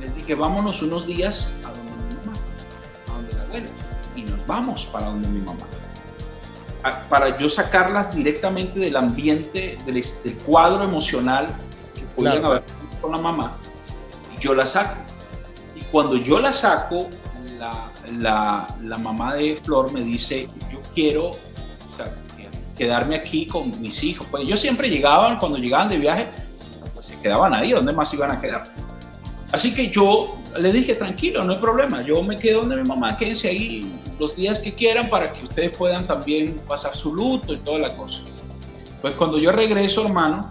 [0.00, 1.54] Les dije, vámonos unos días
[3.60, 3.68] la.
[4.16, 5.66] Y nos vamos para donde mi mamá.
[7.08, 10.02] Para yo sacarlas directamente del ambiente, del,
[10.44, 11.48] cuadro emocional
[11.94, 12.62] que podían haber
[13.00, 13.56] con la mamá.
[14.36, 14.96] Y yo las saco
[15.92, 17.10] cuando yo la saco,
[18.18, 21.32] la, mamá de Flor me dice, yo quiero
[22.76, 24.26] quedarme aquí con mis hijos.
[24.30, 26.26] Pues ellos siempre llegaban, cuando llegaban de viaje,
[26.94, 28.72] pues se quedaban ahí, ¿dónde más iban a quedar?
[29.52, 33.16] Así que yo le dije, tranquilo, no hay problema, yo me quedo donde mi mamá,
[33.16, 37.58] quédense ahí los días que quieran para que ustedes puedan también pasar su luto y
[37.58, 38.22] toda la cosa.
[39.02, 40.50] Pues cuando yo regreso, hermano,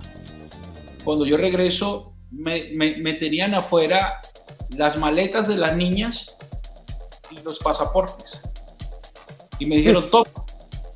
[1.04, 4.22] cuando yo regreso, me, me tenían afuera
[4.70, 6.38] las maletas de las niñas
[7.32, 8.44] y los pasaportes.
[9.60, 10.28] Y me dijeron, top,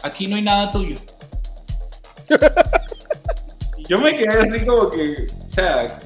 [0.04, 0.98] aquí no hay nada tuyo.
[3.78, 6.00] y yo me quedé así como que, o sea,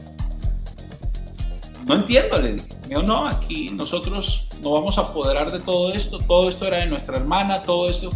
[1.90, 2.68] no entiendo, le dije.
[2.84, 6.78] Me dijo, no, aquí nosotros no vamos a apoderar de todo esto, todo esto era
[6.78, 8.12] de nuestra hermana, todo eso.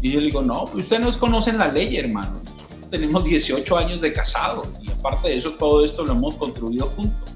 [0.00, 2.40] Y yo le digo, no, pues ustedes no conocen la ley, hermano.
[2.90, 7.34] tenemos 18 años de casado y aparte de eso, todo esto lo hemos construido juntos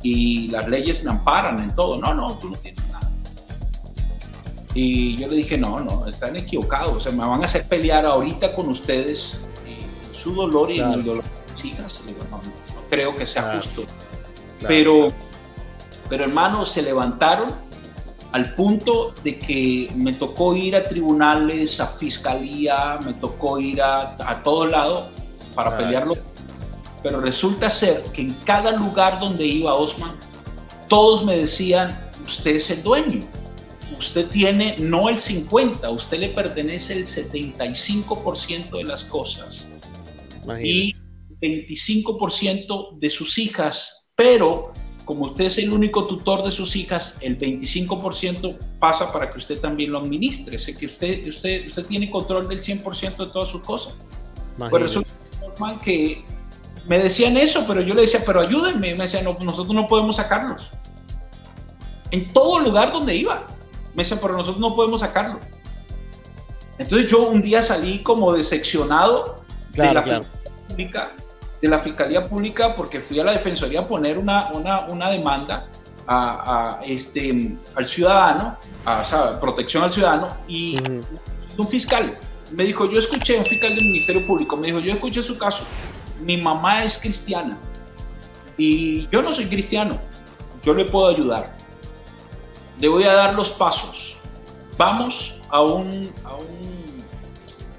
[0.00, 1.98] y las leyes me amparan en todo.
[1.98, 3.10] No, no, tú no tienes nada.
[4.74, 6.94] Y yo le dije, no, no, están equivocados.
[6.94, 10.92] O sea, me van a hacer pelear ahorita con ustedes en su dolor y en
[10.92, 12.00] el dolor de mis hijas.
[12.06, 13.82] digo, no, no, creo que sea justo.
[14.66, 15.08] Pero,
[16.08, 17.54] pero hermanos, se levantaron
[18.32, 24.16] al punto de que me tocó ir a tribunales, a fiscalía, me tocó ir a,
[24.18, 25.10] a todo lado
[25.54, 26.14] para pelearlo.
[27.02, 30.16] Pero resulta ser que en cada lugar donde iba Osman,
[30.88, 33.24] todos me decían, usted es el dueño,
[33.98, 39.68] usted tiene no el 50, usted le pertenece el 75% de las cosas
[40.60, 40.94] y
[41.40, 44.72] 25% de sus hijas, pero
[45.04, 49.60] como usted es el único tutor de sus hijas, el 25% pasa para que usted
[49.60, 53.62] también lo administre, sé que usted, usted, usted tiene control del 100% de todas sus
[53.62, 53.94] cosas.
[54.58, 56.24] Pues resulta que
[56.88, 58.94] me decían eso, pero yo le decía, pero ayúdenme.
[58.94, 60.70] Me decían, no, nosotros no podemos sacarlos.
[62.10, 63.46] En todo lugar donde iba.
[63.94, 65.40] Me decían, pero nosotros no podemos sacarlo.
[66.78, 69.42] Entonces yo un día salí como decepcionado
[69.72, 70.22] de, la
[70.68, 71.12] Pública,
[71.60, 75.68] de la Fiscalía Pública porque fui a la Defensoría a poner una, una, demanda
[76.06, 80.76] a, este, al ciudadano, a protección al ciudadano, y
[81.56, 82.18] un fiscal
[82.52, 85.64] me dijo, yo escuché, un fiscal del Ministerio Público, me dijo, yo escuché su caso,
[86.20, 87.58] mi mamá es cristiana
[88.56, 89.98] y yo no soy cristiano,
[90.62, 91.54] yo le puedo ayudar.
[92.78, 94.16] Le voy a dar los pasos.
[94.76, 96.10] Vamos a un,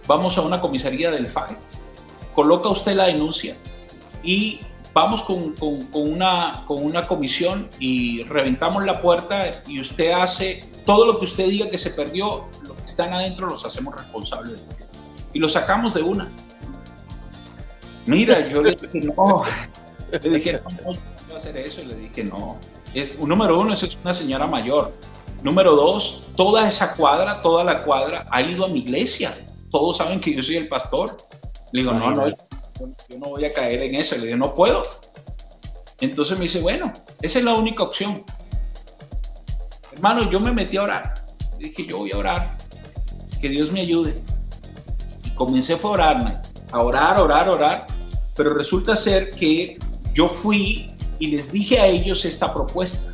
[0.07, 1.55] vamos a una comisaría del FAE,
[2.37, 3.55] coloca usted la denuncia
[4.21, 4.59] y
[4.93, 5.55] vamos con,
[5.91, 11.47] una, con una comisión y reventamos la puerta y usted hace todo lo que usted
[11.47, 14.59] diga que se perdió, los que están adentro los hacemos responsables
[15.33, 16.31] y lo sacamos de una.
[18.05, 19.41] Mira, yo le dije, no.
[20.11, 20.97] Le dije, no, no voy
[21.33, 21.81] a hacer eso.
[21.81, 22.57] Y le dije, no.
[22.93, 24.93] Es, número uno, es una señora mayor.
[25.41, 29.35] Número dos, toda esa cuadra, toda la cuadra ha ido a mi iglesia.
[29.71, 31.27] Todos saben que yo soy el pastor.
[31.71, 34.15] Le digo, no, no, yo no voy a caer en eso.
[34.17, 34.83] Le digo, no puedo.
[35.99, 38.23] Entonces me dice, bueno, esa es la única opción.
[39.91, 41.15] Hermano, yo me metí a orar.
[41.57, 42.57] Dije, yo voy a orar.
[43.41, 44.21] Que Dios me ayude.
[45.25, 46.37] Y comencé a orarme,
[46.71, 47.87] a orar, orar, orar.
[48.35, 49.79] Pero resulta ser que
[50.13, 53.13] yo fui y les dije a ellos esta propuesta.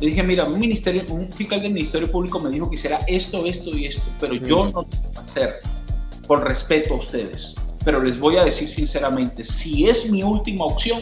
[0.00, 3.44] Le dije, mira, un, ministerio, un fiscal del Ministerio Público me dijo que hiciera esto,
[3.44, 5.60] esto y esto, pero yo no lo voy a hacer
[6.26, 7.54] por respeto a ustedes.
[7.84, 11.00] Pero les voy a decir sinceramente, si es mi última opción,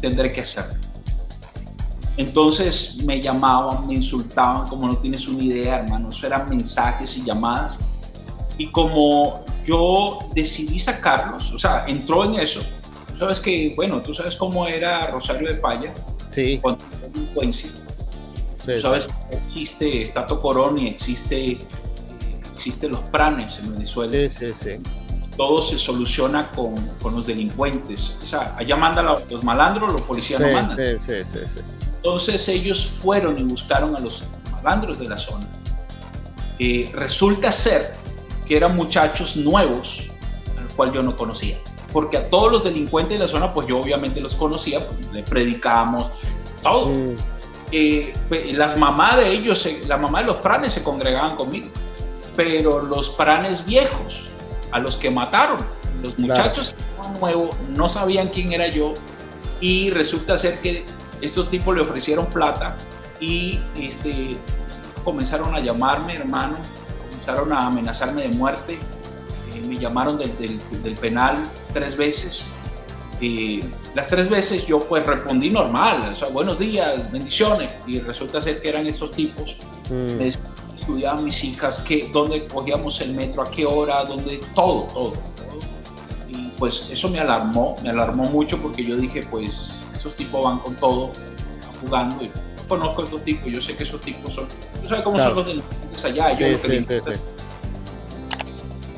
[0.00, 0.74] tendré que hacerlo.
[2.16, 6.08] Entonces me llamaban, me insultaban, como no tienes una idea, hermano.
[6.08, 7.78] Eso eran mensajes y llamadas.
[8.58, 12.60] Y como yo decidí sacarlos, o sea, entró en eso.
[13.08, 15.92] Tú sabes que, bueno, tú sabes cómo era Rosario de Paya.
[16.30, 16.58] Sí.
[16.60, 17.70] Cuando delincuencia.
[18.64, 21.60] Sí, tú sabes que existe Estato Coroni, existe, eh,
[22.52, 24.12] existe los pranes en Venezuela.
[24.12, 25.05] Sí, sí, sí
[25.36, 28.16] todo se soluciona con, con, los delincuentes.
[28.22, 30.98] O sea, allá mandan los malandros, los policías sí, no mandan.
[30.98, 31.60] Sí, sí, sí, sí.
[31.96, 35.46] Entonces ellos fueron y buscaron a los malandros de la zona.
[36.58, 37.94] Eh, resulta ser
[38.46, 40.04] que eran muchachos nuevos,
[40.56, 41.58] al cual yo no conocía.
[41.92, 45.22] Porque a todos los delincuentes de la zona, pues yo obviamente los conocía, pues, le
[45.22, 46.10] predicamos,
[46.62, 46.92] todo.
[47.72, 48.14] Eh,
[48.52, 51.68] las mamás de ellos, la mamá de los pranes se congregaban conmigo,
[52.36, 54.28] pero los pranes viejos,
[54.76, 55.58] a los que mataron.
[56.02, 57.18] Los muchachos claro.
[57.18, 58.94] nuevos no sabían quién era yo
[59.60, 60.84] y resulta ser que
[61.22, 62.76] estos tipos le ofrecieron plata
[63.18, 64.36] y este,
[65.02, 66.56] comenzaron a llamarme hermano,
[67.08, 68.74] comenzaron a amenazarme de muerte,
[69.54, 72.46] eh, me llamaron del, del, del, penal tres veces.
[73.22, 73.64] Eh,
[73.94, 78.60] las tres veces yo pues respondí normal, o sea, buenos días, bendiciones, y resulta ser
[78.60, 79.56] que eran estos tipos.
[79.88, 80.18] Mm.
[80.18, 80.26] Me
[80.86, 85.58] estudiaban mis hijas, que, dónde cogíamos el metro, a qué hora, dónde, todo, todo, todo.
[86.28, 90.60] Y pues eso me alarmó, me alarmó mucho porque yo dije, pues esos tipos van
[90.60, 91.10] con todo,
[91.80, 92.22] jugando.
[92.22, 94.46] Y no conozco a estos tipos, yo sé que esos tipos son,
[94.82, 95.30] yo sé cómo claro.
[95.30, 97.20] son los delincuentes allá, yo sí, lo que sí, sí,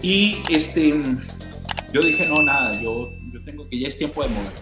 [0.03, 0.95] Y este,
[1.93, 4.61] yo dije, no, nada, yo, yo tengo que ya es tiempo de moverme.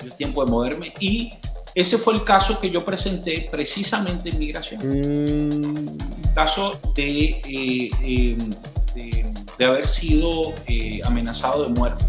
[0.00, 1.32] Ya es tiempo de moverme y
[1.74, 4.80] ese fue el caso que yo presenté precisamente en migración.
[4.84, 6.34] Mm.
[6.34, 8.38] Caso de, eh, eh,
[8.94, 12.04] de, de, haber sido eh, amenazado de muerte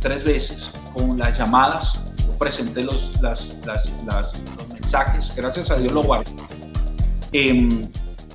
[0.00, 2.04] tres veces con las llamadas.
[2.18, 6.30] Yo presenté los, las, las, las, los mensajes, gracias a Dios lo guardé.
[7.32, 7.88] Em,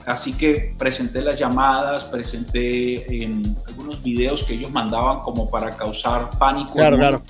[0.05, 3.05] así que presenté las llamadas, presenté
[3.67, 6.73] algunos videos que ellos mandaban como para causar pánico.
[6.73, 7.23] Claro, claro.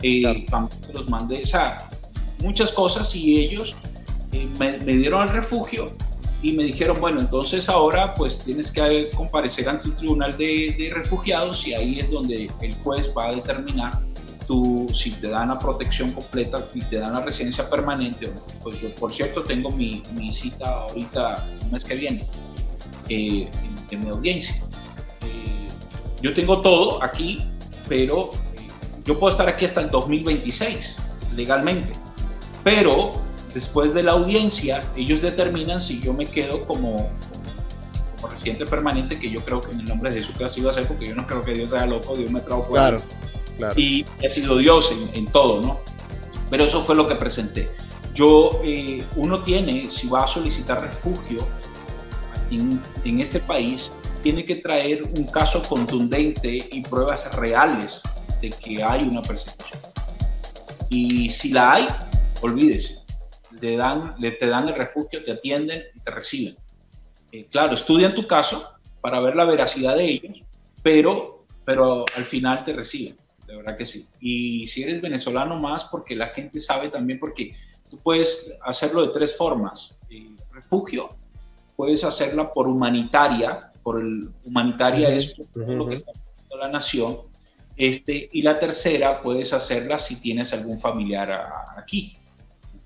[0.00, 0.40] claro.
[0.50, 1.89] También los mandé, o sea,
[2.40, 3.74] muchas cosas y ellos
[4.32, 5.92] eh, me, dieron el refugio
[6.42, 11.66] y me dijeron, bueno, entonces ahora pues tienes que comparecer ante un tribunal de, refugiados
[11.66, 14.00] y ahí es donde el juez va a determinar
[14.46, 18.32] tú, si te dan la protección completa y te dan la residencia permanente.
[18.62, 22.24] Pues yo, por cierto, tengo mi, cita ahorita, el mes que viene,
[23.08, 24.56] eh, en, en, mi audiencia.
[25.22, 25.68] Eh,
[26.22, 27.44] yo tengo todo aquí,
[27.88, 28.30] pero
[29.04, 30.96] yo puedo estar aquí hasta el 2026,
[31.36, 31.92] legalmente
[32.62, 33.14] pero
[33.54, 37.10] después de la audiencia ellos determinan si yo me quedo como,
[38.16, 40.72] como residente permanente, que yo creo que en el nombre de que así va a
[40.72, 42.98] ser, porque yo no creo que Dios sea loco, Dios me trajo fuera.
[42.98, 43.04] Claro,
[43.56, 43.80] claro.
[43.80, 45.80] Y ha sido Dios en, en, todo, ¿no?
[46.50, 47.70] Pero eso fue lo que presenté.
[48.14, 51.46] Yo, eh, uno tiene, si va a solicitar refugio
[52.50, 53.92] en, en este país,
[54.22, 58.02] tiene que traer un caso contundente y pruebas reales
[58.42, 59.80] de que hay una persecución.
[60.88, 61.88] Y si la hay,
[62.40, 63.04] olvídese,
[63.60, 66.56] le dan, le, te dan el refugio, te atienden y te reciben.
[67.32, 70.42] Eh, claro, estudian tu caso para ver la veracidad de ellos,
[70.82, 73.16] pero, pero al final te reciben,
[73.46, 74.06] de verdad que sí.
[74.20, 77.54] Y si eres venezolano más, porque la gente sabe también, porque
[77.88, 79.98] tú puedes hacerlo de tres formas.
[80.10, 81.10] Eh, refugio,
[81.76, 86.56] puedes hacerla por humanitaria, por el humanitaria uh -huh, es por lo que está haciendo
[86.58, 87.18] la nación,
[87.76, 92.18] este, y la tercera puedes hacerla si tienes algún familiar a, aquí.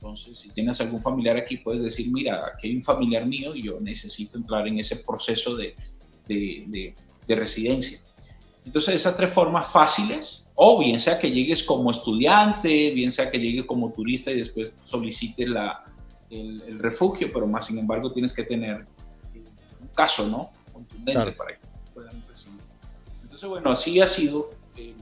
[0.05, 3.63] Entonces, si tienes algún familiar aquí, puedes decir, mira, aquí hay un familiar mío y
[3.63, 5.75] yo necesito entrar en ese proceso de,
[6.29, 6.95] de, de,
[7.27, 7.99] de residencia.
[8.67, 13.39] Entonces, esas tres formas fáciles, o bien sea que llegues como estudiante, bien sea que
[13.39, 15.83] llegues como turista y después solicites la,
[16.29, 18.87] el, el, refugio, pero más sin embargo tienes que tener
[19.81, 20.51] un caso, ¿no?
[20.71, 21.35] Contundente claro.
[21.35, 22.61] para que puedan recibir.
[23.23, 24.51] Entonces, bueno, así ha sido.
[24.77, 24.95] Eh,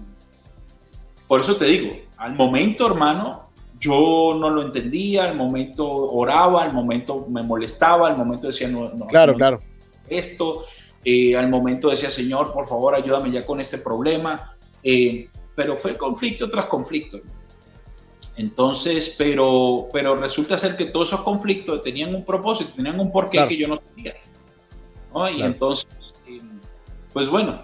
[1.26, 3.51] por eso te digo, al momento, hermano,
[3.82, 8.90] yo no lo entendía, al momento oraba, al momento me molestaba, al momento decía, no,
[8.94, 9.60] no claro, no, claro.
[10.08, 10.64] esto,
[11.04, 15.98] eh, al momento decía, Señor, por favor, ayúdame ya con este problema, eh, pero fue
[15.98, 17.20] conflicto tras conflicto.
[18.36, 23.44] Entonces, pero, pero resulta ser que todos esos conflictos tenían un propósito, tenían un porqué
[23.48, 24.14] que yo no sabía.
[25.36, 26.40] Y entonces, eh,
[27.12, 27.58] pues bueno,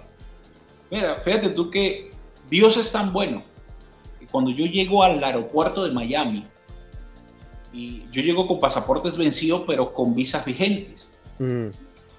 [0.91, 2.11] mira, fíjate tú que
[2.49, 3.41] Dios es tan bueno
[4.31, 6.43] cuando yo llego al aeropuerto de Miami,
[7.71, 11.11] y yo llego con pasaportes vencidos, pero con visas vigentes.
[11.37, 11.67] Mm.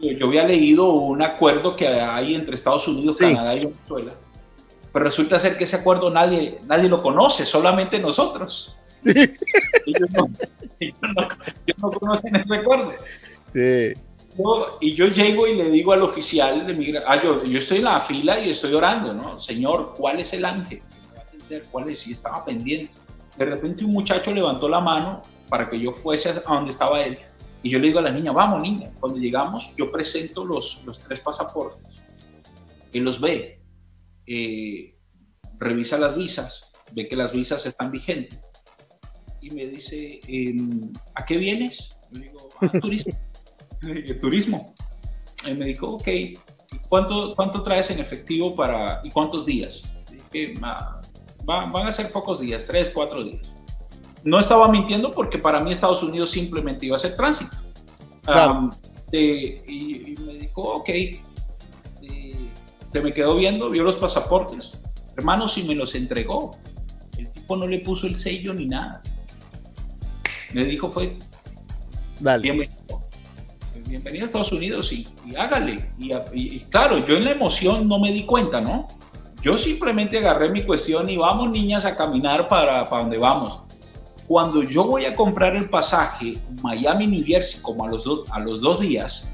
[0.00, 4.12] Yo había leído un acuerdo que hay entre Estados Unidos, Canadá y Venezuela,
[4.92, 8.74] pero resulta ser que ese acuerdo nadie, nadie lo conoce, solamente nosotros.
[9.04, 10.30] ellos, no,
[11.76, 12.94] no, conocen ese acuerdo.
[14.80, 17.84] y yo llego y le digo al oficial de migración, ah, yo, yo estoy en
[17.84, 19.38] la fila y estoy orando, ¿no?
[19.38, 20.80] Señor, ¿cuál es el ángel?
[21.70, 22.06] ¿Cuál es?
[22.06, 22.92] Y estaba pendiente.
[23.36, 27.18] De repente un muchacho levantó la mano para que yo fuese a donde estaba él.
[27.62, 31.00] Y yo le digo a la niña, vamos niña, cuando llegamos yo presento los, los
[31.00, 32.00] tres pasaportes.
[32.92, 33.60] Él los ve,
[34.26, 34.96] eh,
[35.58, 38.38] revisa las visas, ve que las visas están vigentes.
[39.42, 41.90] Y me dice, em, ¿a qué vienes?
[42.10, 43.18] Yo digo, a turismo.
[44.20, 44.74] turismo.
[45.46, 46.08] Y me dijo, ok,
[46.88, 49.90] ¿cuánto, ¿cuánto traes en efectivo para, y cuántos días?
[50.10, 50.54] Dije,
[51.44, 53.54] van a ser pocos días, tres, cuatro días
[54.24, 57.56] no estaba mintiendo porque para mí Estados Unidos simplemente iba a ser tránsito.
[59.12, 60.90] y, me dijo, ok,
[62.92, 64.82] se me quedó viendo, vio los pasaportes,
[65.16, 66.56] hermanos, y me los entregó.
[67.16, 69.02] El tipo no le puso el sello ni nada.
[70.52, 71.18] Me dijo, fue,
[72.18, 72.74] bienvenido,
[73.86, 75.92] bienvenido a Estados Unidos y, hágale.
[75.98, 78.88] Y, y, claro, yo en la emoción no me di cuenta, ¿no?
[79.42, 83.60] Yo simplemente agarré mi cuestión y vamos niñas a caminar para, para donde vamos
[84.30, 88.78] cuando yo voy a comprar el pasaje Miami-New Jersey como a los, a los dos
[88.78, 89.28] días,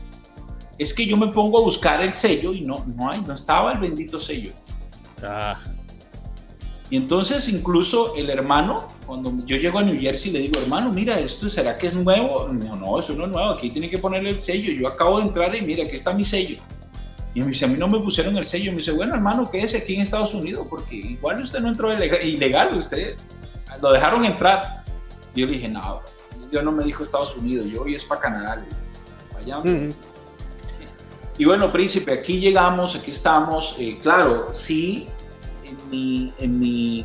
[0.79, 3.75] es que yo me pongo a buscar el sello y no, no hay, no estaba
[3.75, 4.53] el bendito sello.
[5.23, 5.61] Ah.
[6.89, 11.21] Y entonces incluso el hermano, cuando yo llego a New Jersey, le digo, hermano, mira,
[11.21, 12.49] esto será que es nuevo.
[12.49, 14.73] No, no, eso no es nuevo, aquí tiene que ponerle el sello.
[14.73, 16.57] Yo acabo de entrar y mira, aquí está mi sello.
[17.37, 18.73] Y me dice, a mí no me pusieron el sello.
[18.73, 22.75] Me dice, bueno, hermano, quédese aquí en Estados Unidos, porque igual usted no entró ilegal,
[22.75, 23.15] usted
[23.83, 24.85] lo dejaron entrar.
[25.35, 26.01] Yo le dije, no,
[26.51, 28.65] yo no me dijo Estados Unidos, yo hoy es para Canadá.
[31.37, 33.77] Y bueno, príncipe, aquí llegamos, aquí estamos.
[33.79, 35.07] Eh, claro, sí,
[35.63, 37.05] en mi, en, mi,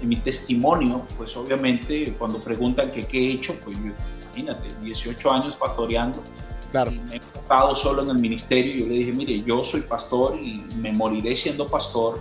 [0.00, 3.90] en mi testimonio, pues obviamente cuando preguntan que qué he hecho, pues yo,
[4.36, 6.22] imagínate, 18 años pastoreando.
[6.70, 6.90] Claro.
[6.90, 8.76] Y me he enfocado solo en el ministerio.
[8.76, 12.20] Yo le dije, mire, yo soy pastor y me moriré siendo pastor.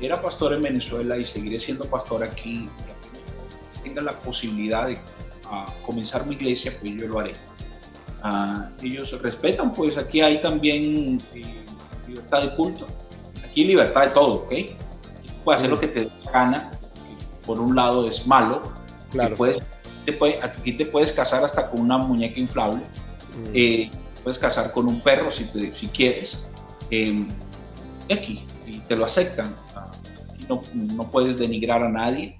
[0.00, 2.68] Era pastor en Venezuela y seguiré siendo pastor aquí
[3.86, 4.98] tenga la posibilidad de
[5.44, 7.34] ah, comenzar mi iglesia, pues yo lo haré.
[8.22, 11.44] Ah, ellos respetan, pues aquí hay también eh,
[12.08, 12.86] libertad de culto,
[13.44, 14.52] aquí hay libertad de todo, ¿ok?
[15.44, 16.70] puedes hacer lo que te dé la gana,
[17.44, 18.62] por un lado es malo,
[19.12, 19.36] claro.
[19.36, 19.58] puedes,
[20.04, 22.82] te aquí te puedes casar hasta con una muñeca inflable,
[23.54, 23.90] eh,
[24.22, 26.38] puedes casar con un perro si, si quieres,
[26.90, 27.26] eh,
[28.10, 29.54] aquí, y te lo aceptan,
[30.48, 32.38] no, no puedes denigrar a nadie,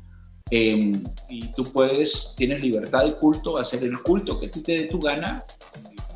[0.51, 5.01] Em, y tú puedes, tienes libertad de culto, hacer el culto que te dé tu
[5.01, 5.45] gana,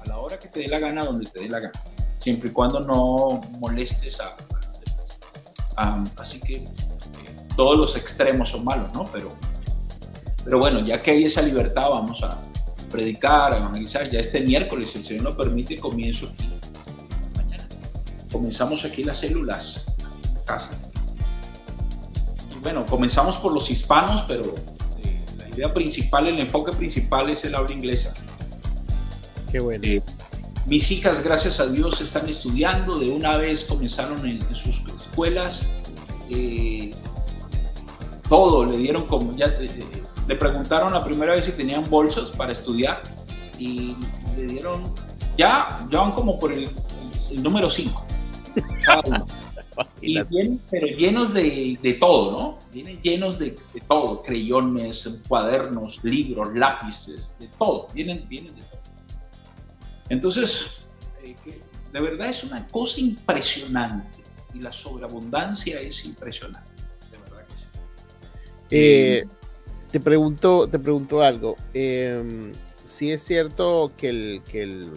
[0.00, 1.72] a la hora que te dé la gana, donde te dé la gana,
[2.18, 6.12] siempre y cuando no molestes a, los demás.
[6.16, 6.68] así que eh,
[7.56, 9.06] todos los extremos son malos, ¿no?
[9.12, 9.32] Pero,
[10.44, 12.40] pero bueno, ya que hay esa libertad, vamos a
[12.90, 14.10] predicar, evangelizar.
[14.10, 16.48] Ya este miércoles, si el Señor nos permite, comienzo aquí.
[17.36, 17.68] Mañana.
[18.30, 19.86] Comenzamos aquí las células
[20.44, 20.70] casa
[22.62, 24.54] bueno, comenzamos por los hispanos, pero
[25.02, 28.14] eh, la idea principal, el enfoque principal es el habla inglesa.
[29.50, 29.82] Qué bueno.
[29.86, 30.02] Eh,
[30.66, 35.66] mis hijas, gracias a Dios, están estudiando, de una vez comenzaron en, sus escuelas.
[36.28, 36.94] Eh,
[38.28, 39.46] todo, le dieron como, ya
[40.26, 43.02] le preguntaron la primera vez si tenían bolsas para estudiar
[43.58, 43.96] y
[44.36, 44.94] le dieron,
[45.36, 46.68] ya, ya van como por el,
[47.42, 48.06] número 5.
[50.02, 52.58] Y vienen, pero llenos de, de, todo, ¿no?
[52.70, 58.80] Vienen llenos de, de, todo, creyones, cuadernos, libros, lápices, de todo, vienen, vienen de todo.
[60.10, 60.84] Entonces,
[61.22, 61.34] eh,
[61.92, 66.68] de verdad es una cosa impresionante y la sobreabundancia es impresionante,
[67.10, 67.64] de verdad que sí.
[68.70, 69.24] Eh,
[69.90, 71.56] te, pregunto, te pregunto algo.
[71.74, 72.52] Eh,
[72.84, 74.90] si es cierto que el, que el,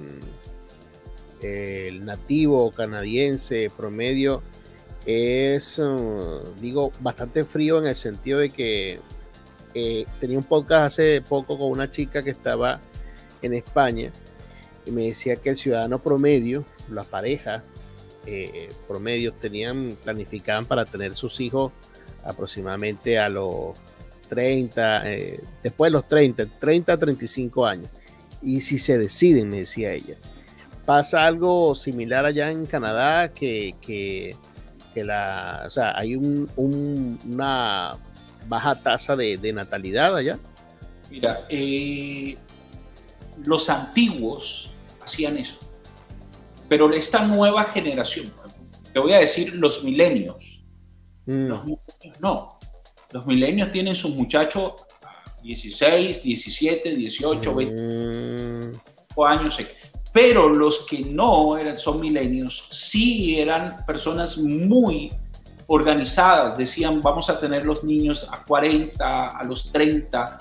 [2.05, 4.41] nativo canadiense promedio
[5.05, 8.99] es, uh, digo, bastante frío en el sentido de que
[9.73, 12.79] eh, tenía un podcast hace poco con una chica que estaba
[13.41, 14.13] en España
[14.85, 17.63] y me decía que el ciudadano promedio, las parejas
[18.25, 21.73] eh, promedios tenían, planificaban para tener sus hijos
[22.23, 23.75] aproximadamente a los
[24.27, 27.89] 30, eh, después de los 30, 30 a 35 años.
[28.41, 30.15] Y si se deciden, me decía ella.
[30.85, 34.35] Pasa algo similar allá en Canadá que, que,
[34.95, 37.93] la, o sea, hay un, una
[38.47, 40.37] baja tasa de, de natalidad allá.
[41.09, 42.35] Mira, eh,
[43.45, 44.71] los antiguos
[45.01, 45.57] hacían eso,
[46.67, 48.33] pero esta nueva generación,
[48.93, 50.61] te voy a decir los milenios,
[51.25, 51.47] mm.
[51.47, 52.52] los milenios no,
[53.13, 54.73] los milenios tienen sus muchachos
[55.43, 58.79] 16, 17, 18, 20
[59.25, 59.57] años,
[60.11, 65.11] pero los que no eran, son milenios, sí eran personas muy
[65.67, 70.37] organizadas, decían vamos a tener los niños a 40, a los 30,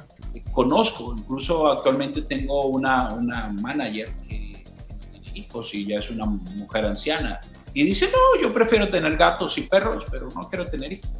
[0.52, 4.64] conozco, incluso actualmente tengo una, una manager que,
[5.10, 7.40] tiene hijos y ya es una mujer anciana.
[7.74, 11.10] Y dice, no, yo prefiero tener gatos y perros, pero no quiero tener hijos.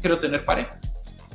[0.00, 0.78] Quiero tener pareja.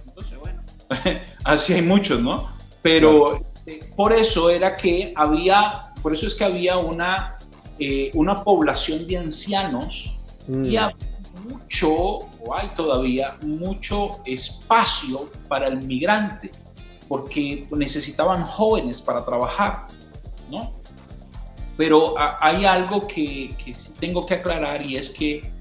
[0.05, 0.61] Entonces, bueno,
[1.43, 2.49] así hay muchos, ¿no?
[2.81, 7.37] Pero eh, por eso era que había, por eso es que había una,
[7.79, 10.15] eh, una población de ancianos
[10.47, 11.51] y había mm.
[11.51, 16.51] mucho, o hay todavía, mucho espacio para el migrante
[17.07, 19.87] porque necesitaban jóvenes para trabajar,
[20.49, 20.73] ¿no?
[21.77, 25.51] Pero hay algo que, que tengo que aclarar y es que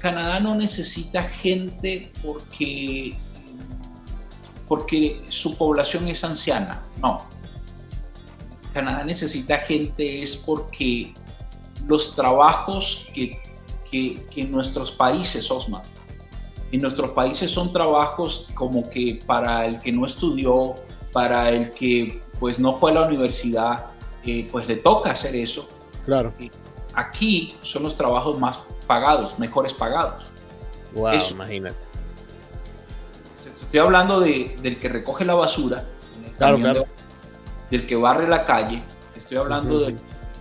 [0.00, 3.16] Canadá no necesita gente porque,
[4.66, 7.28] porque su población es anciana, no.
[8.72, 11.14] Canadá necesita gente es porque
[11.86, 13.36] los trabajos que,
[13.90, 15.82] que, que en nuestros países, Osman,
[16.72, 20.76] en nuestros países son trabajos como que para el que no estudió,
[21.12, 23.86] para el que pues no fue a la universidad,
[24.24, 25.68] eh, pues le toca hacer eso.
[26.04, 26.32] Claro.
[26.94, 28.60] Aquí son los trabajos más
[28.90, 30.24] pagados, mejores pagados.
[30.94, 31.76] Wow, imagínate.
[33.62, 35.86] Estoy hablando de, del que recoge la basura,
[36.36, 36.84] claro, claro.
[37.70, 38.82] del que barre la calle,
[39.16, 39.96] estoy hablando de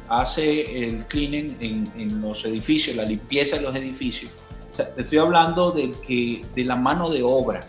[0.08, 4.32] hace el cleaning en, en, los edificios, la limpieza de los edificios,
[4.76, 7.62] te estoy hablando de, que, de la mano de obra,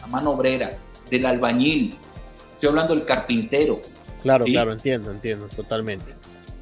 [0.00, 0.78] la mano obrera,
[1.10, 1.96] del albañil,
[2.52, 3.82] estoy hablando del carpintero.
[4.22, 6.14] Claro, claro, entiendo, entiendo, totalmente.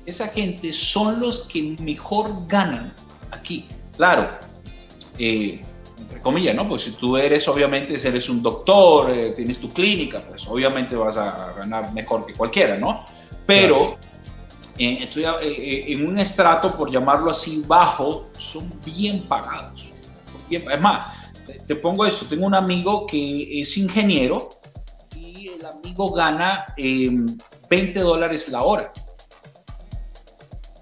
[0.07, 2.95] Esa gente son los que mejor ganan
[3.31, 3.69] aquí.
[3.97, 4.29] Claro,
[5.19, 5.63] eh,
[5.99, 6.69] entre comillas, ¿no?
[6.69, 10.95] Pues si tú eres, obviamente, si eres un doctor, eh, tienes tu clínica, pues obviamente
[10.95, 13.07] vas a ganar mejor que cualquiera, ¿no?
[13.47, 13.97] Pero
[14.79, 19.91] eh, estoy, en un estrato, por llamarlo así, bajo, son bien pagados.
[20.51, 21.17] Es más,
[21.67, 24.61] te pongo esto, tengo un amigo que es ingeniero
[25.15, 27.39] y el amigo gana 20
[27.71, 28.93] em, dólares la hora.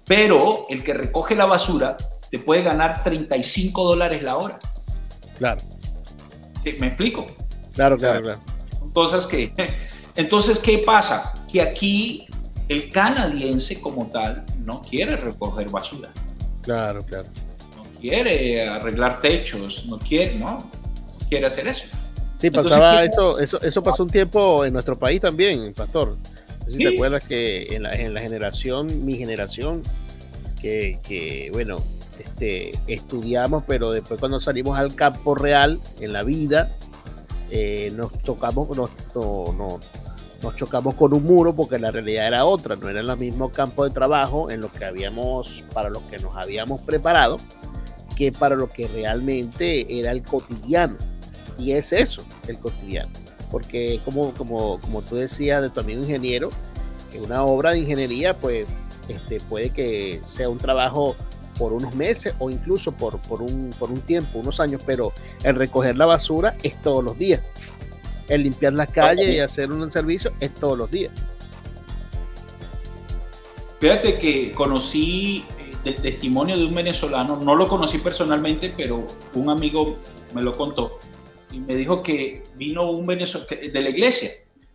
[0.05, 1.97] Pero el que recoge la basura
[2.37, 4.59] te puede ganar 35 dólares la hora.
[5.37, 5.61] Claro.
[6.79, 7.25] ¿Me explico?
[7.73, 8.39] Claro, claro, claro.
[8.83, 9.53] Entonces, ¿qué?
[10.15, 11.33] Entonces, ¿qué pasa?
[11.51, 12.25] Que aquí
[12.69, 16.09] el canadiense como tal no quiere recoger basura.
[16.63, 17.29] Claro, claro
[17.99, 20.69] quiere arreglar techos, no quiere, ¿no?
[21.29, 21.85] quiere hacer eso.
[22.35, 26.17] Sí, pasaba eso, eso, eso pasó un tiempo en nuestro país también, Pastor.
[26.65, 29.81] No sé si te acuerdas que en la, en la, generación, mi generación,
[30.61, 31.79] que, que, bueno,
[32.19, 36.75] este, estudiamos, pero después cuando salimos al campo real, en la vida,
[37.49, 39.79] eh, nos tocamos, nos, no,
[40.41, 43.83] nos chocamos con un muro porque la realidad era otra, no era el mismo campo
[43.83, 47.39] de trabajo en lo que habíamos, para los que nos habíamos preparado
[48.15, 50.97] que para lo que realmente era el cotidiano.
[51.57, 53.11] Y es eso, el cotidiano.
[53.51, 56.49] Porque como, como, como tú decías de tu amigo ingeniero,
[57.11, 58.65] que una obra de ingeniería pues
[59.07, 61.15] este, puede que sea un trabajo
[61.57, 65.13] por unos meses o incluso por, por, un, por un tiempo, unos años, pero
[65.43, 67.41] el recoger la basura es todos los días.
[68.27, 71.11] El limpiar la calle y hacer un servicio es todos los días.
[73.79, 75.45] Fíjate que conocí
[75.83, 79.97] del testimonio de un venezolano, no lo conocí personalmente, pero un amigo
[80.33, 80.99] me lo contó
[81.55, 84.29] y me dijo que vino un venezolano de la iglesia,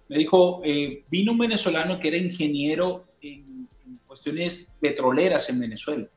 [0.09, 3.69] me dijo, eh, vino un venezolano que era ingeniero en,
[4.07, 6.09] cuestiones petroleras en Venezuela.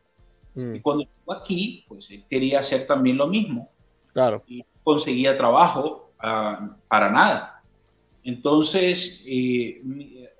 [0.55, 0.75] Mm.
[0.75, 3.69] Y cuando llegó aquí, pues él quería hacer también lo mismo.
[4.13, 4.43] Claro.
[4.47, 7.61] Y conseguía trabajo ah, para nada.
[8.23, 9.81] Entonces, eh,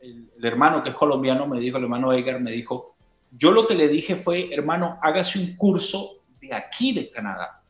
[0.02, 2.96] el, el, hermano que es colombiano me dijo, el hermano Edgar me dijo,
[3.32, 7.62] yo lo que le dije fue, hermano, hágase un curso de aquí de Canadá.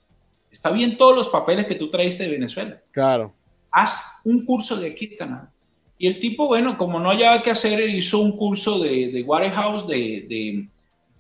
[0.52, 2.80] Está bien todos los papeles que tú traiste de Venezuela.
[2.92, 3.34] Claro.
[3.72, 5.52] Haz un curso de aquí de Canadá.
[5.98, 9.88] Y el tipo, bueno, como no había que hacer, hizo un curso de, de Warehouse,
[9.88, 10.68] de, de,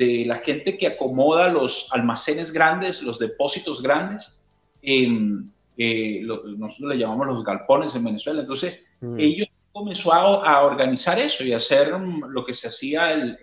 [0.05, 4.39] de, la gente que acomoda los almacenes grandes, los depósitos grandes.
[4.81, 6.21] Eh,
[6.57, 8.41] nosotros le llamamos los galpones en Venezuela.
[8.41, 9.19] Entonces, mm.
[9.19, 13.37] ellos comenzó a, organizar eso y hacer lo que se hacía,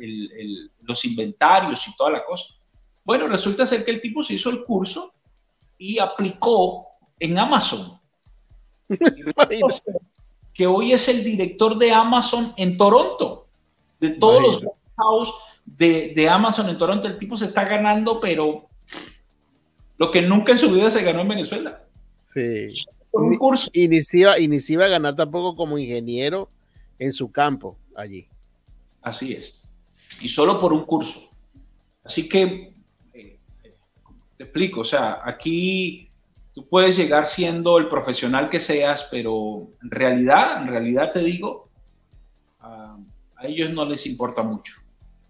[0.82, 2.54] los inventarios y toda la cosa.
[3.04, 5.12] Bueno, resulta ser que el tipo se hizo el curso
[5.76, 6.86] y aplicó
[7.18, 7.98] en Amazon.
[10.54, 13.46] que hoy es el director de Amazon en Toronto,
[13.98, 14.64] de todos los
[14.96, 15.32] house
[15.64, 17.06] de, de Amazon en Toronto.
[17.06, 18.68] El tipo se está ganando, pero
[19.98, 21.84] lo que nunca en su vida se ganó en Venezuela.
[22.32, 22.68] Sí.
[23.12, 23.70] un curso.
[23.72, 26.48] Y ni a ganar tampoco como ingeniero
[26.98, 28.26] en su campo allí.
[29.02, 29.64] Así es.
[30.20, 31.30] Y solo por un curso.
[32.04, 32.72] Así que,
[33.12, 33.38] eh,
[34.36, 36.10] te explico, o sea, aquí
[36.54, 41.68] tú puedes llegar siendo el profesional que seas, pero en realidad, en realidad te digo,
[42.60, 42.96] a
[43.42, 44.74] ellos no les importa mucho.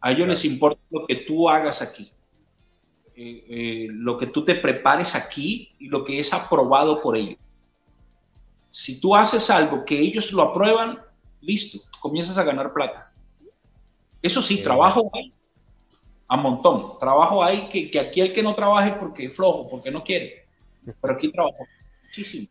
[0.01, 2.13] A ellos les importa lo que tú hagas aquí.
[3.15, 7.39] Eh, eh, lo que tú te prepares aquí y lo que es aprobado por ellos.
[8.71, 10.99] Si tú haces algo que ellos lo aprueban,
[11.41, 13.13] listo, comienzas a ganar plata.
[14.23, 15.35] Eso sí, trabajo hay
[16.29, 16.99] a montón.
[16.99, 20.47] Trabajo hay que, que, aquí el que no trabaje porque es flojo, porque no quiere.
[21.01, 21.67] Pero aquí trabajo
[22.05, 22.47] muchísimo.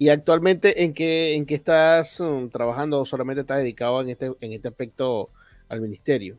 [0.00, 4.32] ¿Y, actualmente en qué, en qué estás um, trabajando o solamente estás dedicado en este,
[4.40, 5.28] en este aspecto
[5.68, 6.38] al ministerio?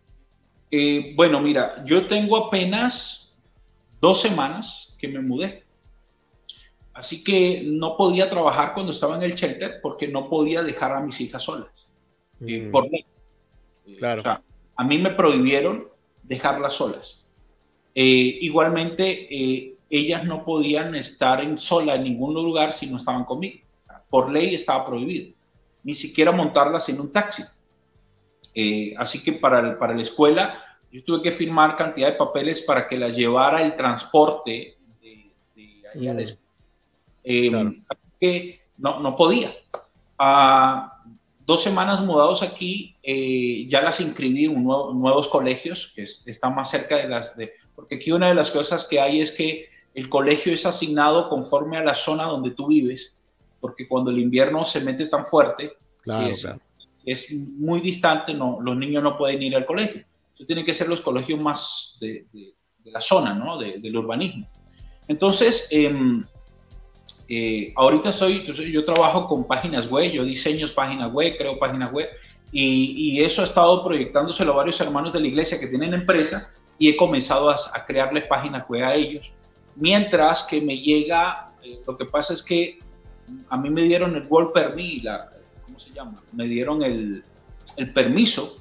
[0.72, 3.38] Eh, bueno, mira, yo tengo apenas
[4.00, 5.64] dos semanas que me mudé.
[6.94, 11.00] Así que no podía trabajar cuando estaba en el shelter porque no podía dejar a
[11.00, 11.88] mis hijas solas.
[12.46, 12.72] Eh, mm.
[12.72, 13.06] por ley.
[13.86, 14.20] Eh, claro.
[14.20, 14.44] O sea,
[14.76, 15.88] a mí me prohibieron
[16.24, 17.26] dejarlas solas.
[17.96, 23.60] Eh, igualmente, ellas no podían estar en sola en ningún lugar si no estaban conmigo.
[24.10, 25.34] Por ley estaba prohibido.
[25.84, 27.44] Ni siquiera montarlas en un taxi.
[28.98, 32.98] Así que para, para la escuela yo tuve que firmar cantidad de papeles para que
[32.98, 35.34] la llevara el transporte de,
[35.94, 36.20] allá mm.
[37.24, 37.84] em,
[38.20, 39.52] que no, no podía.
[40.18, 41.00] A
[41.46, 46.98] dos semanas mudados aquí, eh, ya las inscribí en nuevos colegios que están más cerca
[46.98, 47.54] de las de...
[47.76, 51.78] Porque aquí una de las cosas que hay es que el colegio es asignado conforme
[51.78, 53.16] a la zona donde tú vives,
[53.60, 55.74] porque cuando el invierno se mete tan fuerte,
[56.06, 56.48] es,
[57.06, 60.04] es, muy distante, no, los niños no pueden ir al colegio
[60.46, 62.26] tiene que ser los colegios más de,
[62.86, 63.58] la zona, ¿no?
[63.60, 64.48] del urbanismo.
[65.08, 66.26] Entonces, em,
[67.28, 72.10] eh, ahorita soy, yo, trabajo con páginas web, yo diseño páginas web, creo páginas web,
[72.52, 76.90] y, eso ha estado proyectándoselo a varios hermanos de la iglesia que tienen empresa y
[76.90, 79.32] he comenzado a, crearles páginas web a ellos.
[79.76, 82.80] Mientras que me llega, eh, lo que pasa es que
[83.50, 85.30] a mí me dieron el World Permit, la,
[85.80, 86.24] ¿cómo se llama?
[86.34, 87.24] Me dieron el,
[87.78, 88.60] el permiso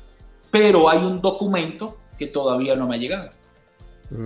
[0.50, 3.30] pero hay un documento que todavía no me ha llegado.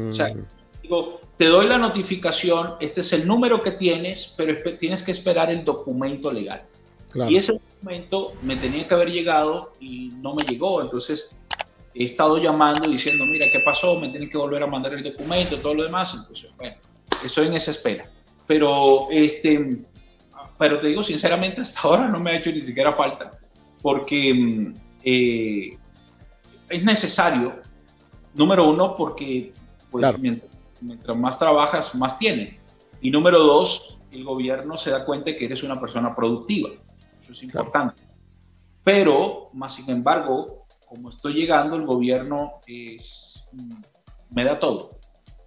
[0.09, 0.47] O sea, mm.
[0.83, 5.51] digo, te doy la notificación, este es el número que tienes, pero tienes que esperar
[5.51, 6.65] el documento legal.
[7.29, 10.81] Y ese documento me tenía que haber llegado y no me llegó.
[10.81, 11.37] Entonces
[11.95, 13.99] he estado llamando diciendo, mira, ¿qué pasó?
[13.99, 16.15] Me tienen que volver a mandar el documento, todo lo demás.
[16.15, 16.77] Entonces, bueno,
[17.23, 18.07] estoy en esa espera.
[18.47, 19.85] Pero, este,
[20.63, 23.33] pero te digo sinceramente, hasta ahora no me ha hecho ni siquiera falta,
[23.81, 25.77] porque mm, eh,
[26.69, 27.61] es necesario,
[28.33, 29.53] número uno, porque
[29.91, 32.55] pues, mientras, más trabajas, más tienes.
[33.01, 36.71] Y número dos, el gobierno se da cuenta que eres una persona productiva.
[37.21, 38.01] Eso es importante.
[38.85, 43.51] Pero, más sin embargo, como estoy llegando, el gobierno es,
[44.31, 45.01] me da todo.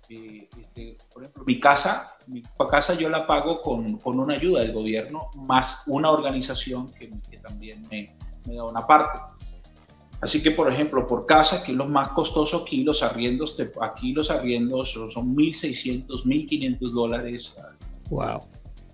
[0.09, 4.61] Eh, este, por ejemplo, mi casa, mi casa yo la pago con, con, una ayuda
[4.61, 7.07] del gobierno, más una organización que,
[7.37, 8.15] también me,
[8.45, 9.19] me, da una parte.
[10.21, 14.13] Así que, por ejemplo, por casa, que es lo más costoso aquí, los arriendos, aquí
[14.13, 17.57] los arriendos son 1.600, 1.500 dólares.
[18.09, 18.43] Wow.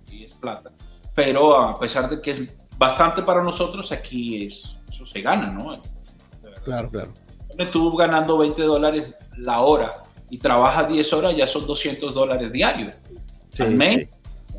[0.09, 0.71] Y es plata.
[1.15, 2.41] Pero a pesar de que es
[2.77, 5.81] bastante para nosotros, aquí es, eso se gana, ¿no?
[6.63, 7.13] Claro, claro.
[7.71, 12.93] Tú ganando 20 dólares la hora y trabajas 10 horas, ya son 200 dólares diarios.
[13.51, 14.07] Sí, al, mes,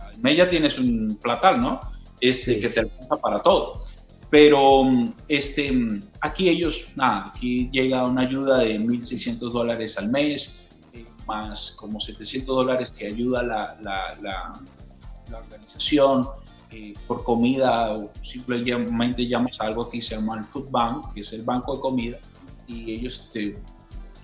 [0.00, 1.80] al mes ya tienes un platal, ¿no?
[2.20, 3.82] Este, que te alcanza para todo.
[4.30, 4.84] Pero
[5.28, 5.70] este,
[6.20, 10.62] aquí ellos, nada, aquí llega una ayuda de 1.600 dólares al mes,
[10.94, 16.28] eh, más como 700 dólares que ayuda la, la, la, organización
[16.70, 21.20] eh, por comida, o simplemente llamas a algo que se llama el Food Bank, que
[21.20, 22.18] es el banco de comida,
[22.66, 23.58] y ellos te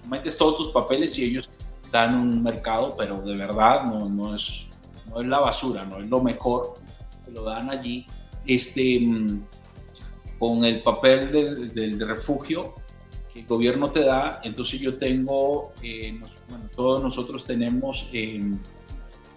[0.09, 1.51] metes todos tus papeles y ellos
[1.91, 4.67] dan un mercado, pero de verdad no, no, es,
[5.09, 6.79] no es la basura, no es lo mejor,
[7.25, 8.07] te lo dan allí.
[8.47, 9.01] Este,
[10.39, 12.75] con el papel del, refugio
[13.33, 18.09] que el gobierno te da, entonces yo tengo, eh, bueno, todos nosotros tenemos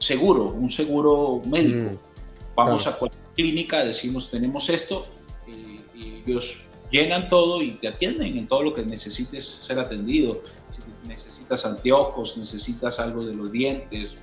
[0.02, 1.92] seguro, un seguro médico.
[1.92, 2.12] Mm,
[2.56, 5.06] Vamos a cualquier clínica, decimos tenemos esto,
[5.48, 5.80] y,
[6.26, 6.58] ellos
[6.92, 10.42] llenan todo y te atienden en todo lo que necesites ser atendido.
[10.72, 14.18] Si necesitas anteojos, necesitas algo de los dientes,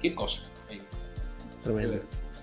[0.00, 0.42] qué cosa.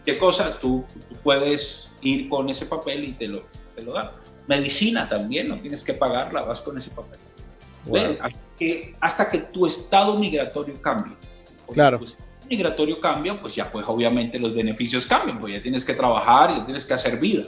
[0.06, 0.58] ¿Qué cosa?
[0.60, 0.86] Tú,
[1.24, 3.44] puedes ir con ese papel y te lo,
[3.76, 4.12] te lo dan.
[4.48, 7.20] Medicina también, no tienes que pagarla, vas con ese papel.
[9.00, 11.16] hasta que tu estado migratorio cambie.
[11.72, 12.00] Claro.
[12.00, 15.94] Tu estado migratorio cambia, pues ya pues obviamente los beneficios cambian, pues ya tienes que
[15.94, 17.46] trabajar, ya tienes que hacer vida.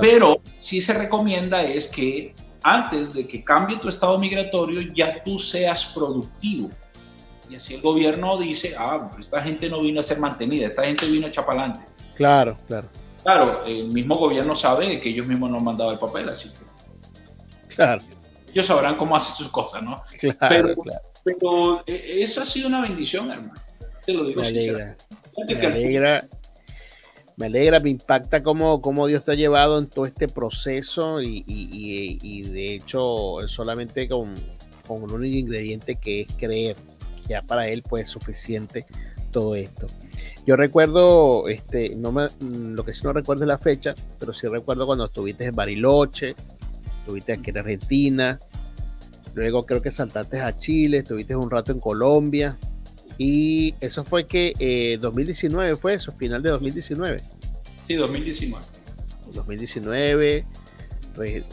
[0.00, 2.34] Pero sí se recomienda es que
[2.64, 6.70] antes de que cambie tu estado migratorio ya tú seas productivo.
[7.48, 11.06] Y así el gobierno dice, ah, esta gente no vino a ser mantenida, esta gente
[11.06, 11.80] vino a chapalante.
[12.16, 12.88] Claro, claro.
[13.22, 17.74] Claro, el mismo gobierno sabe que ellos mismos no han mandado el papel, así que.
[17.74, 18.02] Claro.
[18.50, 20.02] Ellos sabrán cómo hacer sus cosas, ¿no?
[20.18, 21.00] Claro, pero, claro.
[21.22, 23.60] pero eh, eso ha sido una bendición, hermano.
[24.06, 24.96] Te lo digo me alegra.
[25.46, 26.28] Me alegra,
[27.36, 31.44] me alegra, me impacta cómo, cómo Dios te ha llevado en todo este proceso y,
[31.46, 34.34] y, y, de hecho solamente con,
[34.86, 36.76] con un único ingrediente que es creer.
[37.28, 38.86] Ya para él pues es suficiente
[39.32, 39.88] todo esto.
[40.46, 44.46] Yo recuerdo, este, no me, lo que sí no recuerdo es la fecha, pero sí
[44.46, 46.36] recuerdo cuando estuviste en Bariloche,
[47.00, 48.38] estuviste aquí en Argentina,
[49.34, 52.56] luego creo que saltaste a Chile, estuviste un rato en Colombia,
[53.18, 57.22] y eso fue que eh, 2019 fue eso, final de 2019.
[57.86, 58.64] Sí, 2019.
[59.32, 60.44] 2019,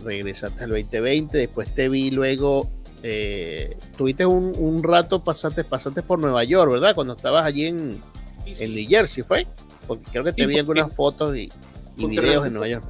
[0.04, 2.70] regresaste al 2020, después te vi luego
[3.04, 6.94] eh, tuviste un, un, rato, pasaste, pasaste por Nueva York, ¿verdad?
[6.94, 8.00] Cuando estabas allí en,
[8.46, 9.48] en New Jersey, ¿fue?
[9.88, 11.50] Porque creo que te vi algunas fotos y,
[11.98, 12.86] y videos en Nueva York.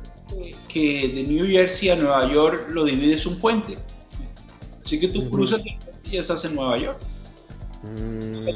[0.68, 3.77] Que de New Jersey a Nueva York lo divides un puente.
[4.84, 6.99] Así que tú cruzas y ya estás en Nueva York.
[7.84, 8.48] Mm.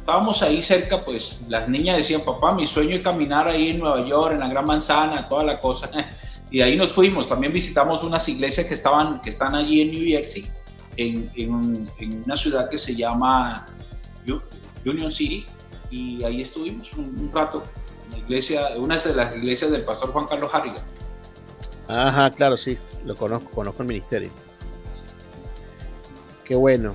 [0.00, 4.06] Estábamos ahí cerca, pues las niñas decían, papá, mi sueño es caminar ahí en Nueva
[4.06, 5.90] York, en la Gran Manzana, toda la cosa.
[6.50, 7.30] Y ahí nos fuimos.
[7.30, 10.46] También visitamos unas iglesias que, estaban, que están allí en New Jersey
[10.96, 13.66] en, en, una ciudad que se llama
[14.84, 15.46] Union City
[15.90, 17.62] y ahí estuvimos un, rato
[18.06, 20.82] en la iglesia, una de las iglesias del pastor Juan Carlos Harrigan.
[21.88, 24.30] Ajá, claro, sí, lo conozco, conozco el ministerio.
[26.44, 26.94] Qué bueno.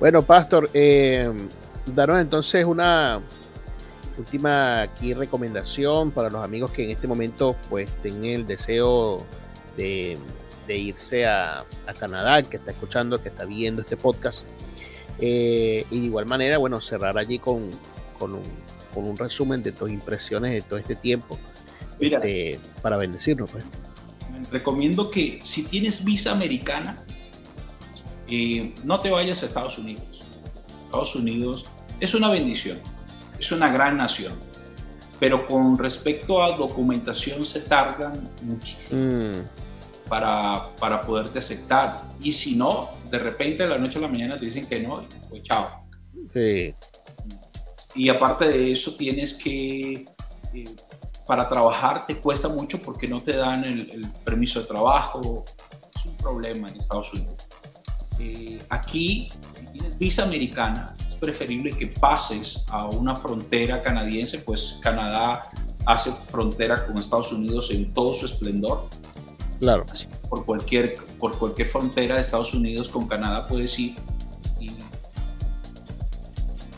[0.00, 1.30] Bueno, Pastor, eh,
[1.86, 3.20] danos entonces una
[4.18, 9.24] última aquí recomendación para los amigos que en este momento pues tengan el deseo
[9.76, 10.18] de
[10.70, 11.64] de irse a,
[11.98, 14.46] Canadá, que está escuchando, que está viendo este podcast.
[15.18, 17.70] Eh, y de igual manera, bueno, cerrar allí con,
[18.18, 18.34] con,
[18.94, 21.38] un, resumen de tus impresiones de todo este tiempo
[21.98, 23.50] este, para bendecirnos.
[23.50, 23.64] Pues.
[24.52, 27.02] Recomiendo que si tienes visa americana,
[28.84, 30.04] no te vayas a Estados Unidos.
[30.86, 31.66] Estados Unidos
[32.00, 32.78] es una bendición,
[33.38, 34.32] es una gran nación,
[35.18, 39.00] pero con respecto a documentación se tardan muchísimo.
[39.00, 39.60] Mm
[40.10, 42.02] para, para poderte aceptar.
[42.20, 45.06] Y si no, de repente de la noche a la mañana te dicen que no,
[45.30, 45.86] pues chao.
[46.32, 46.74] Sí.
[47.94, 50.06] Y aparte de eso, tienes que,
[50.52, 50.64] eh,
[51.26, 55.44] para trabajar te cuesta mucho porque no te dan el, permiso de trabajo.
[55.94, 57.36] Es un problema en Estados Unidos.
[58.20, 64.78] Eh, aquí, si tienes visa americana, es preferible que pases a una frontera canadiense, pues
[64.82, 65.50] Canadá
[65.86, 68.88] hace frontera con Estados Unidos en todo su esplendor
[69.60, 69.84] Claro.
[70.30, 73.94] por, cualquier, por cualquier frontera de Estados Unidos con Canadá puedes ir
[74.58, 74.70] y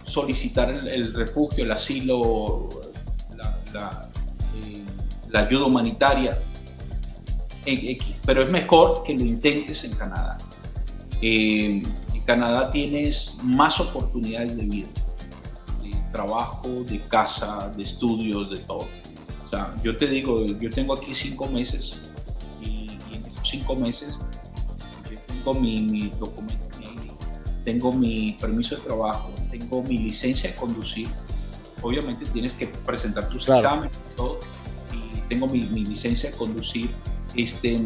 [0.03, 2.69] solicitar el, refugio, el asilo,
[3.73, 4.09] la,
[4.67, 4.85] eh,
[5.33, 6.39] ayuda humanitaria.
[8.27, 10.39] Pero es mejor que lo intentes en Canadá.
[11.23, 11.83] Eh,
[12.15, 14.89] en Canadá tienes más oportunidades de vida,
[15.83, 18.89] de trabajo, de casa, de estudios, de todo.
[19.45, 22.01] O sea, yo te digo, yo tengo aquí cinco meses
[23.53, 24.21] cinco meses,
[25.11, 26.65] yo tengo mi, documento,
[27.65, 31.09] tengo mi permiso de trabajo, tengo mi licencia de conducir.
[31.83, 34.41] Obviamente tienes que presentar tus exámenes y todo.
[34.93, 36.91] Y tengo mi, licencia de conducir.
[37.35, 37.79] Este,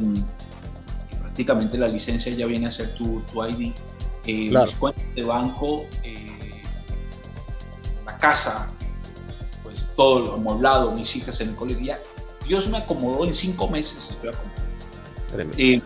[1.36, 3.70] prácticamente la licencia ya viene a ser tu, tu ID.
[4.26, 6.62] Eh, Mis cuentas de banco, eh,
[8.06, 8.72] la casa,
[9.62, 11.94] pues todo lo amueblado, mis hijas en el colegio.
[12.48, 15.52] Dios me acomodó en cinco meses, estoy acomodado.
[15.58, 15.82] Eh,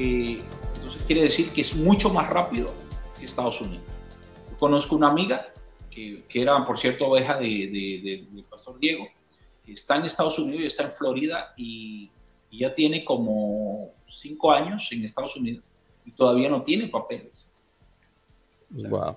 [0.00, 0.42] eh,
[0.74, 2.74] entonces quiere decir que es mucho más rápido
[3.16, 3.84] que Estados Unidos.
[4.58, 5.46] conozco una amiga
[5.88, 9.06] que, que, era, por cierto, oveja de, del pastor Diego,
[9.64, 12.10] que está en Estados Unidos y está en Florida y,
[12.52, 15.64] ya tiene como cinco años en Estados Unidos
[16.04, 17.50] y todavía no tiene papeles.
[18.70, 19.16] wow.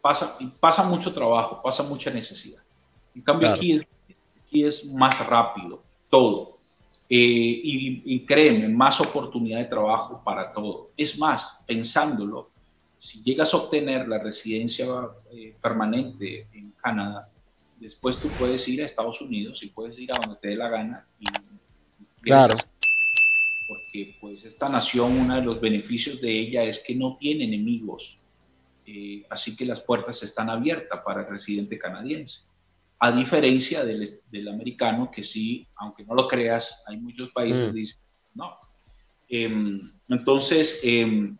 [0.00, 2.62] pasa, pasa mucho trabajo, pasa mucha necesidad.
[3.14, 3.86] En cambio aquí, es,
[4.46, 6.58] aquí es más rápido, todo.
[7.08, 10.90] Eh, y, y, créeme, más oportunidad de trabajo para todo.
[10.96, 12.50] Es más, pensándolo,
[12.98, 14.86] si llegas a obtener la residencia
[15.30, 17.28] eh, permanente en Canadá,
[17.78, 20.68] después tú puedes ir a Estados Unidos y puedes ir a donde te dé la
[20.70, 21.06] gana.
[21.20, 21.26] Y,
[22.22, 22.54] claro.
[23.94, 28.18] Porque pues esta nación, uno de los beneficios de ella es que no tiene enemigos.
[28.84, 32.40] Eh, así que las puertas están abiertas para el residente canadiense.
[32.98, 37.70] A diferencia del, del americano, que sí, aunque no lo creas, hay muchos países que
[37.70, 37.74] mm.
[37.74, 38.00] dicen
[38.34, 38.56] no.
[39.28, 41.36] Em, entonces, em,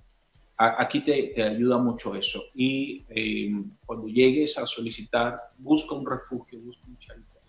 [0.57, 2.41] aquí te, ayuda mucho eso.
[2.55, 7.43] Y em, cuando llegues a solicitar, busca un refugio, busca un shelter,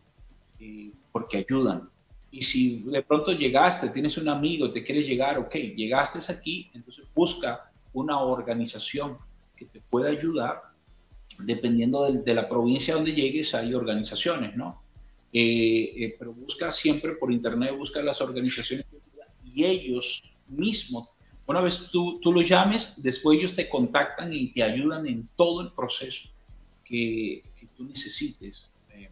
[0.59, 1.91] eh, porque ayudan.
[2.35, 7.05] Y si de pronto llegaste, tienes un amigo, te quieres llegar, ok, llegaste aquí, entonces
[7.15, 9.17] busca una organización
[9.55, 10.61] que te pueda ayudar.
[11.39, 14.81] Dependiendo de, la provincia donde llegues, hay organizaciones, ¿no?
[15.31, 18.85] Eh, eh, pero busca siempre por internet, busca las organizaciones
[19.43, 21.15] y ellos mismos
[21.47, 25.61] una vez tú, tú los llames, después ellos te contactan y te ayudan en todo
[25.61, 26.29] el proceso
[26.83, 27.43] que,
[27.77, 28.71] tú necesites.
[28.91, 29.09] Eh,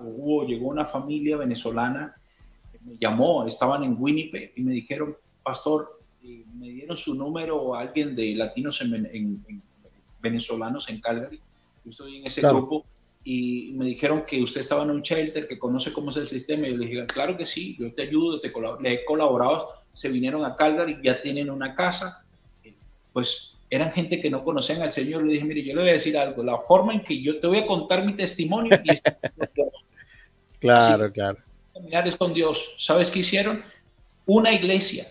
[0.00, 2.14] hubo, llegó una familia venezolana,
[2.84, 7.80] me llamó, estaban en Winnipeg y me dijeron, pastor, eh, me dieron su número a
[7.80, 9.42] alguien de latinos en,
[10.20, 11.40] venezolanos en Calgary.
[11.84, 12.84] Yo estoy en ese grupo
[13.24, 16.66] y me dijeron que usted estaba en un shelter, que conoce cómo es el sistema.
[16.66, 20.08] Y yo le dije, claro que sí, yo te ayudo, te le he colaborado se
[20.08, 22.24] vinieron a Calgary, ya tienen una casa,
[23.12, 25.24] pues eran gente que no conocían al Señor.
[25.24, 27.46] Le dije, mire, yo le voy a decir algo, la forma en que yo te
[27.46, 28.88] voy a contar mi testimonio y
[30.58, 31.38] Claro, claro.
[32.18, 32.74] Con Dios.
[32.78, 33.64] ¿Sabes qué hicieron?
[34.26, 35.06] Una iglesia,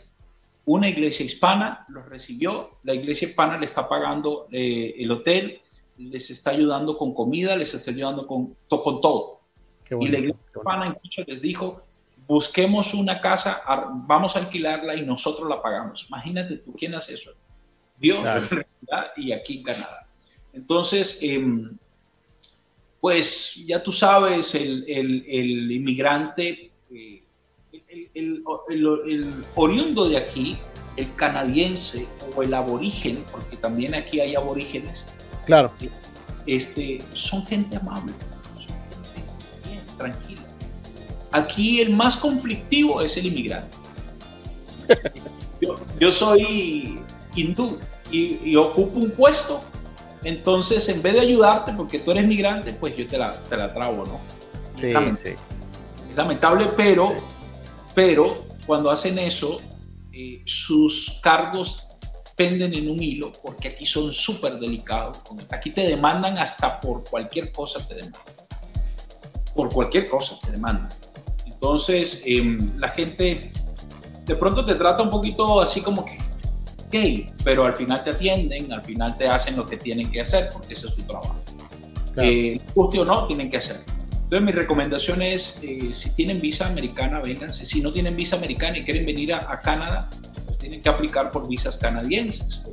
[0.65, 5.61] una iglesia hispana los recibió, la iglesia hispana le está pagando eh, el hotel,
[5.97, 9.41] les está ayudando con comida, les está ayudando con, con todo.
[9.99, 11.83] y la iglesia hispana en les dijo,
[12.27, 13.61] busquemos una casa,
[14.07, 16.07] vamos a alquilarla y nosotros la pagamos.
[16.07, 17.31] Imagínate tú, ¿quién hace eso?
[17.97, 18.23] Dios,
[19.17, 20.07] y aquí en Canadá.
[20.53, 21.77] Entonces, em,
[23.03, 27.21] pues ya tú sabes, el, el, inmigrante, eh,
[28.13, 28.41] el,
[29.55, 30.55] oriundo de aquí,
[30.95, 35.05] el canadiense o el aborigen, porque también aquí hay aborígenes,
[35.45, 35.69] claro.
[36.47, 38.13] este, son gente amable,
[38.55, 40.41] son gente bien, tranquila
[41.31, 43.77] Aquí el más conflictivo es el inmigrante.
[45.99, 46.99] Yo, soy
[47.35, 47.77] hindú
[48.09, 49.61] y, ocupo un puesto,
[50.23, 53.73] entonces en vez de ayudarte porque tú eres migrante, pues yo te la, te la
[53.73, 54.19] trago, ¿no?
[54.79, 55.29] Sí, sí.
[56.09, 57.15] Es lamentable, pero,
[57.93, 59.59] pero cuando hacen eso,
[60.11, 61.87] eh, sus cargos
[62.35, 65.21] penden en un hilo porque aquí son súper delicados.
[65.51, 68.21] Aquí te demandan hasta por cualquier cosa te demandan.
[69.55, 70.89] Por cualquier cosa te demandan.
[71.45, 73.53] Entonces, em, la gente
[74.25, 76.17] de pronto te trata un poquito así como que
[76.93, 80.49] gay, pero al final te atienden, al final te hacen lo que tienen que hacer
[80.53, 81.35] porque ese es su trabajo.
[82.13, 82.29] Claro.
[82.29, 83.83] Eh, o no, tienen que hacer.
[84.23, 87.65] Entonces, mi recomendación es, eh, si tienen visa americana, vénganse.
[87.65, 90.09] Si no tienen visa americana y quieren venir a, Canadá,
[90.45, 92.63] pues tienen que aplicar por visas canadienses.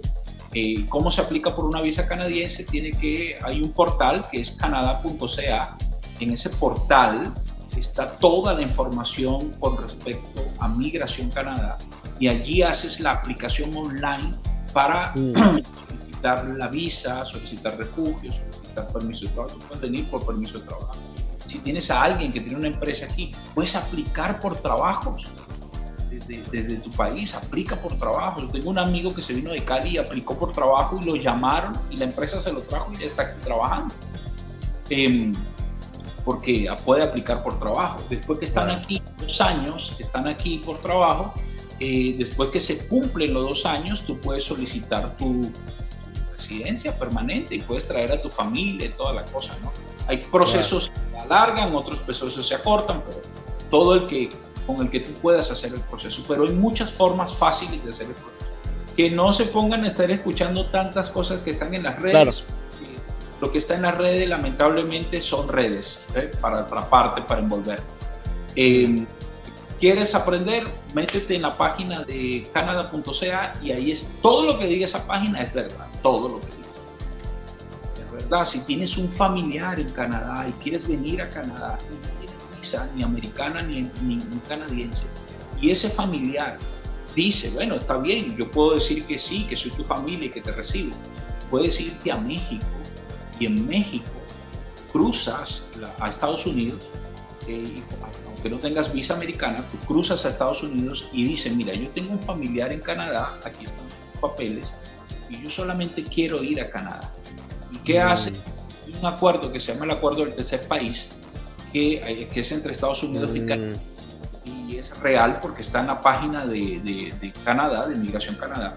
[0.53, 2.65] Eh, ¿Cómo se aplica por una visa canadiense?
[2.65, 5.79] Tiene que, hay un portal que es canadá.ca.
[6.21, 7.35] En ese portal
[7.77, 11.79] está toda la información con respecto a Migración Canadá
[12.21, 14.35] y allí haces la aplicación online
[14.73, 15.33] para mm.
[15.89, 19.59] solicitar la visa, solicitar refugio, solicitar permiso de trabajo.
[19.67, 21.01] puedes venir por permiso de trabajo.
[21.47, 25.29] Si tienes a alguien que tiene una empresa aquí, puedes aplicar por trabajos
[26.11, 28.43] desde, desde tu país, aplica por trabajo.
[28.43, 31.17] Yo tengo un amigo que se vino de Cali y aplicó por trabajo y lo
[31.17, 33.95] llamaron y la empresa se lo trajo y ya está aquí trabajando.
[34.91, 35.33] Eh,
[36.25, 37.99] porque puede aplicar por trabajo.
[38.11, 41.35] Después que están aquí dos años, están aquí por trabajo,
[41.81, 45.51] eh, después que se cumplen los dos años, tú puedes solicitar tu,
[46.41, 49.73] residencia permanente y puedes traer a tu familia y toda la cosa, ¿no?
[50.07, 53.23] Hay procesos que se alargan, otros procesos se acortan, pero
[53.71, 54.31] todo el que
[54.67, 56.25] con el que tú puedas hacer el proceso.
[56.27, 58.51] Pero hay muchas formas fáciles de hacer el proceso.
[58.97, 62.45] Que no se pongan a estar escuchando tantas cosas que están en las redes.
[63.41, 66.31] Lo que está en las redes, lamentablemente, son redes ¿eh?
[66.41, 67.81] para atraparte, para envolver.
[68.55, 69.07] Em,
[69.81, 70.67] ¿Quieres aprender?
[70.95, 75.41] Métete en la página de canada.ca y ahí es todo lo que diga esa página,
[75.41, 78.05] es verdad, todo lo que dice.
[78.05, 82.37] Es verdad, si tienes un familiar en Canadá y quieres venir a Canadá, no tienes
[82.59, 83.89] visa ni americana ni,
[84.47, 85.07] canadiense,
[85.63, 86.59] y ese familiar
[87.17, 90.43] dice, bueno, está bien, yo puedo decir que sí, que soy tu familia y que
[90.43, 90.93] te recibo.
[91.51, 92.67] Puedes irte a México
[93.39, 94.11] y en México
[94.93, 95.65] cruzas
[96.01, 96.81] a Estados Unidos,
[97.49, 97.83] eh,
[98.41, 102.13] aunque no tengas visa americana, tú cruzas a Estados Unidos y dices, mira, yo tengo
[102.13, 104.75] un familiar en Canadá, aquí están sus papeles,
[105.29, 107.13] y yo solamente quiero ir a Canadá.
[107.71, 108.09] ¿Y qué mm.
[108.09, 108.33] hace?
[108.99, 111.09] Un acuerdo que se llama el Acuerdo del Tercer País,
[111.71, 113.79] que, eh, que es entre Estados Unidos y Canadá.
[114.47, 114.71] Mm.
[114.71, 118.75] Y es real porque está en la página de, de, de Canadá, de Inmigración Canadá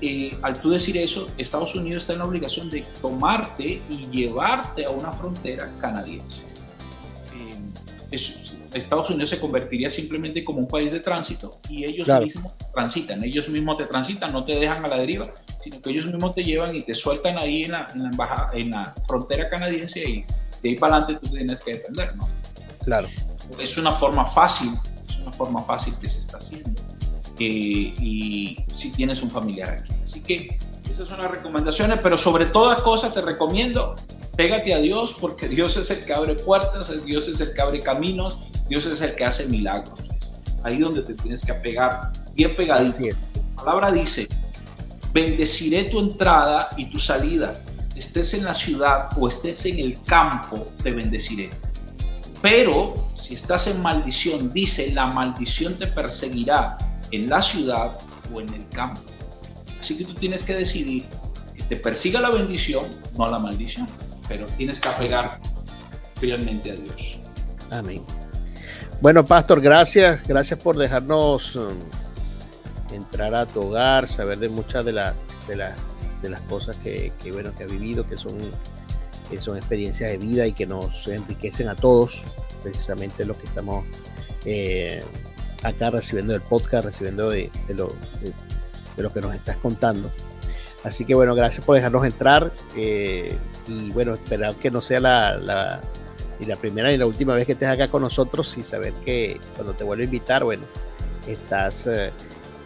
[0.00, 4.84] eh, al tú decir eso, Estados Unidos está en la obligación de tomarte y llevarte
[4.84, 6.51] a una frontera canadiense.
[8.12, 8.18] Eh,
[8.74, 13.48] Estados Unidos se convertiría simplemente como un país de tránsito y ellos mismos transitan, ellos
[13.48, 15.24] mismos te transitan, no te dejan a la deriva,
[15.60, 18.94] sino que ellos mismos te llevan y te sueltan ahí en la, embajada, en la
[19.06, 20.24] frontera canadiense y
[20.62, 22.28] de ahí para adelante tú tienes que defender, ¿no?
[22.84, 23.08] Claro.
[23.58, 24.72] Es una forma fácil,
[25.08, 26.82] es una forma fácil que se está haciendo
[27.38, 29.92] y si tienes un familiar aquí.
[30.04, 30.58] Así que
[30.90, 33.96] esas son las recomendaciones, pero sobre todas cosas te recomiendo,
[34.36, 37.80] pégate a Dios porque Dios es el que abre puertas, Dios es el que abre
[37.80, 38.38] caminos,
[38.68, 39.98] Dios es el que hace milagros.
[40.62, 42.98] Ahí donde te tienes que apegar, bien pegadito.
[43.56, 44.28] La palabra dice,
[45.12, 47.60] bendeciré tu entrada y tu salida.
[47.96, 51.50] Estés en la ciudad o estés en el campo, te bendeciré.
[52.40, 56.76] Pero si estás en maldición, dice, la maldición te perseguirá
[57.12, 57.98] en la ciudad
[58.32, 59.11] o en el campo.
[59.82, 61.06] Así que tú tienes que decidir
[61.56, 62.84] que te persiga la bendición,
[63.18, 63.88] no la maldición,
[64.28, 65.40] pero tienes que apegar
[66.20, 67.18] fielmente a Dios.
[67.68, 68.04] Amén.
[69.00, 71.72] Bueno, Pastor, gracias, gracias por dejarnos um,
[72.92, 75.14] entrar a tu hogar, saber de muchas de, la,
[75.48, 75.56] de,
[76.22, 78.38] de las cosas que, bueno, que ha vivido, que son,
[79.28, 82.22] que son experiencias de vida y que nos enriquecen a todos,
[82.62, 83.84] precisamente lo que estamos
[84.44, 85.02] eh,
[85.64, 87.74] acá recibiendo el podcast, recibiendo de, de,
[88.96, 90.10] lo que nos estás contando.
[90.84, 93.36] Así que bueno, gracias por dejarnos entrar eh,
[93.68, 95.80] y bueno, esperar que no sea la, la,
[96.40, 99.74] la primera y la última vez que estés acá con nosotros y saber que cuando
[99.74, 100.64] te vuelvo a invitar, bueno,
[101.26, 102.10] estás eh,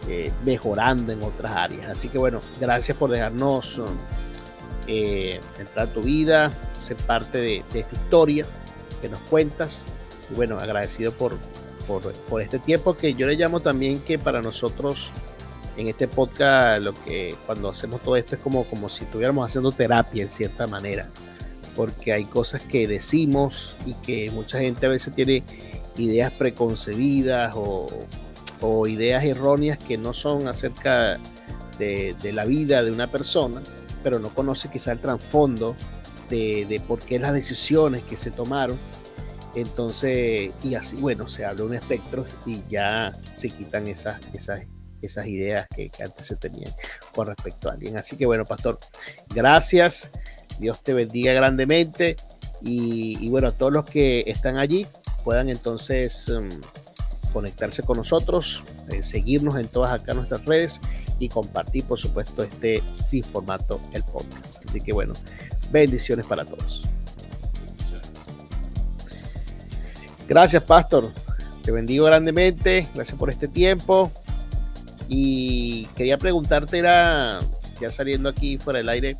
[0.07, 1.89] eh, mejorando en otras áreas.
[1.91, 3.81] Así que bueno, gracias por dejarnos
[4.87, 8.45] entrar a tu vida, ser parte de, de esta historia
[9.01, 9.85] que nos cuentas
[10.31, 11.37] y bueno, agradecido por,
[11.87, 15.11] por, este tiempo que yo le llamo también que para nosotros
[15.77, 19.71] en este podcast lo que cuando hacemos todo esto es como, como si estuviéramos haciendo
[19.71, 21.09] terapia en cierta manera.
[21.75, 25.43] Porque hay cosas que decimos y que mucha gente a veces tiene
[25.97, 27.87] ideas preconcebidas o,
[28.87, 31.19] ideas erróneas que no son acerca
[31.77, 33.61] de, la vida de una persona,
[34.03, 35.75] pero no conoce quizá el trasfondo
[36.27, 38.77] de, de por qué las decisiones que se tomaron.
[39.53, 44.61] Entonces, y así, bueno, se habla un espectro y ya se quitan esas, esas,
[45.01, 46.71] esas ideas que, antes se tenían
[47.13, 47.97] con respecto a alguien.
[47.97, 48.79] Así que bueno, pastor,
[49.33, 50.11] gracias.
[50.59, 52.17] Dios te bendiga grandemente.
[52.61, 54.87] Y, bueno, a todos los que están allí
[55.23, 56.49] puedan entonces em,
[57.31, 60.81] conectarse con nosotros, eh, seguirnos en todas acá nuestras redes
[61.19, 64.65] y compartir, por supuesto, este sin formato, el podcast.
[64.65, 65.13] Así que bueno,
[65.71, 66.85] bendiciones para todos.
[70.27, 71.11] Gracias, Pastor.
[71.63, 72.87] Te bendigo grandemente.
[72.93, 74.11] Gracias por este tiempo.
[75.09, 77.39] Y quería preguntarte, era,
[77.79, 79.17] ya saliendo aquí fuera del aire,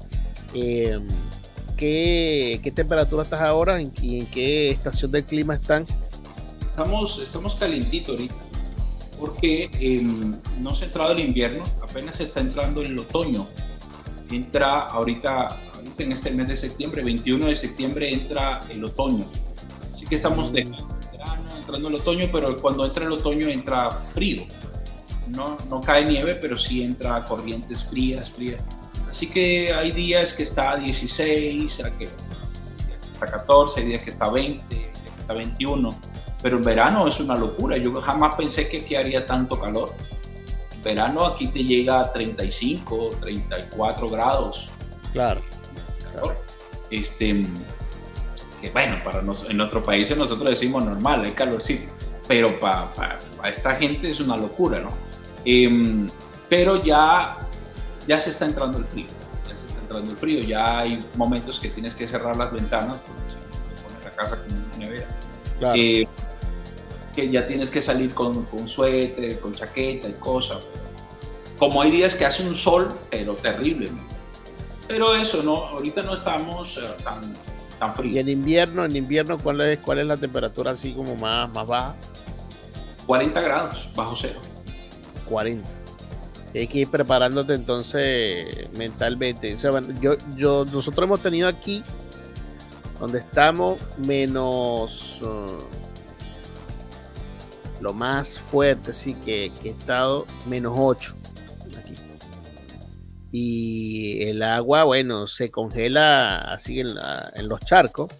[0.54, 1.08] em,
[1.78, 5.86] ¿qué, temperatura estás ahora y en qué estación del clima están?
[6.62, 8.36] Estamos, estamos calientitos ahorita,
[9.20, 13.48] porque em, no se ha entrado el invierno, apenas está entrando el otoño.
[14.30, 19.26] Entra ahorita, ahorita en este mes de septiembre, 21 de septiembre entra el otoño.
[19.94, 20.68] Así que estamos de
[21.68, 24.44] entrando el otoño, pero cuando entra el otoño entra frío.
[25.30, 28.62] No, no cae nieve, pero sí entra corrientes frías, frías.
[29.10, 34.12] Así que hay días que está a 16, a que está 14, hay días que
[34.12, 35.90] está 20, que está 21.
[36.42, 37.78] Pero en verano es una locura.
[37.78, 39.94] Yo jamás pensé que aquí haría tanto calor.
[40.76, 44.70] En verano aquí te llega a 35, 34 grados.
[45.14, 45.42] Claro.
[46.90, 47.46] Este,
[48.62, 51.92] que bueno, para en otro país nosotros decimos normal, hay calorcito,
[52.28, 54.92] pero para, esta gente es una locura, ¿no?
[55.50, 56.10] Em,
[56.50, 57.38] pero ya,
[58.06, 59.08] ya se está entrando el frío,
[59.48, 63.00] ya se está entrando el frío, ya hay momentos que tienes que cerrar las ventanas
[63.00, 65.08] porque si no pones la casa como una nevera.
[65.74, 66.06] Eh,
[67.16, 70.60] que ya tienes que salir con, con suéter, con chaqueta y cosas.
[71.58, 73.90] Como hay días que hace un sol, pero terrible.
[74.90, 75.56] Pero eso, ¿no?
[75.56, 77.38] Ahorita no estamos eh, tan
[78.04, 81.68] y en invierno, en invierno, ¿cuál es, cuál es la temperatura así como más, más
[81.68, 81.96] baja?
[83.06, 84.40] 40 grados, bajo cero.
[85.30, 85.68] 40.
[86.54, 89.56] Hay que ir preparándote entonces mentalmente.
[90.02, 91.84] yo, yo, nosotros hemos tenido aquí,
[93.00, 95.62] donde estamos, menos uh,
[97.80, 101.16] lo más fuerte, sí, que, que he estado, menos 8
[103.32, 106.96] y el agua, bueno, se congela así en,
[107.48, 108.12] los charcos,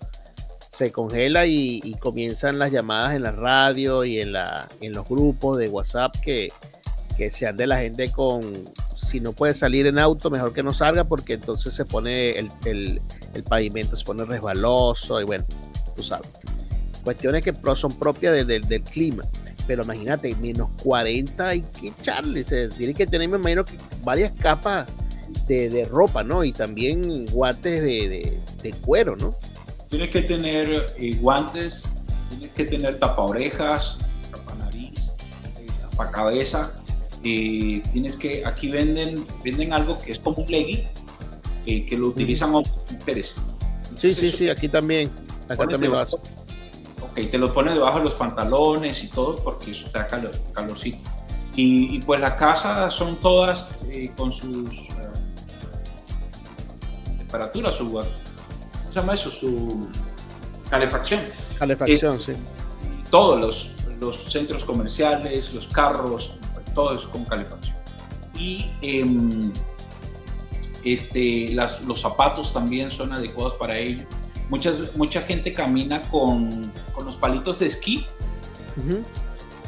[0.70, 5.58] se congela y, comienzan las llamadas en la radio y en, la, en los grupos
[5.58, 6.52] de WhatsApp que,
[7.18, 8.54] que se de la gente con,
[8.96, 12.52] si no puede salir en auto, mejor que no salga porque entonces se pone el,
[12.66, 15.46] el, pavimento, se pone resbaloso y bueno,
[15.96, 16.30] tú sabes.
[17.04, 19.24] Cuestiones que son propias del clima
[19.68, 23.66] pero imagínate, menos 40 hay que echarle, tiene que tener, me imagino,
[24.04, 24.88] varias capas
[25.46, 26.44] de, ropa, ¿no?
[26.44, 28.40] Y también guantes de,
[28.82, 29.36] cuero, ¿no?
[29.90, 31.90] Tienes que tener eh, guantes,
[32.30, 34.00] tienes que tener tapa orejas,
[34.32, 35.12] tapa nariz,
[35.60, 36.82] eh, tapa cabeza.
[37.30, 40.88] Eh, tienes que, aquí venden, venden algo que es como un leggy,
[41.66, 43.36] que lo utilizan mujeres.
[43.98, 45.10] sí, sí, sí, aquí también.
[45.50, 50.00] Acá también Ok, te lo pones debajo de los pantalones y todo porque eso te
[50.00, 51.00] da calor, calorcito.
[51.56, 53.68] Y, pues las casas son todas
[54.16, 54.88] con sus
[57.18, 58.04] temperatura, su, ¿cómo
[58.90, 59.30] se llama eso?
[59.30, 59.88] Su
[60.70, 61.22] calefacción.
[61.60, 62.32] Calefacción, eh, sí.
[63.10, 66.38] Todos los, los, centros comerciales, los carros,
[66.78, 67.76] todo es con calefacción.
[68.38, 69.52] Y em,
[70.84, 74.06] este, las, los zapatos también son adecuados para ello.
[74.50, 78.06] Muchas, mucha gente camina con, con los palitos de esquí,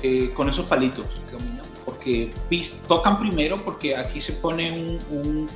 [0.03, 1.07] eh, con esos palitos,
[1.83, 2.31] porque
[2.87, 4.71] tocan primero porque aquí se pone
[5.09, 5.49] un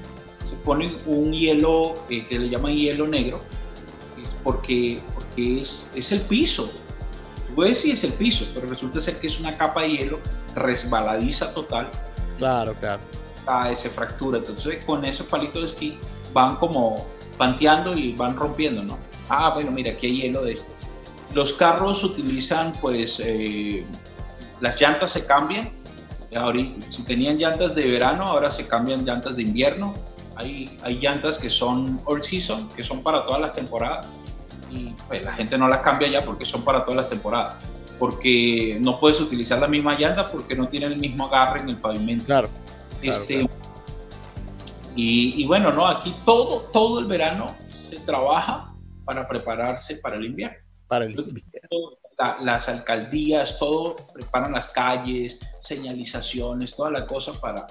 [0.43, 3.41] se pone un hielo eh, que le llaman hielo negro,
[4.21, 6.69] es porque, porque es, es el piso.
[7.47, 10.19] Tú ves si es el piso, pero resulta ser que es una capa de hielo
[10.55, 11.89] resbaladiza total.
[12.38, 13.01] Claro, claro.
[13.45, 14.38] A ese fractura.
[14.38, 15.97] Entonces, con esos palitos de esquí
[16.34, 17.05] van como
[17.38, 18.97] panteando y van rompiendo, ¿no?
[19.30, 20.73] Ah, bueno, mira, aquí hay hielo de este.
[21.34, 23.85] Los carros utilizan, pues, eh,
[24.61, 25.71] las llantas se cambian.
[26.35, 29.93] Ahorita, si tenían llantas de verano, ahora se cambian llantas de invierno
[30.35, 34.07] hay, hay llantas que son all season, que son para todas las temporadas.
[34.71, 37.55] Y pues, la gente no las cambia ya porque son para todas las temporadas.
[37.99, 41.77] Porque no puedes utilizar la misma llanta porque no tiene el mismo agarre en el
[41.77, 42.25] pavimento.
[42.25, 42.49] Claro.
[43.01, 43.47] Este,
[44.95, 48.73] Y, y, bueno, no, aquí todo, todo el verano se trabaja
[49.05, 50.57] para prepararse para el invierno.
[50.87, 51.43] Para el invierno.
[52.41, 57.67] las alcaldías, todo, preparan las calles, señalizaciones, toda la cosa para,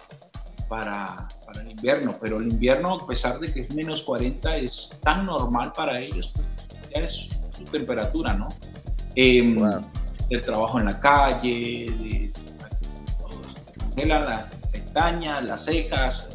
[0.68, 5.00] para, para, el invierno, pero el invierno, a pesar de que es menos 40, es
[5.02, 6.46] tan normal para ellos, pues,
[6.94, 8.48] ya es su temperatura, ¿no?
[9.14, 9.56] Eh,
[10.32, 12.32] El trabajo en la calle, de,
[13.78, 16.32] congelan las pestañas, las cejas.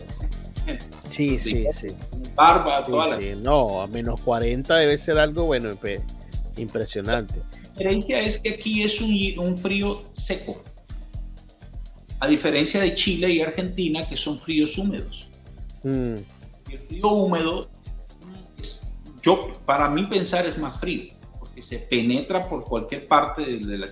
[1.10, 1.88] Sí, sí, sí.
[2.36, 3.34] Barba, toda sí.
[3.42, 5.76] No, a menos 40 debe ser algo, bueno,
[6.58, 7.42] impresionante.
[7.54, 10.62] La diferencia es que aquí es un, un frío seco
[12.20, 15.30] a diferencia de Chile y Argentina, que son fríos húmedos.
[15.84, 16.16] Mm.
[16.72, 17.70] El frío húmedo,
[19.22, 21.14] yo, para mí pensar, es más frío,
[21.58, 23.88] porque se penetra por cualquier parte de, la...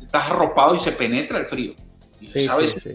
[0.00, 1.74] Estás arropado y se penetra el frío.
[2.26, 2.90] sí, sabes sí,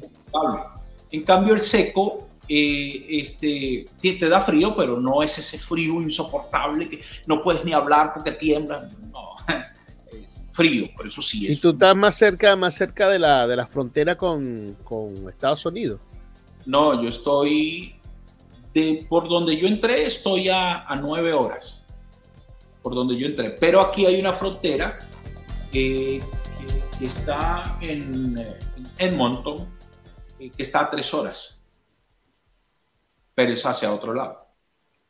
[1.11, 6.90] En cambio, el seco eh, este, te da frío, pero no es ese frío insoportable
[6.90, 8.90] que no puedes ni hablar porque tiembla.
[9.11, 9.36] No,
[10.53, 11.57] frío, por eso sí es.
[11.57, 14.78] ¿Y tú estás más cerca, más cerca de la, de la frontera con,
[15.28, 15.99] Estados Unidos?
[16.66, 17.95] No, yo estoy
[18.74, 21.78] de, por donde yo entré, estoy a, nueve horas.
[22.81, 23.51] Por donde yo entré.
[23.51, 24.99] Pero aquí hay una frontera
[25.72, 26.22] que,
[27.01, 28.57] está en,
[28.97, 29.68] Edmonton,
[30.39, 31.61] eh, que está a tres horas.
[33.35, 34.47] Pero es hacia otro lado.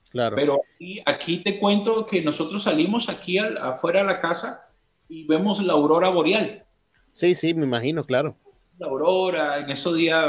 [0.10, 0.36] Claro.
[0.36, 4.70] Pero aquí, aquí te cuento que nosotros salimos aquí afuera de la casa
[5.08, 6.66] y vemos la aurora boreal.
[7.12, 8.36] Sí, sí, me imagino, claro.
[8.78, 10.26] La aurora, en esos días,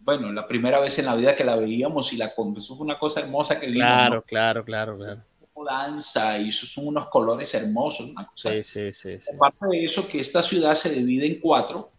[0.00, 2.98] bueno, la primera vez en la vida que la veíamos y la eso fue una
[2.98, 3.80] cosa hermosa que vimos.
[3.80, 5.22] Claro, claro, claro, claro.
[5.60, 8.10] Como danza y esos son unos colores hermosos.
[8.34, 11.90] sí, sí, sí, Aparte de eso, que esta ciudad se divide en cuatro.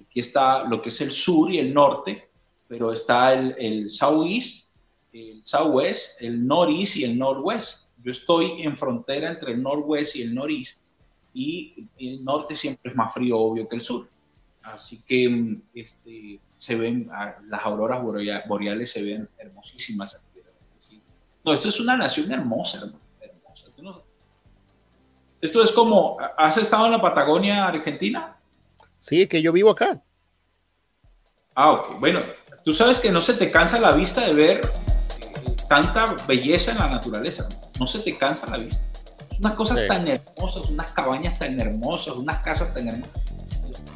[0.00, 2.28] Aquí está lo que es el sur y el norte,
[2.66, 4.74] pero está el, el southeast,
[5.12, 7.88] el southwest, el northeast y el northwest.
[8.02, 10.80] Yo estoy en frontera entre el northwest y el northeast
[11.32, 14.08] y el norte siempre es más frío, obvio, que el sur.
[14.62, 20.22] Así que mm, este, se ven, ah, las auroras boreales se ven hermosísimas.
[21.44, 23.03] No, esto es una nación hermosa, hermosa.
[25.44, 28.34] Esto, es como, ¿has estado en la Patagonia, Argentina?
[28.98, 30.00] Sí, que yo vivo acá.
[31.54, 32.00] Ah, ok.
[32.00, 32.20] Bueno,
[32.64, 34.62] tú sabes que no se te cansa la vista de ver
[35.20, 35.32] eh,
[35.68, 37.46] tanta belleza en la naturaleza,
[37.78, 38.82] no se te cansa la vista.
[39.38, 43.14] Unas cosas tan hermosas, unas cabañas tan hermosas, unas casas tan hermosas.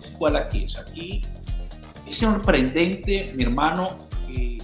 [0.02, 1.22] Es igual aquí, aquí
[2.06, 4.58] es sorprendente, mi hermano, que,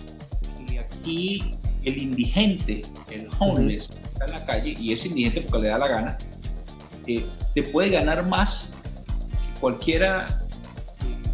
[0.79, 5.79] aquí el indigente, el homeless, está en la calle y es indigente porque le da
[5.79, 6.19] la gana,
[7.07, 8.75] eh, te puede ganar más
[9.55, 10.27] que cualquiera,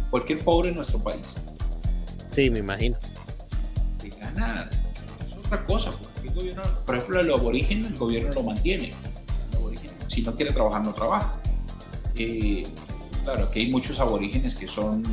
[0.09, 1.35] cualquier pobre en nuestro país.
[2.31, 2.97] Sí, me imagino.
[3.99, 4.69] Te gana,
[5.19, 8.93] es otra cosa, porque el gobierno, por ejemplo, el aborigen, el gobierno lo mantiene.
[10.07, 11.33] si no quiere trabajar, no trabaja.
[12.15, 12.65] Eh,
[13.23, 15.03] claro, que hay muchos aborígenes que son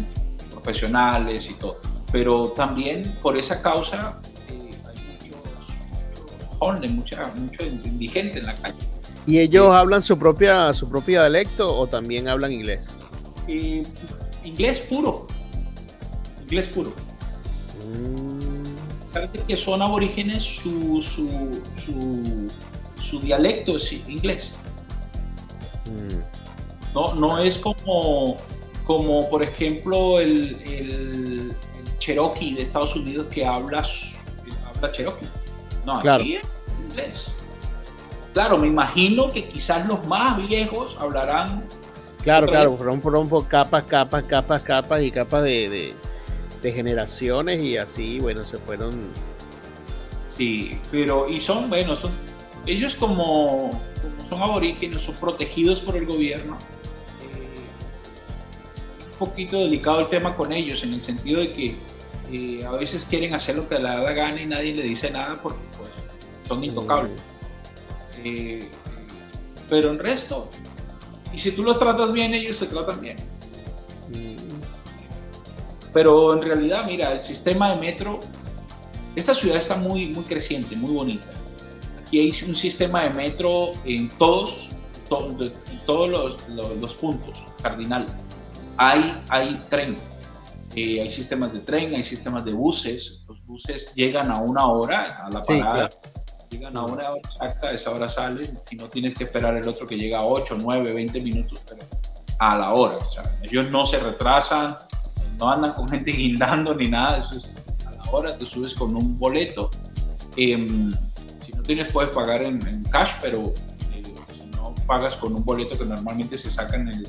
[0.51, 1.81] profesionales y todo,
[2.11, 4.19] pero también por esa causa
[4.49, 8.98] eh, hay muchos, jóvenes, mucha, mucho indigente en la calle.
[9.29, 12.97] ¿Y ellos hablan su propia su propio dialecto o también hablan inglés?
[13.47, 13.85] Eh,
[14.43, 15.27] inglés puro.
[16.45, 16.95] Inglés puro.
[17.93, 19.13] Mm.
[19.13, 20.43] ¿Sabes que son aborígenes?
[20.43, 22.49] Su, su, su,
[23.03, 24.55] su dialecto es inglés.
[25.85, 26.95] Mm.
[26.95, 28.39] No, no es como,
[28.85, 31.53] como por ejemplo el, el,
[31.99, 33.85] Cherokee de Estados Unidos que habla,
[34.65, 35.27] habla Cherokee.
[35.85, 36.23] No, claro.
[36.23, 36.49] aquí es
[36.89, 37.38] inglés.
[38.39, 41.65] Claro, me imagino que quizás los más viejos hablarán.
[42.23, 45.93] Claro, claro, fueron, por capas, capas, capas, capas y capas de,
[46.63, 49.09] de, generaciones y así, bueno, se fueron.
[50.37, 52.13] Sí, pero, y son, bueno, son,
[52.65, 53.73] ellos como,
[54.29, 56.57] son aborígenes, son protegidos por el gobierno.
[57.21, 61.75] Eh, un poquito delicado el tema con ellos, en el sentido de que
[62.31, 65.11] eh, a veces quieren hacer lo que les da la gana y nadie le dice
[65.11, 65.91] nada porque pues
[66.47, 67.11] son intocables.
[67.11, 67.28] Mm.
[68.25, 68.69] Eh,
[69.69, 70.49] pero en resto,
[71.33, 73.17] y si tú los tratas bien, ellos se tratan bien.
[75.93, 78.21] Pero en realidad, mira, el sistema de metro,
[79.17, 81.25] esta ciudad está muy, muy creciente, muy bonita.
[82.01, 84.71] Aquí hay un sistema de metro en todos,
[85.09, 88.07] todos los, los, puntos cardinal.
[88.77, 89.99] Hay, hay tren,
[90.75, 93.25] eh, hay sistemas de tren, hay sistemas de buses.
[93.27, 95.91] Los buses llegan a una hora a la parada
[96.65, 99.97] a una hora exacta, esa hora salen, si no tienes que esperar el otro que
[99.97, 101.81] llega a 8, 9, 20 minutos, pero
[102.39, 102.97] a la hora.
[102.97, 104.77] O sea, ellos no se retrasan,
[105.39, 107.55] no andan con gente guindando ni nada, eso es
[107.87, 109.71] a la hora, te subes con un boleto.
[110.37, 110.95] Em,
[111.45, 113.53] si no tienes, puedes pagar en, cash, pero
[113.93, 114.03] eh,
[114.33, 117.09] si no pagas con un boleto que normalmente se saca en, el,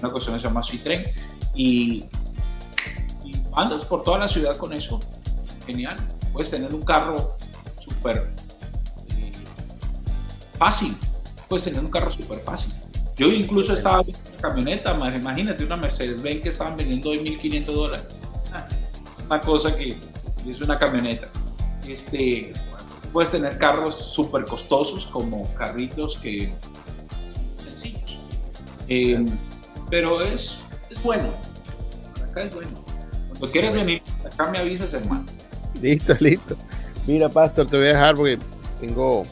[0.00, 1.04] una cuestión que se llama Tren
[1.54, 2.04] y,
[3.24, 5.00] y andas por toda la ciudad con eso.
[5.66, 5.96] Genial.
[6.32, 7.36] Puedes tener un carro
[8.02, 8.28] súper
[9.16, 9.32] eh,
[10.58, 10.96] fácil.
[11.48, 12.74] Puedes tener un carro súper fácil.
[13.16, 18.08] Yo incluso estaba viendo una camioneta, imagínate una Mercedes-Benz que estaban vendiendo hoy 1.500 dólares.
[18.52, 18.66] Ah,
[19.26, 19.94] una cosa que
[20.48, 21.28] es una camioneta.
[21.86, 22.52] Este,
[23.12, 26.52] puedes tener carros súper costosos como carritos que
[27.62, 28.18] sencillos.
[28.88, 29.24] Eh,
[29.90, 30.58] pero es,
[30.90, 31.28] es bueno.
[32.30, 32.82] Acá es bueno.
[33.28, 35.26] Cuando quieras venir, acá me avisas, hermano.
[35.80, 36.56] Listo, listo.
[37.06, 38.38] Mira, Pastor, te voy a dejar porque
[38.80, 39.24] tengo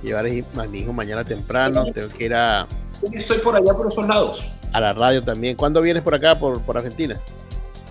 [0.00, 1.86] que llevar a mi hijo mañana temprano.
[1.92, 2.66] Tengo que ir a.
[3.12, 4.44] Estoy por allá por esos lados.
[4.72, 5.56] A la radio también.
[5.56, 7.18] ¿Cuándo vienes por acá, por, por Argentina?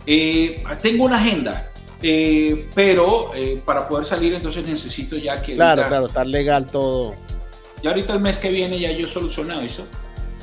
[0.06, 1.72] Eh, tengo una agenda,
[2.02, 5.56] eh, pero eh, para poder salir entonces necesito ya que...
[5.56, 7.16] Claro, claro, estar legal todo.
[7.84, 9.86] Ya ahorita el mes que viene ya yo soluciono eso.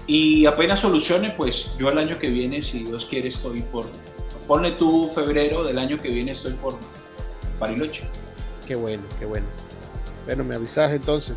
[0.06, 3.86] Y apenas solucione, pues yo el año que viene, si Dios quiere, estoy por...
[4.46, 6.76] Ponle tú febrero del año que viene, estoy por
[7.58, 8.04] Pariloche.
[8.66, 9.46] Qué bueno, qué bueno.
[10.24, 11.36] Bueno, me avisas entonces,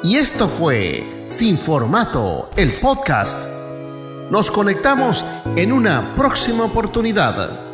[0.09, 3.47] Y esto fue Sin Formato, el podcast
[4.31, 5.23] Nos conectamos
[5.55, 7.68] en una próxima oportunidad.